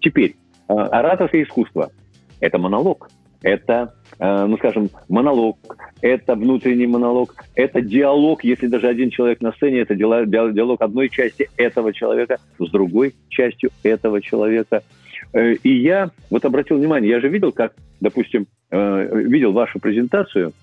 Теперь, 0.02 0.36
э, 0.68 0.74
ораторское 0.74 1.44
искусство– 1.44 1.92
это 2.40 2.58
монолог, 2.58 3.10
это, 3.42 3.94
э, 4.20 4.46
ну, 4.46 4.58
скажем, 4.58 4.90
монолог, 5.08 5.58
это 6.02 6.36
внутренний 6.36 6.88
монолог, 6.88 7.34
это 7.54 7.82
диалог, 7.82 8.44
если 8.44 8.68
даже 8.68 8.88
один 8.88 9.12
человек 9.12 9.42
на 9.42 9.52
сцене, 9.54 9.80
это 9.80 9.96
диалог 9.96 10.82
одной 10.82 11.10
части 11.10 11.50
этого 11.56 11.94
человека 11.94 12.38
с 12.60 12.70
другой 12.70 13.14
частью 13.30 13.70
этого 13.84 14.22
человека. 14.22 14.84
Э, 15.34 15.54
и 15.54 15.70
я 15.70 16.10
вот 16.30 16.44
обратил 16.44 16.78
внимание, 16.78 17.12
я 17.12 17.20
же 17.20 17.30
видел, 17.30 17.52
как, 17.52 17.74
допустим, 18.02 18.48
видел 18.76 19.52
вашу 19.52 19.80
презентацию, 19.80 20.54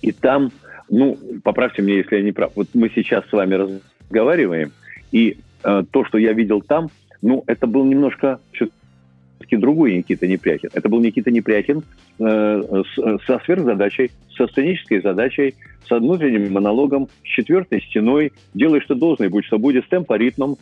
и 0.00 0.12
там, 0.12 0.50
ну, 0.90 1.16
поправьте 1.44 1.82
меня, 1.82 1.98
если 1.98 2.16
я 2.16 2.22
не 2.22 2.32
прав, 2.32 2.52
вот 2.56 2.68
мы 2.74 2.90
сейчас 2.94 3.24
с 3.28 3.32
вами 3.32 3.54
разговариваем, 3.54 4.72
и 5.12 5.36
то, 5.62 6.04
что 6.06 6.18
я 6.18 6.32
видел 6.32 6.60
там, 6.60 6.90
ну, 7.22 7.44
это 7.46 7.66
был 7.66 7.84
немножко 7.84 8.40
все-таки 8.52 9.56
другой 9.56 9.94
Никита 9.94 10.26
Непряхин. 10.26 10.70
Это 10.72 10.88
был 10.88 11.00
Никита 11.00 11.30
Непряхин 11.30 11.82
э, 12.18 12.82
с, 12.94 13.24
со 13.26 13.38
сверхзадачей, 13.44 14.10
со 14.36 14.48
сценической 14.48 15.00
задачей, 15.00 15.54
с 15.86 15.90
внутренним 15.90 16.52
монологом, 16.52 17.08
с 17.24 17.28
четвертой 17.28 17.80
стеной. 17.82 18.32
Делай, 18.54 18.80
что 18.80 18.94
должно, 18.94 19.26
и 19.26 19.28
будь 19.28 19.44
что 19.44 19.58
будет, 19.58 19.84
с 19.84 19.88
темпоритмом. 19.88 20.56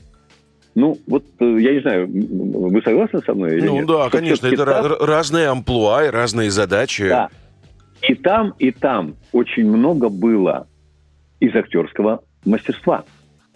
Ну, 0.75 0.99
вот, 1.07 1.25
э, 1.41 1.57
я 1.61 1.75
не 1.75 1.81
знаю, 1.81 2.09
вы 2.09 2.81
согласны 2.83 3.21
со 3.23 3.35
мной 3.35 3.57
или 3.57 3.67
Ну 3.67 3.75
нет? 3.77 3.87
да, 3.87 4.09
что 4.09 4.19
конечно, 4.19 4.47
это 4.47 4.65
там... 4.65 4.93
разные 5.01 5.49
амплуа 5.49 6.07
и 6.07 6.11
разные 6.11 6.51
задачи. 6.51 7.09
Да. 7.09 7.29
И 8.09 8.15
там, 8.15 8.55
и 8.59 8.71
там 8.71 9.17
очень 9.33 9.67
много 9.67 10.09
было 10.09 10.67
из 11.41 11.55
актерского 11.55 12.23
мастерства. 12.45 13.05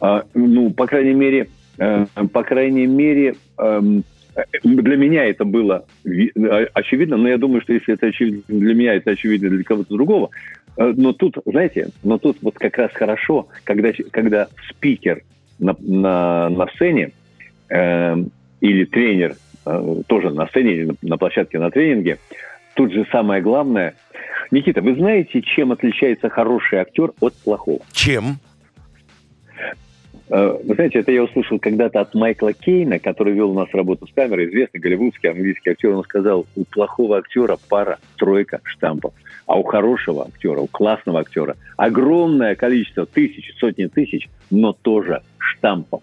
А, 0.00 0.24
ну, 0.34 0.70
по 0.70 0.86
крайней 0.86 1.14
мере, 1.14 1.48
Э, 1.78 2.06
по 2.32 2.42
крайней 2.42 2.86
мере, 2.86 3.34
эм, 3.58 4.04
для 4.62 4.96
меня 4.96 5.24
это 5.26 5.44
было 5.44 5.84
очевидно, 6.74 7.16
но 7.16 7.28
я 7.28 7.38
думаю, 7.38 7.60
что 7.62 7.72
если 7.72 7.94
это 7.94 8.06
очевидно 8.06 8.42
для 8.48 8.74
меня, 8.74 8.94
это 8.94 9.12
очевидно 9.12 9.48
для 9.50 9.64
кого-то 9.64 9.94
другого. 9.94 10.30
Э, 10.76 10.92
но 10.96 11.12
тут, 11.12 11.36
знаете, 11.44 11.88
но 12.02 12.18
тут 12.18 12.38
вот 12.42 12.54
как 12.54 12.76
раз 12.78 12.90
хорошо, 12.92 13.48
когда, 13.64 13.92
когда 14.10 14.48
спикер 14.70 15.22
на, 15.58 15.76
на, 15.78 16.48
на 16.48 16.66
сцене 16.68 17.12
э, 17.68 18.16
или 18.60 18.84
тренер 18.84 19.36
э, 19.66 20.02
тоже 20.06 20.30
на 20.30 20.46
сцене 20.46 20.72
или 20.72 20.84
на, 20.86 20.94
на 21.02 21.16
площадке 21.16 21.58
на 21.58 21.70
тренинге, 21.70 22.18
тут 22.74 22.92
же 22.92 23.06
самое 23.10 23.42
главное. 23.42 23.94
Никита, 24.50 24.82
вы 24.82 24.94
знаете, 24.94 25.42
чем 25.42 25.72
отличается 25.72 26.28
хороший 26.28 26.78
актер 26.78 27.12
от 27.20 27.34
плохого? 27.34 27.80
Чем? 27.92 28.38
Э, 30.30 30.56
вы 30.62 30.74
знаете, 30.74 31.00
это 31.00 31.12
я 31.12 31.22
услышал 31.22 31.58
когда-то 31.58 32.00
от 32.00 32.14
Майкла 32.14 32.52
Кейна, 32.52 32.98
который 32.98 33.34
вел 33.34 33.50
у 33.50 33.54
нас 33.54 33.68
работу 33.72 34.06
с 34.06 34.12
камерой, 34.12 34.48
известный 34.48 34.80
голливудский 34.80 35.30
английский 35.30 35.70
актер. 35.70 35.90
Он 35.90 36.04
сказал, 36.04 36.46
у 36.56 36.64
плохого 36.64 37.18
актера 37.18 37.58
пара, 37.68 37.98
тройка 38.16 38.60
штампов. 38.64 39.12
А 39.46 39.58
у 39.58 39.62
хорошего 39.62 40.26
актера, 40.26 40.60
у 40.60 40.66
классного 40.66 41.20
актера 41.20 41.56
огромное 41.76 42.54
количество, 42.54 43.04
тысяч, 43.04 43.54
сотни 43.58 43.86
тысяч, 43.86 44.28
но 44.50 44.72
тоже 44.72 45.22
штампов. 45.38 46.02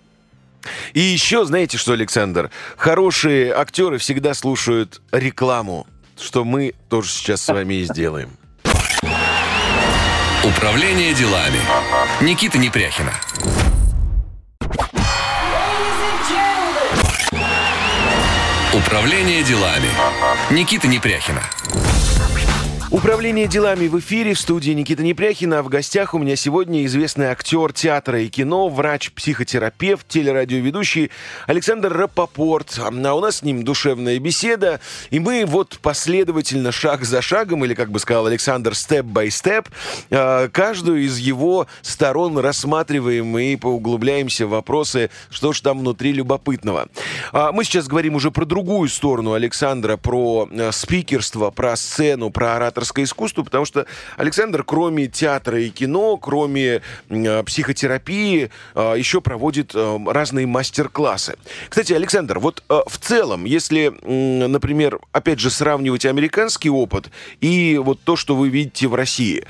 И 0.93 0.99
еще, 0.99 1.43
знаете 1.45 1.77
что, 1.77 1.93
Александр, 1.93 2.51
хорошие 2.77 3.51
актеры 3.51 3.97
всегда 3.97 4.35
слушают 4.35 5.01
рекламу, 5.11 5.87
что 6.19 6.43
мы 6.43 6.73
тоже 6.89 7.09
сейчас 7.09 7.41
с 7.41 7.47
вами 7.47 7.75
и 7.75 7.83
сделаем. 7.85 8.29
Управление 10.43 11.13
делами. 11.13 11.59
Никита 12.21 12.59
Непряхина. 12.59 13.13
Управление 18.85 19.43
делами. 19.43 19.89
Никита 20.49 20.87
Непряхина. 20.87 21.43
Управление 22.91 23.47
делами 23.47 23.87
в 23.87 23.97
эфире 24.01 24.33
в 24.33 24.39
студии 24.39 24.71
Никита 24.71 25.01
Непряхина. 25.01 25.59
А 25.59 25.63
в 25.63 25.69
гостях 25.69 26.13
у 26.13 26.17
меня 26.17 26.35
сегодня 26.35 26.83
известный 26.85 27.27
актер 27.27 27.71
театра 27.71 28.19
и 28.21 28.27
кино, 28.27 28.67
врач-психотерапевт, 28.67 30.05
телерадиоведущий 30.09 31.09
Александр 31.47 31.93
Рапопорт. 31.93 32.77
А 32.77 32.89
у 32.89 33.21
нас 33.21 33.37
с 33.37 33.43
ним 33.43 33.63
душевная 33.63 34.19
беседа. 34.19 34.81
И 35.09 35.19
мы 35.19 35.45
вот 35.45 35.79
последовательно, 35.81 36.73
шаг 36.73 37.05
за 37.05 37.21
шагом, 37.21 37.63
или, 37.63 37.75
как 37.75 37.91
бы 37.91 37.99
сказал 37.99 38.27
Александр, 38.27 38.75
степ-бай-степ, 38.75 39.69
каждую 40.09 41.05
из 41.05 41.17
его 41.17 41.67
сторон 41.81 42.37
рассматриваем 42.39 43.37
и 43.37 43.55
поуглубляемся 43.55 44.47
в 44.47 44.49
вопросы, 44.49 45.11
что 45.29 45.53
ж 45.53 45.61
там 45.61 45.79
внутри 45.79 46.11
любопытного. 46.11 46.89
А 47.31 47.53
мы 47.53 47.63
сейчас 47.63 47.87
говорим 47.87 48.15
уже 48.15 48.31
про 48.31 48.43
другую 48.43 48.89
сторону 48.89 49.31
Александра, 49.31 49.95
про 49.95 50.49
э, 50.51 50.73
спикерство, 50.73 51.51
про 51.51 51.77
сцену, 51.77 52.31
про 52.31 52.57
оратор 52.57 52.80
ораторское 52.81 53.05
искусство, 53.05 53.43
потому 53.43 53.65
что 53.65 53.85
Александр, 54.17 54.63
кроме 54.63 55.07
театра 55.07 55.61
и 55.61 55.69
кино, 55.69 56.17
кроме 56.17 56.81
э, 57.09 57.43
психотерапии, 57.43 58.49
э, 58.75 58.93
еще 58.97 59.21
проводит 59.21 59.71
э, 59.75 59.99
разные 60.07 60.47
мастер-классы. 60.47 61.35
Кстати, 61.69 61.93
Александр, 61.93 62.39
вот 62.39 62.63
э, 62.69 62.79
в 62.87 62.97
целом, 62.97 63.45
если, 63.45 63.93
э, 64.01 64.47
например, 64.47 64.99
опять 65.11 65.39
же, 65.39 65.51
сравнивать 65.51 66.05
американский 66.05 66.69
опыт 66.69 67.11
и 67.39 67.79
вот 67.81 67.99
то, 68.01 68.15
что 68.15 68.35
вы 68.35 68.49
видите 68.49 68.87
в 68.87 68.95
России, 68.95 69.45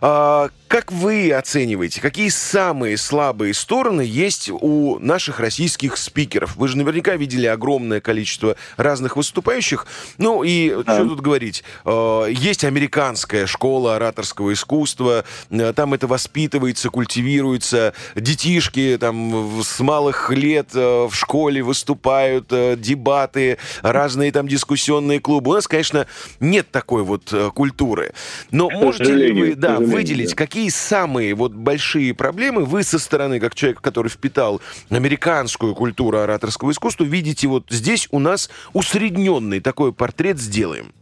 э, 0.00 0.48
как 0.68 0.90
вы 0.90 1.32
оцениваете, 1.32 2.00
какие 2.00 2.28
самые 2.28 2.96
слабые 2.96 3.54
стороны 3.54 4.00
есть 4.00 4.50
у 4.50 4.98
наших 4.98 5.40
российских 5.40 5.96
спикеров? 5.96 6.56
Вы 6.56 6.68
же 6.68 6.76
наверняка 6.76 7.16
видели 7.16 7.46
огромное 7.46 8.00
количество 8.00 8.56
разных 8.76 9.16
выступающих. 9.16 9.86
Ну 10.18 10.42
и 10.42 10.70
а. 10.70 10.82
что 10.82 11.08
тут 11.08 11.20
говорить? 11.20 11.62
Э, 11.84 12.26
есть 12.30 12.64
американская 12.76 13.46
школа 13.46 13.96
ораторского 13.96 14.52
искусства. 14.52 15.24
Э, 15.50 15.72
там 15.72 15.94
это 15.94 16.06
воспитывается, 16.06 16.90
культивируется. 16.90 17.94
Детишки 18.14 18.96
там 19.00 19.62
с 19.62 19.80
малых 19.80 20.30
лет 20.30 20.70
э, 20.74 21.06
в 21.08 21.14
школе 21.14 21.62
выступают, 21.62 22.48
дебаты, 22.48 23.58
разные 23.82 24.32
там 24.32 24.48
дискуссионные 24.48 25.20
клубы. 25.20 25.52
У 25.52 25.54
нас, 25.54 25.68
конечно, 25.68 26.06
нет 26.40 26.70
такой 26.70 27.02
вот 27.02 27.32
культуры. 27.54 28.12
Но 28.50 28.68
можете 28.68 29.14
ли 29.14 29.32
вы 29.32 29.54
да, 29.54 29.78
выделить, 29.78 30.34
какие 30.34 30.56
какие 30.56 30.70
самые 30.70 31.34
вот 31.34 31.52
большие 31.52 32.14
проблемы 32.14 32.64
вы 32.64 32.82
со 32.82 32.98
стороны, 32.98 33.40
как 33.40 33.54
человек, 33.54 33.80
который 33.82 34.08
впитал 34.08 34.60
американскую 34.88 35.74
культуру 35.74 36.18
ораторского 36.18 36.70
искусства, 36.70 37.04
видите 37.04 37.46
вот 37.46 37.66
здесь 37.68 38.08
у 38.10 38.18
нас 38.18 38.50
усредненный 38.72 39.60
такой 39.60 39.92
портрет 39.92 40.40
сделаем? 40.40 40.92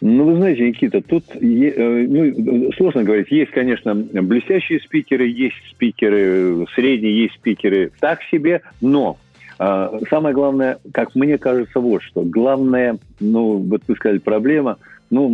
Ну, 0.00 0.24
вы 0.24 0.36
знаете, 0.36 0.66
Никита, 0.66 1.02
тут 1.02 1.24
э, 1.34 2.06
ну, 2.08 2.72
сложно 2.72 3.04
говорить. 3.04 3.30
Есть, 3.30 3.50
конечно, 3.50 3.94
блестящие 3.94 4.80
спикеры, 4.80 5.26
есть 5.26 5.56
спикеры 5.70 6.66
средние, 6.74 7.24
есть 7.24 7.34
спикеры 7.34 7.92
так 8.00 8.22
себе, 8.30 8.62
но 8.80 9.18
э, 9.58 10.00
самое 10.08 10.34
главное, 10.34 10.78
как 10.92 11.14
мне 11.14 11.36
кажется, 11.36 11.80
вот 11.80 12.02
что. 12.02 12.22
Главное, 12.22 12.98
ну, 13.20 13.58
вот 13.58 13.82
вы 13.86 13.94
сказали, 13.94 14.18
проблема, 14.18 14.78
ну, 15.10 15.28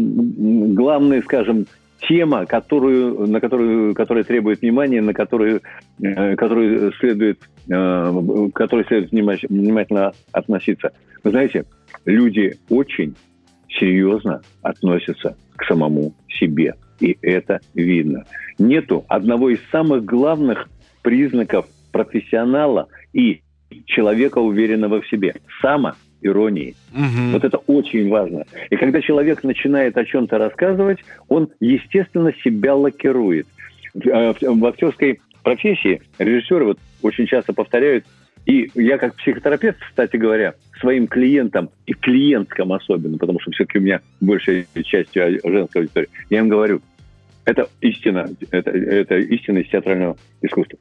главное, 0.74 1.22
скажем, 1.22 1.66
тема, 2.00 2.44
которую, 2.46 3.26
на 3.28 3.40
которую, 3.40 3.94
которая 3.94 4.24
требует 4.24 4.62
внимания, 4.62 5.00
на 5.00 5.14
которую, 5.14 5.60
э, 6.02 6.34
которую 6.34 6.92
следует, 6.94 7.38
э, 7.68 8.48
которой 8.52 8.84
следует 8.86 9.12
внимательно 9.12 10.12
относиться. 10.32 10.90
Вы 11.22 11.30
знаете, 11.30 11.64
люди 12.04 12.56
очень 12.68 13.14
серьезно 13.78 14.40
относятся 14.62 15.36
к 15.56 15.64
самому 15.64 16.14
себе. 16.28 16.74
И 17.00 17.16
это 17.22 17.60
видно. 17.74 18.24
Нету 18.58 19.04
одного 19.08 19.50
из 19.50 19.60
самых 19.70 20.04
главных 20.04 20.68
признаков 21.02 21.66
профессионала 21.92 22.88
и 23.12 23.42
человека, 23.86 24.38
уверенного 24.38 25.00
в 25.00 25.08
себе. 25.08 25.34
Само-иронии. 25.60 26.74
Угу. 26.92 27.32
Вот 27.32 27.44
это 27.44 27.58
очень 27.66 28.08
важно. 28.08 28.44
И 28.70 28.76
когда 28.76 29.00
человек 29.00 29.42
начинает 29.44 29.96
о 29.96 30.04
чем-то 30.04 30.38
рассказывать, 30.38 30.98
он, 31.28 31.50
естественно, 31.60 32.32
себя 32.44 32.74
лакирует. 32.74 33.46
В 33.94 34.06
э, 34.06 34.34
актерской 34.66 35.20
профессии 35.42 36.00
режиссеры 36.18 36.64
вот 36.64 36.78
очень 37.02 37.26
часто 37.26 37.52
повторяют, 37.52 38.04
и 38.46 38.70
я 38.74 38.96
как 38.96 39.16
психотерапевт, 39.16 39.78
кстати 39.78 40.16
говоря, 40.16 40.54
своим 40.80 41.08
клиентам, 41.08 41.70
и 41.86 41.92
клиенткам 41.92 42.72
особенно, 42.72 43.18
потому 43.18 43.40
что 43.40 43.50
все-таки 43.50 43.78
у 43.78 43.82
меня 43.82 44.00
большая 44.20 44.66
часть 44.84 45.12
женской 45.14 45.82
аудитории, 45.82 46.08
я 46.30 46.38
им 46.38 46.48
говорю, 46.48 46.80
это 47.44 47.68
истина, 47.80 48.28
это, 48.50 48.70
это 48.70 49.18
истина 49.18 49.58
из 49.58 49.68
театрального 49.68 50.16
искусства. 50.42 50.78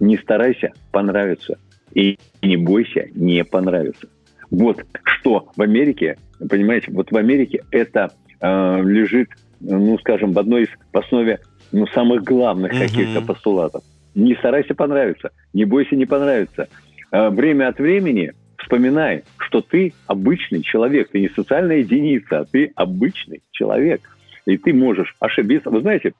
Не 0.00 0.16
старайся 0.18 0.72
понравиться, 0.90 1.58
и 1.94 2.18
не 2.42 2.56
бойся 2.56 3.06
не 3.14 3.44
понравиться. 3.44 4.08
Вот 4.50 4.84
что 5.04 5.48
в 5.56 5.62
Америке, 5.62 6.18
понимаете, 6.48 6.92
вот 6.92 7.10
в 7.10 7.16
Америке 7.16 7.62
это 7.70 8.12
э, 8.40 8.82
лежит, 8.82 9.28
ну, 9.60 9.98
скажем, 9.98 10.32
в 10.32 10.38
одной 10.38 10.64
из 10.64 10.68
в 10.92 10.98
основе 10.98 11.40
ну, 11.72 11.86
самых 11.88 12.24
главных 12.24 12.72
mm-hmm. 12.72 12.78
каких-то 12.78 13.22
постулатов. 13.22 13.82
Не 14.14 14.34
старайся 14.34 14.74
понравиться, 14.74 15.30
не 15.54 15.64
бойся 15.64 15.96
не 15.96 16.04
понравиться. 16.04 16.68
Э, 17.12 17.28
время 17.28 17.68
от 17.68 17.78
времени 17.78 18.32
вспоминай, 18.56 19.22
что 19.36 19.60
ты 19.60 19.92
обычный 20.06 20.62
человек, 20.62 21.10
ты 21.10 21.20
не 21.20 21.28
социальная 21.28 21.78
единица, 21.78 22.40
а 22.40 22.44
ты 22.44 22.72
обычный 22.74 23.42
человек. 23.52 24.00
И 24.46 24.56
ты 24.56 24.72
можешь 24.72 25.14
ошибиться. 25.20 25.70
Вы 25.70 25.82
знаете, 25.82 26.14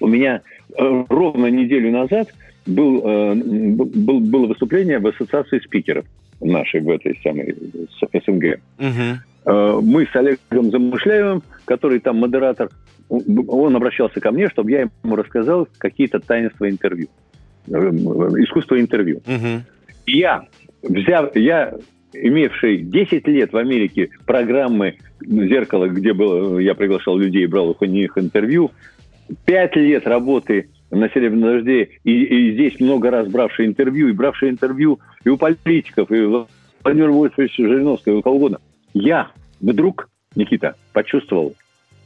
у 0.00 0.06
меня 0.06 0.40
э, 0.78 1.04
ровно 1.08 1.46
неделю 1.46 1.90
назад 1.90 2.28
был, 2.64 3.02
э, 3.04 3.34
был, 3.34 4.20
было 4.20 4.46
выступление 4.46 5.00
в 5.00 5.06
ассоциации 5.08 5.58
спикеров 5.58 6.06
нашей, 6.40 6.80
в 6.80 6.88
этой 6.88 7.18
самой 7.22 7.54
СНГ. 8.24 8.60
Угу. 8.78 9.82
Мы 9.82 10.06
с 10.06 10.16
Олегом 10.16 10.70
Замышляевым, 10.70 11.42
который 11.64 11.98
там 11.98 12.18
модератор, 12.18 12.70
он 13.08 13.76
обращался 13.76 14.20
ко 14.20 14.30
мне, 14.30 14.48
чтобы 14.48 14.70
я 14.70 14.80
ему 15.02 15.16
рассказал 15.16 15.66
какие-то 15.78 16.20
таинства 16.20 16.68
интервью, 16.70 17.08
искусство 17.66 18.80
интервью. 18.80 19.18
Угу. 19.26 19.64
Я, 20.12 20.42
взяв, 20.82 21.36
я 21.36 21.74
имевший 22.12 22.78
10 22.78 23.28
лет 23.28 23.52
в 23.52 23.56
Америке 23.56 24.10
программы 24.26 24.96
«Зеркало», 25.20 25.88
где 25.88 26.12
было, 26.12 26.58
я 26.58 26.74
приглашал 26.74 27.16
людей, 27.16 27.46
брал 27.46 27.76
у 27.78 27.84
них 27.84 28.18
интервью, 28.18 28.72
5 29.44 29.76
лет 29.76 30.06
работы 30.06 30.70
на 30.90 31.08
«Серебряном 31.10 31.58
дожде», 31.58 31.90
и, 32.02 32.22
и 32.24 32.52
здесь 32.54 32.80
много 32.80 33.10
раз 33.10 33.28
бравший 33.28 33.66
интервью, 33.66 34.08
и 34.08 34.12
бравший 34.12 34.50
интервью 34.50 34.98
и 35.24 35.28
у 35.28 35.36
политиков, 35.36 36.10
и 36.10 36.20
у 36.20 36.46
Владимира 36.82 37.12
Вольфовича 37.12 37.62
Жириновского, 37.62 38.14
и 38.14 38.16
у 38.16 38.22
кого 38.22 38.36
угодно. 38.36 38.58
Я 38.94 39.30
вдруг, 39.60 40.08
Никита, 40.34 40.74
почувствовал, 40.92 41.54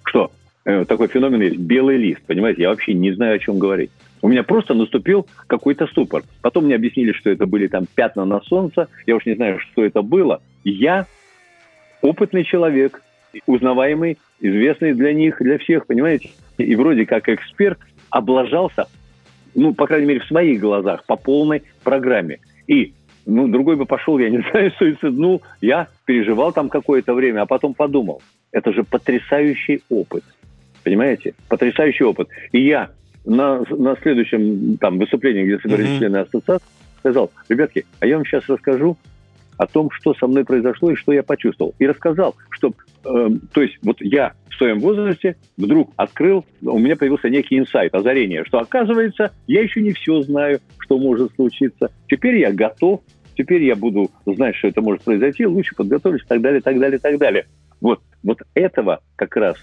что 0.05 0.31
э, 0.67 0.85
такой 0.85 1.09
феномен 1.09 1.41
есть, 1.41 1.57
белый 1.57 1.97
лист, 1.97 2.21
понимаете, 2.27 2.63
я 2.63 2.69
вообще 2.69 2.93
не 2.93 3.13
знаю, 3.13 3.37
о 3.37 3.39
чем 3.39 3.59
говорить. 3.59 3.91
У 4.25 4.29
меня 4.29 4.43
просто 4.43 4.73
наступил 4.73 5.27
какой-то 5.49 5.87
ступор. 5.87 6.23
Потом 6.41 6.65
мне 6.65 6.77
объяснили, 6.77 7.13
что 7.13 7.29
это 7.29 7.45
были 7.45 7.67
там 7.67 7.85
пятна 7.95 8.25
на 8.25 8.41
солнце. 8.41 8.89
Я 9.05 9.17
уж 9.17 9.27
не 9.27 9.35
знаю, 9.35 9.59
что 9.59 9.85
это 9.85 10.01
было. 10.01 10.41
Я 10.65 11.05
опытный 12.01 12.43
человек, 12.43 13.03
узнаваемый, 13.45 14.17
известный 14.41 14.95
для 14.95 15.13
них, 15.13 15.37
для 15.41 15.59
всех, 15.59 15.87
понимаете? 15.87 16.31
И 16.57 16.75
вроде 16.75 17.05
как 17.05 17.29
эксперт 17.29 17.79
облажался, 18.09 18.87
ну, 19.55 19.75
по 19.75 19.87
крайней 19.87 20.07
мере, 20.07 20.21
в 20.21 20.27
своих 20.27 20.59
глазах, 20.59 21.05
по 21.05 21.17
полной 21.17 21.63
программе. 21.83 22.39
И 22.67 22.95
ну, 23.27 23.47
другой 23.47 23.77
бы 23.77 23.85
пошел, 23.85 24.19
я 24.19 24.31
не 24.31 24.39
знаю, 24.51 24.73
суициднул. 24.79 25.43
Я 25.61 25.89
переживал 26.07 26.55
там 26.55 26.71
какое-то 26.71 27.13
время, 27.13 27.43
а 27.43 27.47
потом 27.47 27.75
подумал, 27.75 28.23
это 28.53 28.73
же 28.73 28.85
потрясающий 28.85 29.83
опыт. 29.91 30.25
Понимаете? 30.83 31.35
Потрясающий 31.51 32.05
опыт. 32.05 32.29
И 32.53 32.65
я 32.65 32.89
на, 33.25 33.63
на 33.71 33.97
следующем 34.03 34.77
там, 34.79 34.99
выступлении, 34.99 35.45
где 35.45 35.59
собрались 35.59 35.89
mm-hmm. 35.89 35.99
члены 35.99 36.17
ассоциации, 36.19 36.67
сказал, 36.99 37.31
ребятки, 37.49 37.85
а 38.01 38.07
я 38.07 38.17
вам 38.17 38.25
сейчас 38.25 38.49
расскажу 38.49 38.97
о 39.57 39.67
том, 39.67 39.91
что 39.91 40.15
со 40.15 40.27
мной 40.27 40.45
произошло 40.45 40.91
и 40.91 40.97
что 40.97 41.13
я 41.13 41.23
почувствовал. 41.23 41.75
И 41.79 41.87
рассказал, 41.87 42.35
что, 42.51 42.73
э, 43.05 43.29
то 43.53 43.63
есть, 43.63 43.79
вот 43.83 44.01
я 44.01 44.33
в 44.51 44.55
своем 44.55 44.81
возрасте 44.81 45.37
вдруг 45.57 45.93
открыл, 45.97 46.45
у 46.63 46.79
меня 46.79 46.97
появился 46.97 47.29
некий 47.29 47.59
инсайт, 47.59 47.95
озарение, 47.95 48.45
что 48.45 48.59
оказывается, 48.59 49.33
я 49.47 49.63
еще 49.63 49.81
не 49.81 49.93
все 49.93 50.23
знаю, 50.23 50.61
что 50.79 50.99
может 50.99 51.35
случиться. 51.35 51.91
Теперь 52.09 52.39
я 52.39 52.53
готов, 52.53 53.01
теперь 53.37 53.63
я 53.65 53.77
буду 53.77 54.11
знать, 54.27 54.57
что 54.57 54.69
это 54.69 54.81
может 54.81 55.03
произойти, 55.03 55.47
лучше 55.47 55.75
подготовлюсь 55.75 56.23
и 56.23 56.27
так 56.27 56.41
далее, 56.41 56.61
так 56.61 56.79
далее, 56.79 56.99
так 56.99 57.19
далее. 57.19 57.47
Вот, 57.81 58.01
вот 58.23 58.39
этого 58.55 59.01
как 59.17 59.37
раз 59.37 59.57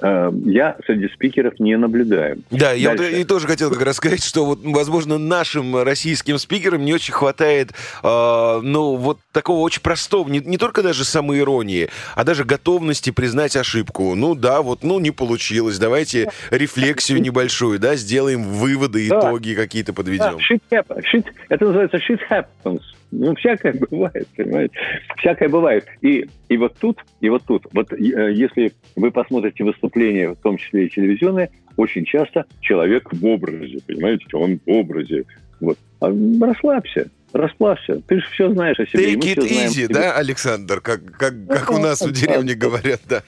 я 0.00 0.76
среди 0.86 1.08
спикеров 1.08 1.58
не 1.58 1.76
наблюдаю. 1.76 2.38
Да, 2.50 2.58
Дальше. 2.70 2.82
я 2.82 2.90
вот 2.90 3.00
и 3.00 3.24
тоже 3.24 3.46
хотел 3.46 3.70
как 3.70 3.82
раз 3.82 3.96
сказать, 3.96 4.22
что 4.22 4.44
вот, 4.44 4.60
возможно, 4.62 5.18
нашим 5.18 5.82
российским 5.82 6.38
спикерам 6.38 6.84
не 6.84 6.94
очень 6.94 7.12
хватает, 7.12 7.70
э, 8.02 8.60
ну, 8.62 8.96
вот 8.96 9.18
такого 9.32 9.60
очень 9.60 9.82
простого, 9.82 10.28
не, 10.28 10.40
не 10.40 10.58
только 10.58 10.82
даже 10.82 11.04
самоиронии, 11.04 11.88
а 12.14 12.24
даже 12.24 12.44
готовности 12.44 13.10
признать 13.10 13.56
ошибку. 13.56 14.14
Ну 14.14 14.34
да, 14.34 14.62
вот, 14.62 14.82
ну, 14.82 14.98
не 15.00 15.10
получилось, 15.10 15.78
давайте 15.78 16.30
рефлексию 16.50 17.20
небольшую, 17.20 17.78
да, 17.78 17.96
сделаем 17.96 18.42
выводы, 18.42 19.08
итоги 19.08 19.54
да. 19.54 19.62
какие-то 19.62 19.92
подведем. 19.92 20.38
Да, 20.38 20.54
shit 20.54 20.60
happens. 20.70 21.02
Shit, 21.12 21.26
это 21.48 21.64
называется 21.64 21.96
shit 21.98 22.20
happens. 22.30 22.82
Ну, 23.10 23.34
всякое 23.36 23.72
бывает, 23.90 24.26
понимаете? 24.36 24.74
Всякое 25.18 25.48
бывает. 25.48 25.86
И, 26.02 26.28
и 26.48 26.56
вот 26.56 26.76
тут, 26.78 27.04
и 27.20 27.28
вот 27.28 27.42
тут, 27.46 27.66
вот 27.72 27.92
э, 27.92 28.32
если 28.32 28.72
вы 28.96 29.10
посмотрите 29.10 29.64
выступления, 29.64 30.30
в 30.30 30.36
том 30.36 30.56
числе 30.58 30.86
и 30.86 30.90
телевизионные, 30.90 31.50
очень 31.76 32.04
часто 32.04 32.44
человек 32.60 33.12
в 33.12 33.24
образе, 33.24 33.78
понимаете? 33.86 34.26
Он 34.32 34.58
в 34.64 34.70
образе. 34.70 35.24
Вот. 35.60 35.78
А 36.00 36.12
расслабься, 36.40 37.10
расслабься. 37.32 38.00
Ты 38.06 38.20
же 38.20 38.26
все 38.32 38.52
знаешь 38.52 38.78
о 38.78 38.86
себе. 38.86 39.14
Take 39.14 39.36
it 39.36 39.48
easy, 39.48 39.86
да, 39.88 40.16
Александр? 40.16 40.80
Как, 40.80 41.04
как, 41.16 41.34
как 41.48 41.70
у 41.70 41.78
нас 41.78 42.02
в 42.02 42.12
деревне 42.12 42.54
говорят, 42.54 43.00
да. 43.08 43.22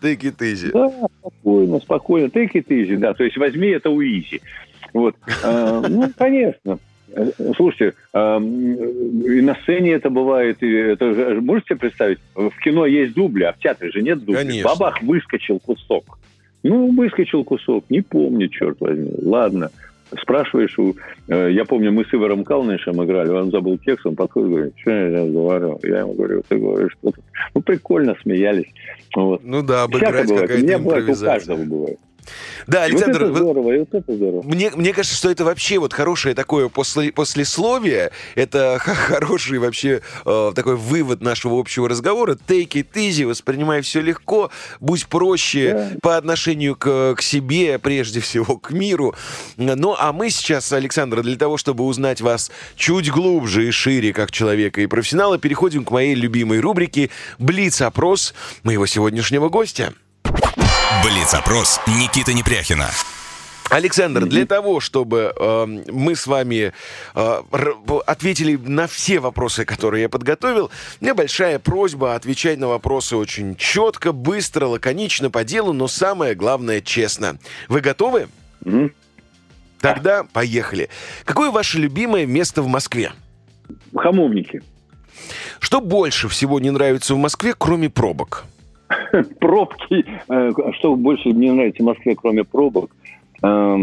Take 0.00 0.20
it 0.20 0.38
easy. 0.38 0.70
Да, 0.72 1.08
спокойно, 1.20 1.80
спокойно. 1.80 2.26
Take 2.26 2.52
it 2.54 2.66
easy, 2.68 2.96
да. 2.96 3.12
То 3.14 3.24
есть 3.24 3.36
возьми 3.36 3.68
это 3.68 3.90
у 3.90 4.00
easy. 4.02 4.40
Вот. 4.92 5.16
А, 5.44 5.82
ну, 5.86 6.10
конечно. 6.16 6.78
Слушайте, 7.56 7.94
и 8.12 9.40
на 9.40 9.54
сцене 9.62 9.92
это 9.92 10.10
бывает, 10.10 10.62
и 10.62 10.70
это 10.70 11.06
можете 11.40 11.76
представить? 11.76 12.18
В 12.34 12.52
кино 12.62 12.86
есть 12.86 13.14
дубли, 13.14 13.44
а 13.44 13.52
в 13.52 13.58
театре 13.58 13.90
же 13.90 14.02
нет 14.02 14.18
дубли. 14.18 14.36
Конечно. 14.36 14.70
Бабах 14.70 15.02
выскочил 15.02 15.58
кусок. 15.58 16.18
Ну, 16.62 16.94
выскочил 16.94 17.44
кусок, 17.44 17.84
не 17.88 18.00
помню, 18.02 18.48
черт 18.48 18.80
возьми. 18.80 19.12
Ладно. 19.22 19.70
Спрашиваешь, 20.20 20.78
у, 20.78 20.94
э, 21.26 21.50
я 21.50 21.64
помню, 21.64 21.90
мы 21.90 22.04
с 22.04 22.14
Иваром 22.14 22.44
Калнышем 22.44 23.04
играли, 23.04 23.30
он 23.30 23.50
забыл 23.50 23.76
текст, 23.78 24.06
он 24.06 24.14
подходит 24.14 24.48
и 24.48 24.50
говорит, 24.52 24.74
что 24.80 24.90
я 24.90 25.26
говорю? 25.26 25.80
Я 25.82 26.00
ему 26.00 26.12
говорю, 26.12 26.42
ты 26.48 26.58
говоришь 26.58 26.92
что-то. 27.00 27.20
Ну, 27.54 27.60
прикольно, 27.60 28.14
смеялись. 28.22 28.72
Вот. 29.16 29.42
Ну 29.42 29.62
да, 29.62 29.82
обыграть 29.82 30.28
какая-то. 30.28 30.78
Бывает, 30.78 31.08
у 31.08 31.24
каждого 31.24 31.64
бывает. 31.64 31.98
Да, 32.66 32.84
Александр, 32.84 33.24
вот 33.24 33.30
это 33.30 33.38
здорово, 33.38 33.78
вот 33.78 33.94
это 33.94 34.14
здорово. 34.14 34.42
Мне, 34.42 34.70
мне 34.74 34.92
кажется, 34.92 35.16
что 35.16 35.30
это 35.30 35.44
вообще 35.44 35.78
вот 35.78 35.92
хорошее 35.92 36.34
такое 36.34 36.68
после, 36.68 37.12
послесловие, 37.12 38.10
это 38.34 38.78
хороший 38.80 39.58
вообще 39.58 40.00
э, 40.24 40.52
такой 40.54 40.76
вывод 40.76 41.20
нашего 41.20 41.58
общего 41.58 41.88
разговора. 41.88 42.36
Take 42.46 42.70
it 42.70 42.88
easy, 42.94 43.26
воспринимай 43.26 43.82
все 43.82 44.00
легко, 44.00 44.50
будь 44.80 45.06
проще 45.06 45.72
да. 45.72 45.90
по 46.02 46.16
отношению 46.16 46.76
к, 46.76 47.14
к 47.16 47.22
себе, 47.22 47.78
прежде 47.78 48.20
всего 48.20 48.56
к 48.56 48.70
миру. 48.70 49.14
Ну, 49.56 49.96
а 49.98 50.12
мы 50.12 50.30
сейчас, 50.30 50.72
Александр, 50.72 51.22
для 51.22 51.36
того, 51.36 51.56
чтобы 51.56 51.84
узнать 51.84 52.20
вас 52.20 52.50
чуть 52.76 53.10
глубже 53.10 53.68
и 53.68 53.70
шире 53.70 54.12
как 54.12 54.30
человека 54.30 54.80
и 54.80 54.86
профессионала, 54.86 55.38
переходим 55.38 55.84
к 55.84 55.90
моей 55.90 56.14
любимой 56.14 56.60
рубрике 56.60 57.10
«Блиц-опрос» 57.38 58.34
моего 58.62 58.86
сегодняшнего 58.86 59.48
гостя. 59.48 59.92
Блиц-опрос 61.02 61.80
Никиты 61.86 62.32
Непряхина. 62.32 62.88
Александр, 63.68 64.26
для 64.26 64.46
того, 64.46 64.80
чтобы 64.80 65.34
э, 65.36 65.66
мы 65.66 66.14
с 66.14 66.26
вами 66.26 66.72
э, 67.14 67.42
ответили 68.06 68.56
на 68.56 68.86
все 68.86 69.18
вопросы, 69.18 69.64
которые 69.64 70.02
я 70.02 70.08
подготовил, 70.08 70.70
у 71.00 71.04
меня 71.04 71.14
большая 71.14 71.58
просьба 71.58 72.14
отвечать 72.14 72.58
на 72.58 72.68
вопросы 72.68 73.16
очень 73.16 73.56
четко, 73.56 74.12
быстро, 74.12 74.66
лаконично, 74.66 75.30
по 75.30 75.44
делу, 75.44 75.72
но 75.72 75.88
самое 75.88 76.34
главное, 76.34 76.80
честно. 76.80 77.38
Вы 77.68 77.80
готовы? 77.80 78.28
Mm-hmm. 78.64 78.92
Тогда 79.80 80.24
поехали. 80.24 80.88
Какое 81.24 81.50
ваше 81.50 81.78
любимое 81.78 82.24
место 82.24 82.62
в 82.62 82.68
Москве? 82.68 83.12
Хамовники. 83.94 84.62
Что 85.58 85.80
больше 85.80 86.28
всего 86.28 86.60
не 86.60 86.70
нравится 86.70 87.14
в 87.14 87.18
Москве, 87.18 87.54
кроме 87.56 87.90
пробок? 87.90 88.44
пробки. 89.40 90.04
Э, 90.28 90.50
что 90.78 90.96
больше 90.96 91.28
мне 91.30 91.52
нравится 91.52 91.82
в 91.82 91.86
Москве, 91.86 92.14
кроме 92.14 92.44
пробок? 92.44 92.90
Э, 93.42 93.76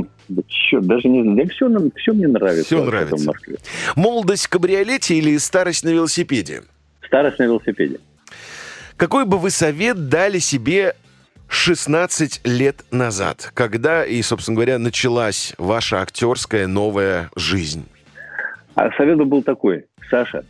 черт, 0.47 0.85
даже 0.85 1.07
не 1.07 1.21
знаю. 1.21 1.37
Да 1.37 1.53
все, 1.53 1.91
все 1.95 2.13
мне 2.13 2.27
нравится. 2.27 2.65
Все 2.65 2.83
нравится. 2.83 3.15
В 3.15 3.25
Москве. 3.25 3.57
Молодость 3.95 4.45
в 4.45 4.49
кабриолете 4.49 5.15
или 5.15 5.37
старость 5.37 5.83
на 5.83 5.89
велосипеде? 5.89 6.63
Старость 7.05 7.39
на 7.39 7.43
велосипеде. 7.43 7.99
Какой 8.97 9.25
бы 9.25 9.37
вы 9.37 9.49
совет 9.49 10.09
дали 10.09 10.39
себе 10.39 10.95
16 11.47 12.41
лет 12.45 12.83
назад, 12.91 13.51
когда 13.53 14.05
и, 14.05 14.21
собственно 14.21 14.55
говоря, 14.55 14.79
началась 14.79 15.53
ваша 15.57 16.01
актерская 16.01 16.67
новая 16.67 17.29
жизнь? 17.35 17.85
А 18.75 18.91
совет 18.93 19.17
был 19.17 19.43
такой. 19.43 19.85
Саша, 20.09 20.45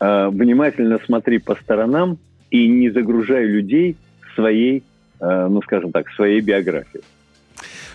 э, 0.00 0.28
внимательно 0.28 0.98
смотри 1.06 1.38
по 1.38 1.54
сторонам 1.54 2.18
и 2.50 2.68
не 2.68 2.90
загружай 2.90 3.44
людей 3.44 3.96
своей, 4.34 4.82
э, 5.20 5.46
ну, 5.48 5.62
скажем 5.62 5.92
так, 5.92 6.08
своей 6.10 6.40
биографией. 6.40 7.04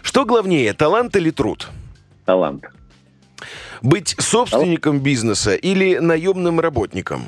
Что 0.01 0.26
главнее, 0.26 0.74
талант 0.74 1.16
или 1.16 1.32
труд? 1.32 1.70
Талант. 2.26 2.66
Быть 3.82 4.16
собственником 4.20 4.99
бизнеса 4.99 5.56
или 5.56 5.97
наемным 5.97 6.60
работником? 6.60 7.24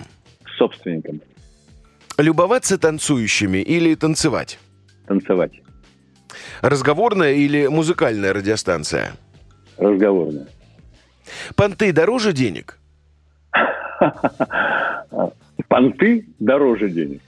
Собственником. 0.57 1.21
Любоваться 2.17 2.77
танцующими 2.77 3.57
или 3.57 3.95
танцевать? 3.95 4.59
Танцевать. 5.07 5.51
Разговорная 6.61 7.33
или 7.33 7.67
музыкальная 7.67 8.33
радиостанция? 8.33 9.13
Разговорная. 9.77 10.47
Понты 11.55 11.91
дороже 11.91 12.31
денег? 12.33 12.77
Понты 15.67 16.25
дороже 16.39 16.89
денег. 16.89 17.21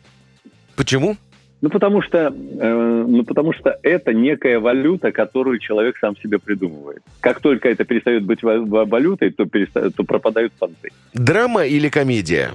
Почему? 0.76 1.18
Ну, 1.60 1.70
потому 1.70 2.04
что, 2.04 2.28
э, 2.28 3.06
ну, 3.08 3.24
потому 3.24 3.52
что 3.52 3.78
это 3.82 4.14
некая 4.14 4.60
валюта, 4.60 5.12
которую 5.12 5.58
человек 5.58 5.98
сам 5.98 6.16
себе 6.18 6.38
придумывает. 6.38 7.02
Как 7.20 7.40
только 7.40 7.68
это 7.70 7.84
перестает 7.84 8.24
быть 8.24 8.44
валютой, 8.44 9.32
то, 9.32 9.46
перестает, 9.46 9.96
то 9.96 10.04
пропадают 10.04 10.54
понты. 10.54 10.90
Драма 11.14 11.66
или 11.66 11.90
комедия? 11.90 12.52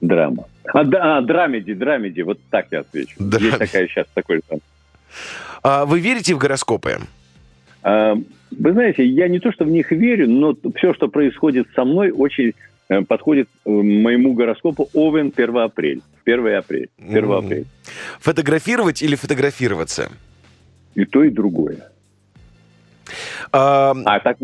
Драма. 0.00 0.46
А, 0.72 0.84
да, 0.84 1.18
а, 1.18 1.20
драмеди, 1.20 1.74
драмеди, 1.74 2.22
вот 2.22 2.38
так 2.50 2.68
я 2.70 2.80
отвечу. 2.80 3.16
Драм... 3.18 3.42
Есть 3.42 3.58
такая 3.58 3.86
сейчас 3.86 4.06
такой 4.14 4.40
там. 4.48 4.60
А 5.62 5.84
вы 5.84 6.00
верите 6.00 6.34
в 6.34 6.38
гороскопы? 6.38 7.00
А, 7.82 8.14
вы 8.50 8.72
знаете, 8.72 9.04
я 9.04 9.28
не 9.28 9.40
то, 9.40 9.52
что 9.52 9.64
в 9.64 9.70
них 9.70 9.90
верю, 9.90 10.28
но 10.28 10.56
все, 10.76 10.94
что 10.94 11.08
происходит 11.08 11.68
со 11.74 11.84
мной, 11.84 12.10
очень 12.10 12.48
э, 12.48 12.52
подходит 13.06 13.48
э, 13.64 13.70
моему 13.70 14.34
гороскопу 14.34 14.88
Овен 14.94 15.32
1 15.34 15.56
апрель. 15.58 16.02
1 16.24 16.54
апрель. 16.54 16.88
1 16.98 17.24
mm. 17.24 17.38
апрель. 17.38 17.66
Фотографировать 18.20 19.02
или 19.02 19.14
фотографироваться? 19.14 20.10
И 20.94 21.04
то, 21.04 21.22
и 21.22 21.30
другое. 21.30 21.90
А, 23.52 23.94
а 24.04 24.20
так 24.20 24.38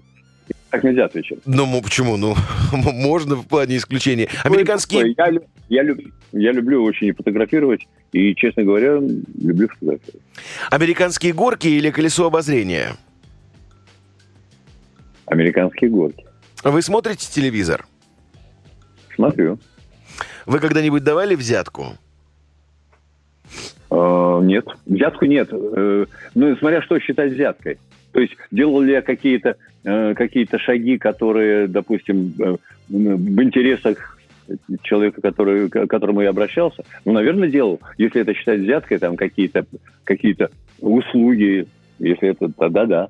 так 0.70 0.84
нельзя 0.84 1.06
отвечать. 1.06 1.38
Ну, 1.46 1.80
почему? 1.80 2.16
Ну, 2.16 2.34
можно 2.72 3.36
в 3.36 3.46
плане 3.46 3.76
исключения. 3.78 4.28
Американские... 4.44 5.14
Я, 5.16 5.28
я, 5.68 5.82
люб, 5.82 6.00
я 6.32 6.52
люблю 6.52 6.84
очень 6.84 7.14
фотографировать, 7.14 7.86
и, 8.12 8.34
честно 8.34 8.62
говоря, 8.64 8.98
люблю 8.98 9.68
фотографировать. 9.68 10.22
Американские 10.70 11.32
горки 11.32 11.68
или 11.68 11.90
колесо 11.90 12.26
обозрения? 12.26 12.96
Американские 15.26 15.90
горки. 15.90 16.24
Вы 16.62 16.82
смотрите 16.82 17.30
телевизор? 17.30 17.86
Смотрю. 19.16 19.58
Вы 20.46 20.60
когда-нибудь 20.60 21.02
давали 21.02 21.34
взятку? 21.34 21.96
Uh, 23.88 24.44
нет, 24.44 24.66
взятку 24.84 25.24
нет. 25.26 25.52
Uh, 25.52 26.08
ну, 26.34 26.56
смотря 26.56 26.82
что 26.82 26.98
считать 26.98 27.32
взяткой. 27.32 27.78
То 28.12 28.20
есть 28.20 28.34
делал 28.50 28.80
ли 28.80 28.92
я 28.92 29.02
какие-то 29.02 29.56
uh, 29.84 30.14
какие 30.14 30.48
шаги, 30.58 30.98
которые, 30.98 31.66
допустим, 31.68 32.34
uh, 32.38 32.60
в 32.88 33.42
интересах 33.42 34.18
человека, 34.82 35.20
который, 35.20 35.68
к 35.68 35.86
которому 35.86 36.20
я 36.20 36.30
обращался? 36.30 36.84
Ну, 37.04 37.12
наверное, 37.12 37.48
делал. 37.48 37.80
Если 37.98 38.20
это 38.20 38.34
считать 38.34 38.60
взяткой, 38.60 38.98
там 38.98 39.16
какие-то 39.16 39.66
какие 40.04 40.36
услуги, 40.80 41.66
если 41.98 42.28
это, 42.30 42.50
тогда 42.52 42.86
да. 42.86 43.08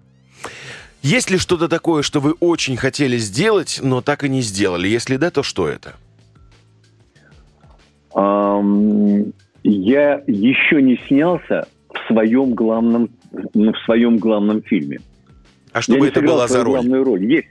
Есть 1.02 1.30
ли 1.30 1.38
что-то 1.38 1.68
такое, 1.68 2.02
что 2.02 2.20
вы 2.20 2.32
очень 2.40 2.76
хотели 2.76 3.16
сделать, 3.16 3.80
но 3.82 4.00
так 4.00 4.24
и 4.24 4.28
не 4.28 4.40
сделали? 4.40 4.88
Если 4.88 5.16
да, 5.16 5.30
то 5.30 5.42
что 5.42 5.68
это? 5.68 5.94
Um, 8.12 9.32
я 9.62 10.22
еще 10.26 10.80
не 10.80 10.98
снялся 11.06 11.68
в 11.92 12.06
своем 12.08 12.54
главном, 12.54 13.10
ну, 13.54 13.72
в 13.72 13.78
своем 13.84 14.16
главном 14.16 14.62
фильме. 14.62 15.00
А 15.72 15.82
что 15.82 15.98
бы 15.98 16.08
это 16.08 16.22
была 16.22 16.48
за 16.48 16.64
роль? 16.64 16.74
Главную 16.74 17.04
роль. 17.04 17.24
Есть, 17.24 17.48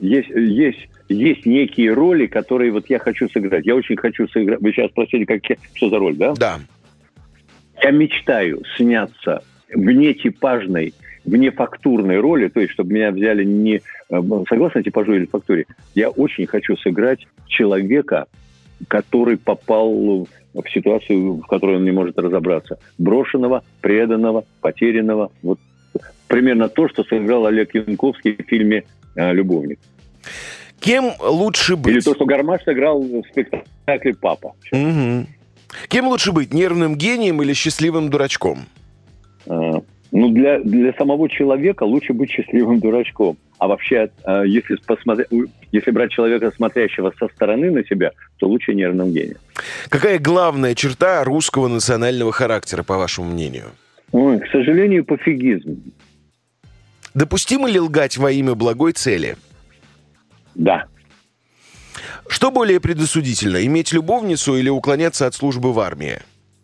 есть, 0.00 0.28
есть, 0.28 0.88
есть 1.08 1.46
некие 1.46 1.92
роли, 1.92 2.26
которые 2.26 2.70
вот 2.70 2.88
я 2.88 2.98
хочу 2.98 3.28
сыграть. 3.28 3.66
Я 3.66 3.74
очень 3.74 3.96
хочу 3.96 4.28
сыграть. 4.28 4.60
Вы 4.60 4.72
сейчас 4.72 4.90
спросили, 4.90 5.24
как, 5.24 5.42
что 5.74 5.90
за 5.90 5.98
роль, 5.98 6.16
да? 6.16 6.34
Да. 6.34 6.60
Я 7.82 7.90
мечтаю 7.90 8.62
сняться 8.76 9.42
вне 9.72 10.14
типажной 10.14 10.94
вне 11.28 11.50
фактурной 11.50 12.18
роли, 12.18 12.48
то 12.48 12.60
есть 12.60 12.72
чтобы 12.72 12.92
меня 12.92 13.10
взяли 13.10 13.44
не 13.44 13.76
э, 14.10 14.20
согласно 14.48 14.82
типажу 14.82 15.14
или 15.14 15.26
фактуре, 15.26 15.66
я 15.94 16.10
очень 16.10 16.46
хочу 16.46 16.76
сыграть 16.76 17.26
человека, 17.46 18.26
который 18.88 19.36
попал 19.36 20.26
в 20.54 20.70
ситуацию, 20.70 21.34
в 21.34 21.46
которой 21.46 21.76
он 21.76 21.84
не 21.84 21.90
может 21.90 22.18
разобраться. 22.18 22.78
Брошенного, 22.96 23.62
преданного, 23.80 24.44
потерянного. 24.60 25.30
Вот 25.42 25.58
примерно 26.26 26.68
то, 26.68 26.88
что 26.88 27.04
сыграл 27.04 27.46
Олег 27.46 27.74
Янковский 27.74 28.36
в 28.36 28.48
фильме 28.48 28.84
э, 29.16 29.32
«Любовник». 29.32 29.78
Кем 30.80 31.10
лучше 31.20 31.76
быть? 31.76 31.92
Или 31.92 32.00
то, 32.00 32.14
что 32.14 32.24
Гармаш 32.24 32.62
сыграл 32.62 33.02
в 33.02 33.22
спектакле 33.30 34.14
«Папа». 34.14 34.54
Угу. 34.70 35.26
Кем 35.88 36.08
лучше 36.08 36.32
быть, 36.32 36.54
нервным 36.54 36.96
гением 36.96 37.42
или 37.42 37.52
счастливым 37.52 38.10
дурачком? 38.10 38.60
А, 39.46 39.82
ну, 40.18 40.30
для, 40.30 40.58
для 40.58 40.92
самого 40.94 41.28
человека 41.28 41.84
лучше 41.84 42.12
быть 42.12 42.30
счастливым 42.30 42.80
дурачком. 42.80 43.36
А 43.58 43.68
вообще, 43.68 44.10
э, 44.24 44.42
если, 44.46 44.74
посмотреть, 44.84 45.28
если 45.70 45.92
брать 45.92 46.10
человека, 46.10 46.50
смотрящего 46.50 47.12
со 47.20 47.28
стороны 47.28 47.70
на 47.70 47.84
себя, 47.84 48.10
то 48.38 48.48
лучше 48.48 48.74
нервным 48.74 49.12
гением. 49.12 49.36
Какая 49.88 50.18
главная 50.18 50.74
черта 50.74 51.22
русского 51.22 51.68
национального 51.68 52.32
характера, 52.32 52.82
по 52.82 52.96
вашему 52.98 53.30
мнению? 53.30 53.66
Ой, 54.10 54.40
к 54.40 54.48
сожалению, 54.50 55.04
пофигизм. 55.04 55.80
Допустимо 57.14 57.68
ли 57.68 57.78
лгать 57.78 58.16
во 58.16 58.32
имя 58.32 58.56
благой 58.56 58.92
цели? 58.94 59.36
Да. 60.56 60.86
Что 62.28 62.50
более 62.50 62.80
предосудительно, 62.80 63.64
иметь 63.64 63.92
любовницу 63.92 64.56
или 64.56 64.68
уклоняться 64.68 65.26
от 65.26 65.34
службы 65.34 65.72
в 65.72 65.78
армии? 65.78 66.18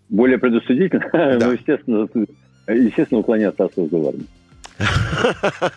Более 0.09 0.39
предосудительно? 0.39 1.09
Да. 1.13 1.47
ну, 1.47 1.53
естественно, 1.53 2.09
естественно, 2.69 3.21
уклоняться 3.21 3.65
от 3.65 3.75
службы 3.75 4.03
в 4.03 4.09
армии. 4.09 4.27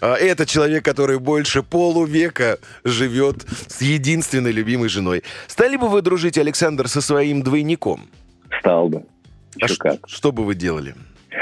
А 0.00 0.14
это 0.14 0.46
человек, 0.46 0.84
который 0.84 1.18
больше 1.18 1.62
полувека 1.62 2.58
живет 2.84 3.44
с 3.68 3.80
единственной 3.82 4.52
любимой 4.52 4.88
женой. 4.88 5.22
Стали 5.46 5.76
бы 5.76 5.88
вы 5.88 6.02
дружить, 6.02 6.38
Александр, 6.38 6.88
со 6.88 7.00
своим 7.00 7.42
двойником? 7.42 8.02
Стал 8.60 8.88
бы. 8.88 9.02
А 9.60 9.66
как? 9.78 10.00
Что 10.06 10.32
бы 10.32 10.44
вы 10.44 10.54
делали? 10.54 10.94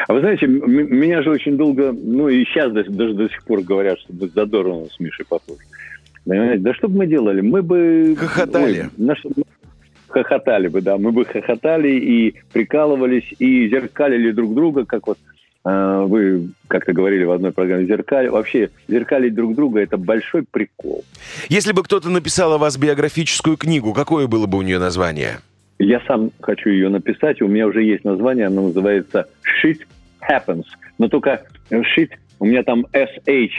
А 0.07 0.13
вы 0.13 0.21
знаете, 0.21 0.47
меня 0.47 1.23
же 1.23 1.31
очень 1.31 1.57
долго, 1.57 1.93
ну 1.93 2.29
и 2.29 2.45
сейчас 2.45 2.73
даже, 2.73 2.91
даже 2.91 3.15
до 3.15 3.29
сих 3.29 3.43
пор 3.45 3.63
говорят, 3.63 3.99
что 4.01 4.13
вы 4.13 4.29
задорно 4.29 4.87
с 4.87 4.99
Мишей 5.01 5.25
похожи. 5.25 5.61
Понимаете? 6.25 6.63
Да 6.63 6.75
что 6.75 6.89
бы 6.89 6.99
мы 6.99 7.07
делали? 7.07 7.41
Мы 7.41 7.63
бы... 7.63 8.17
Хохотали. 8.19 8.83
Ой, 8.83 8.91
наш, 8.97 9.23
хохотали 10.15 10.69
бы, 10.69 10.81
да. 10.81 10.97
Мы 10.97 11.11
бы 11.11 11.25
хохотали 11.25 11.89
и 11.89 12.35
прикалывались, 12.53 13.35
и 13.39 13.69
зеркалили 13.69 14.31
друг 14.31 14.55
друга, 14.55 14.85
как 14.85 15.07
вот 15.09 15.19
э, 15.65 16.05
вы 16.07 16.51
как-то 16.69 16.93
говорили 16.93 17.25
в 17.25 17.33
одной 17.33 17.53
программе, 17.53 17.87
зеркали. 17.87 18.29
Вообще, 18.29 18.71
зеркалить 18.87 19.35
друг 19.35 19.55
друга– 19.55 19.81
это 19.83 19.97
большой 19.97 20.45
прикол. 20.49 21.05
Если 21.49 21.73
бы 21.73 21.83
кто-то 21.83 22.09
написал 22.11 22.53
о 22.53 22.59
вас 22.59 22.79
биографическую 22.79 23.57
книгу, 23.57 23.93
какое 23.93 24.27
было 24.29 24.47
бы 24.47 24.59
у 24.59 24.63
нее 24.63 24.79
название? 24.79 25.41
Я 25.81 26.01
сам 26.07 26.31
хочу 26.41 26.71
ее 26.71 26.89
написать, 26.89 27.43
у 27.43 27.49
меня 27.49 27.67
уже 27.67 27.83
есть 27.83 28.05
название, 28.05 28.47
оно 28.47 28.69
называется 28.69 29.27
«Shit 29.43 29.81
Happens». 30.21 30.67
Но 30.99 31.09
только 31.09 31.43
«Shit» 31.71 32.11
у 32.39 32.47
меня 32.47 32.63
там 32.63 32.87
SH 32.93 33.51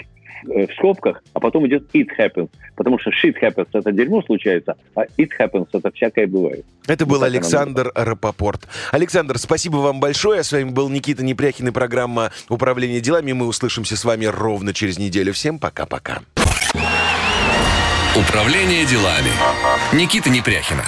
в 0.46 0.74
скобках, 0.78 1.24
а 1.34 1.40
потом 1.40 1.68
идет 1.68 1.94
it 1.94 2.08
happens. 2.18 2.50
Потому 2.76 3.00
что 3.00 3.12
shit 3.12 3.36
happens– 3.42 3.68
это 3.74 3.92
дерьмо 3.92 4.22
случается, 4.24 4.76
а 4.96 5.04
it 5.18 5.30
happens– 5.40 5.68
это 5.74 5.92
всякое 5.92 6.28
бывает. 6.28 6.66
Это 6.88 7.06
был 7.06 7.24
Александр 7.24 7.92
Рапопорт. 7.96 8.68
Александр, 8.92 9.38
спасибо 9.38 9.78
вам 9.78 10.00
большое. 10.00 10.44
С 10.44 10.52
вами 10.52 10.70
был 10.70 10.90
Никита 10.90 11.24
Непряхин 11.24 11.68
и 11.68 11.72
программа 11.72 12.32
«Управление 12.50 13.02
делами». 13.02 13.32
Мы 13.32 13.48
услышимся 13.48 13.98
с 13.98 14.06
вами 14.06 14.26
ровно 14.26 14.74
через 14.74 15.00
неделю. 15.00 15.34
Всем 15.34 15.60
пока-пока. 15.60 16.22
Управление 18.16 18.86
делами. 18.86 19.32
Никита 19.94 20.30
Непряхина. 20.30 20.84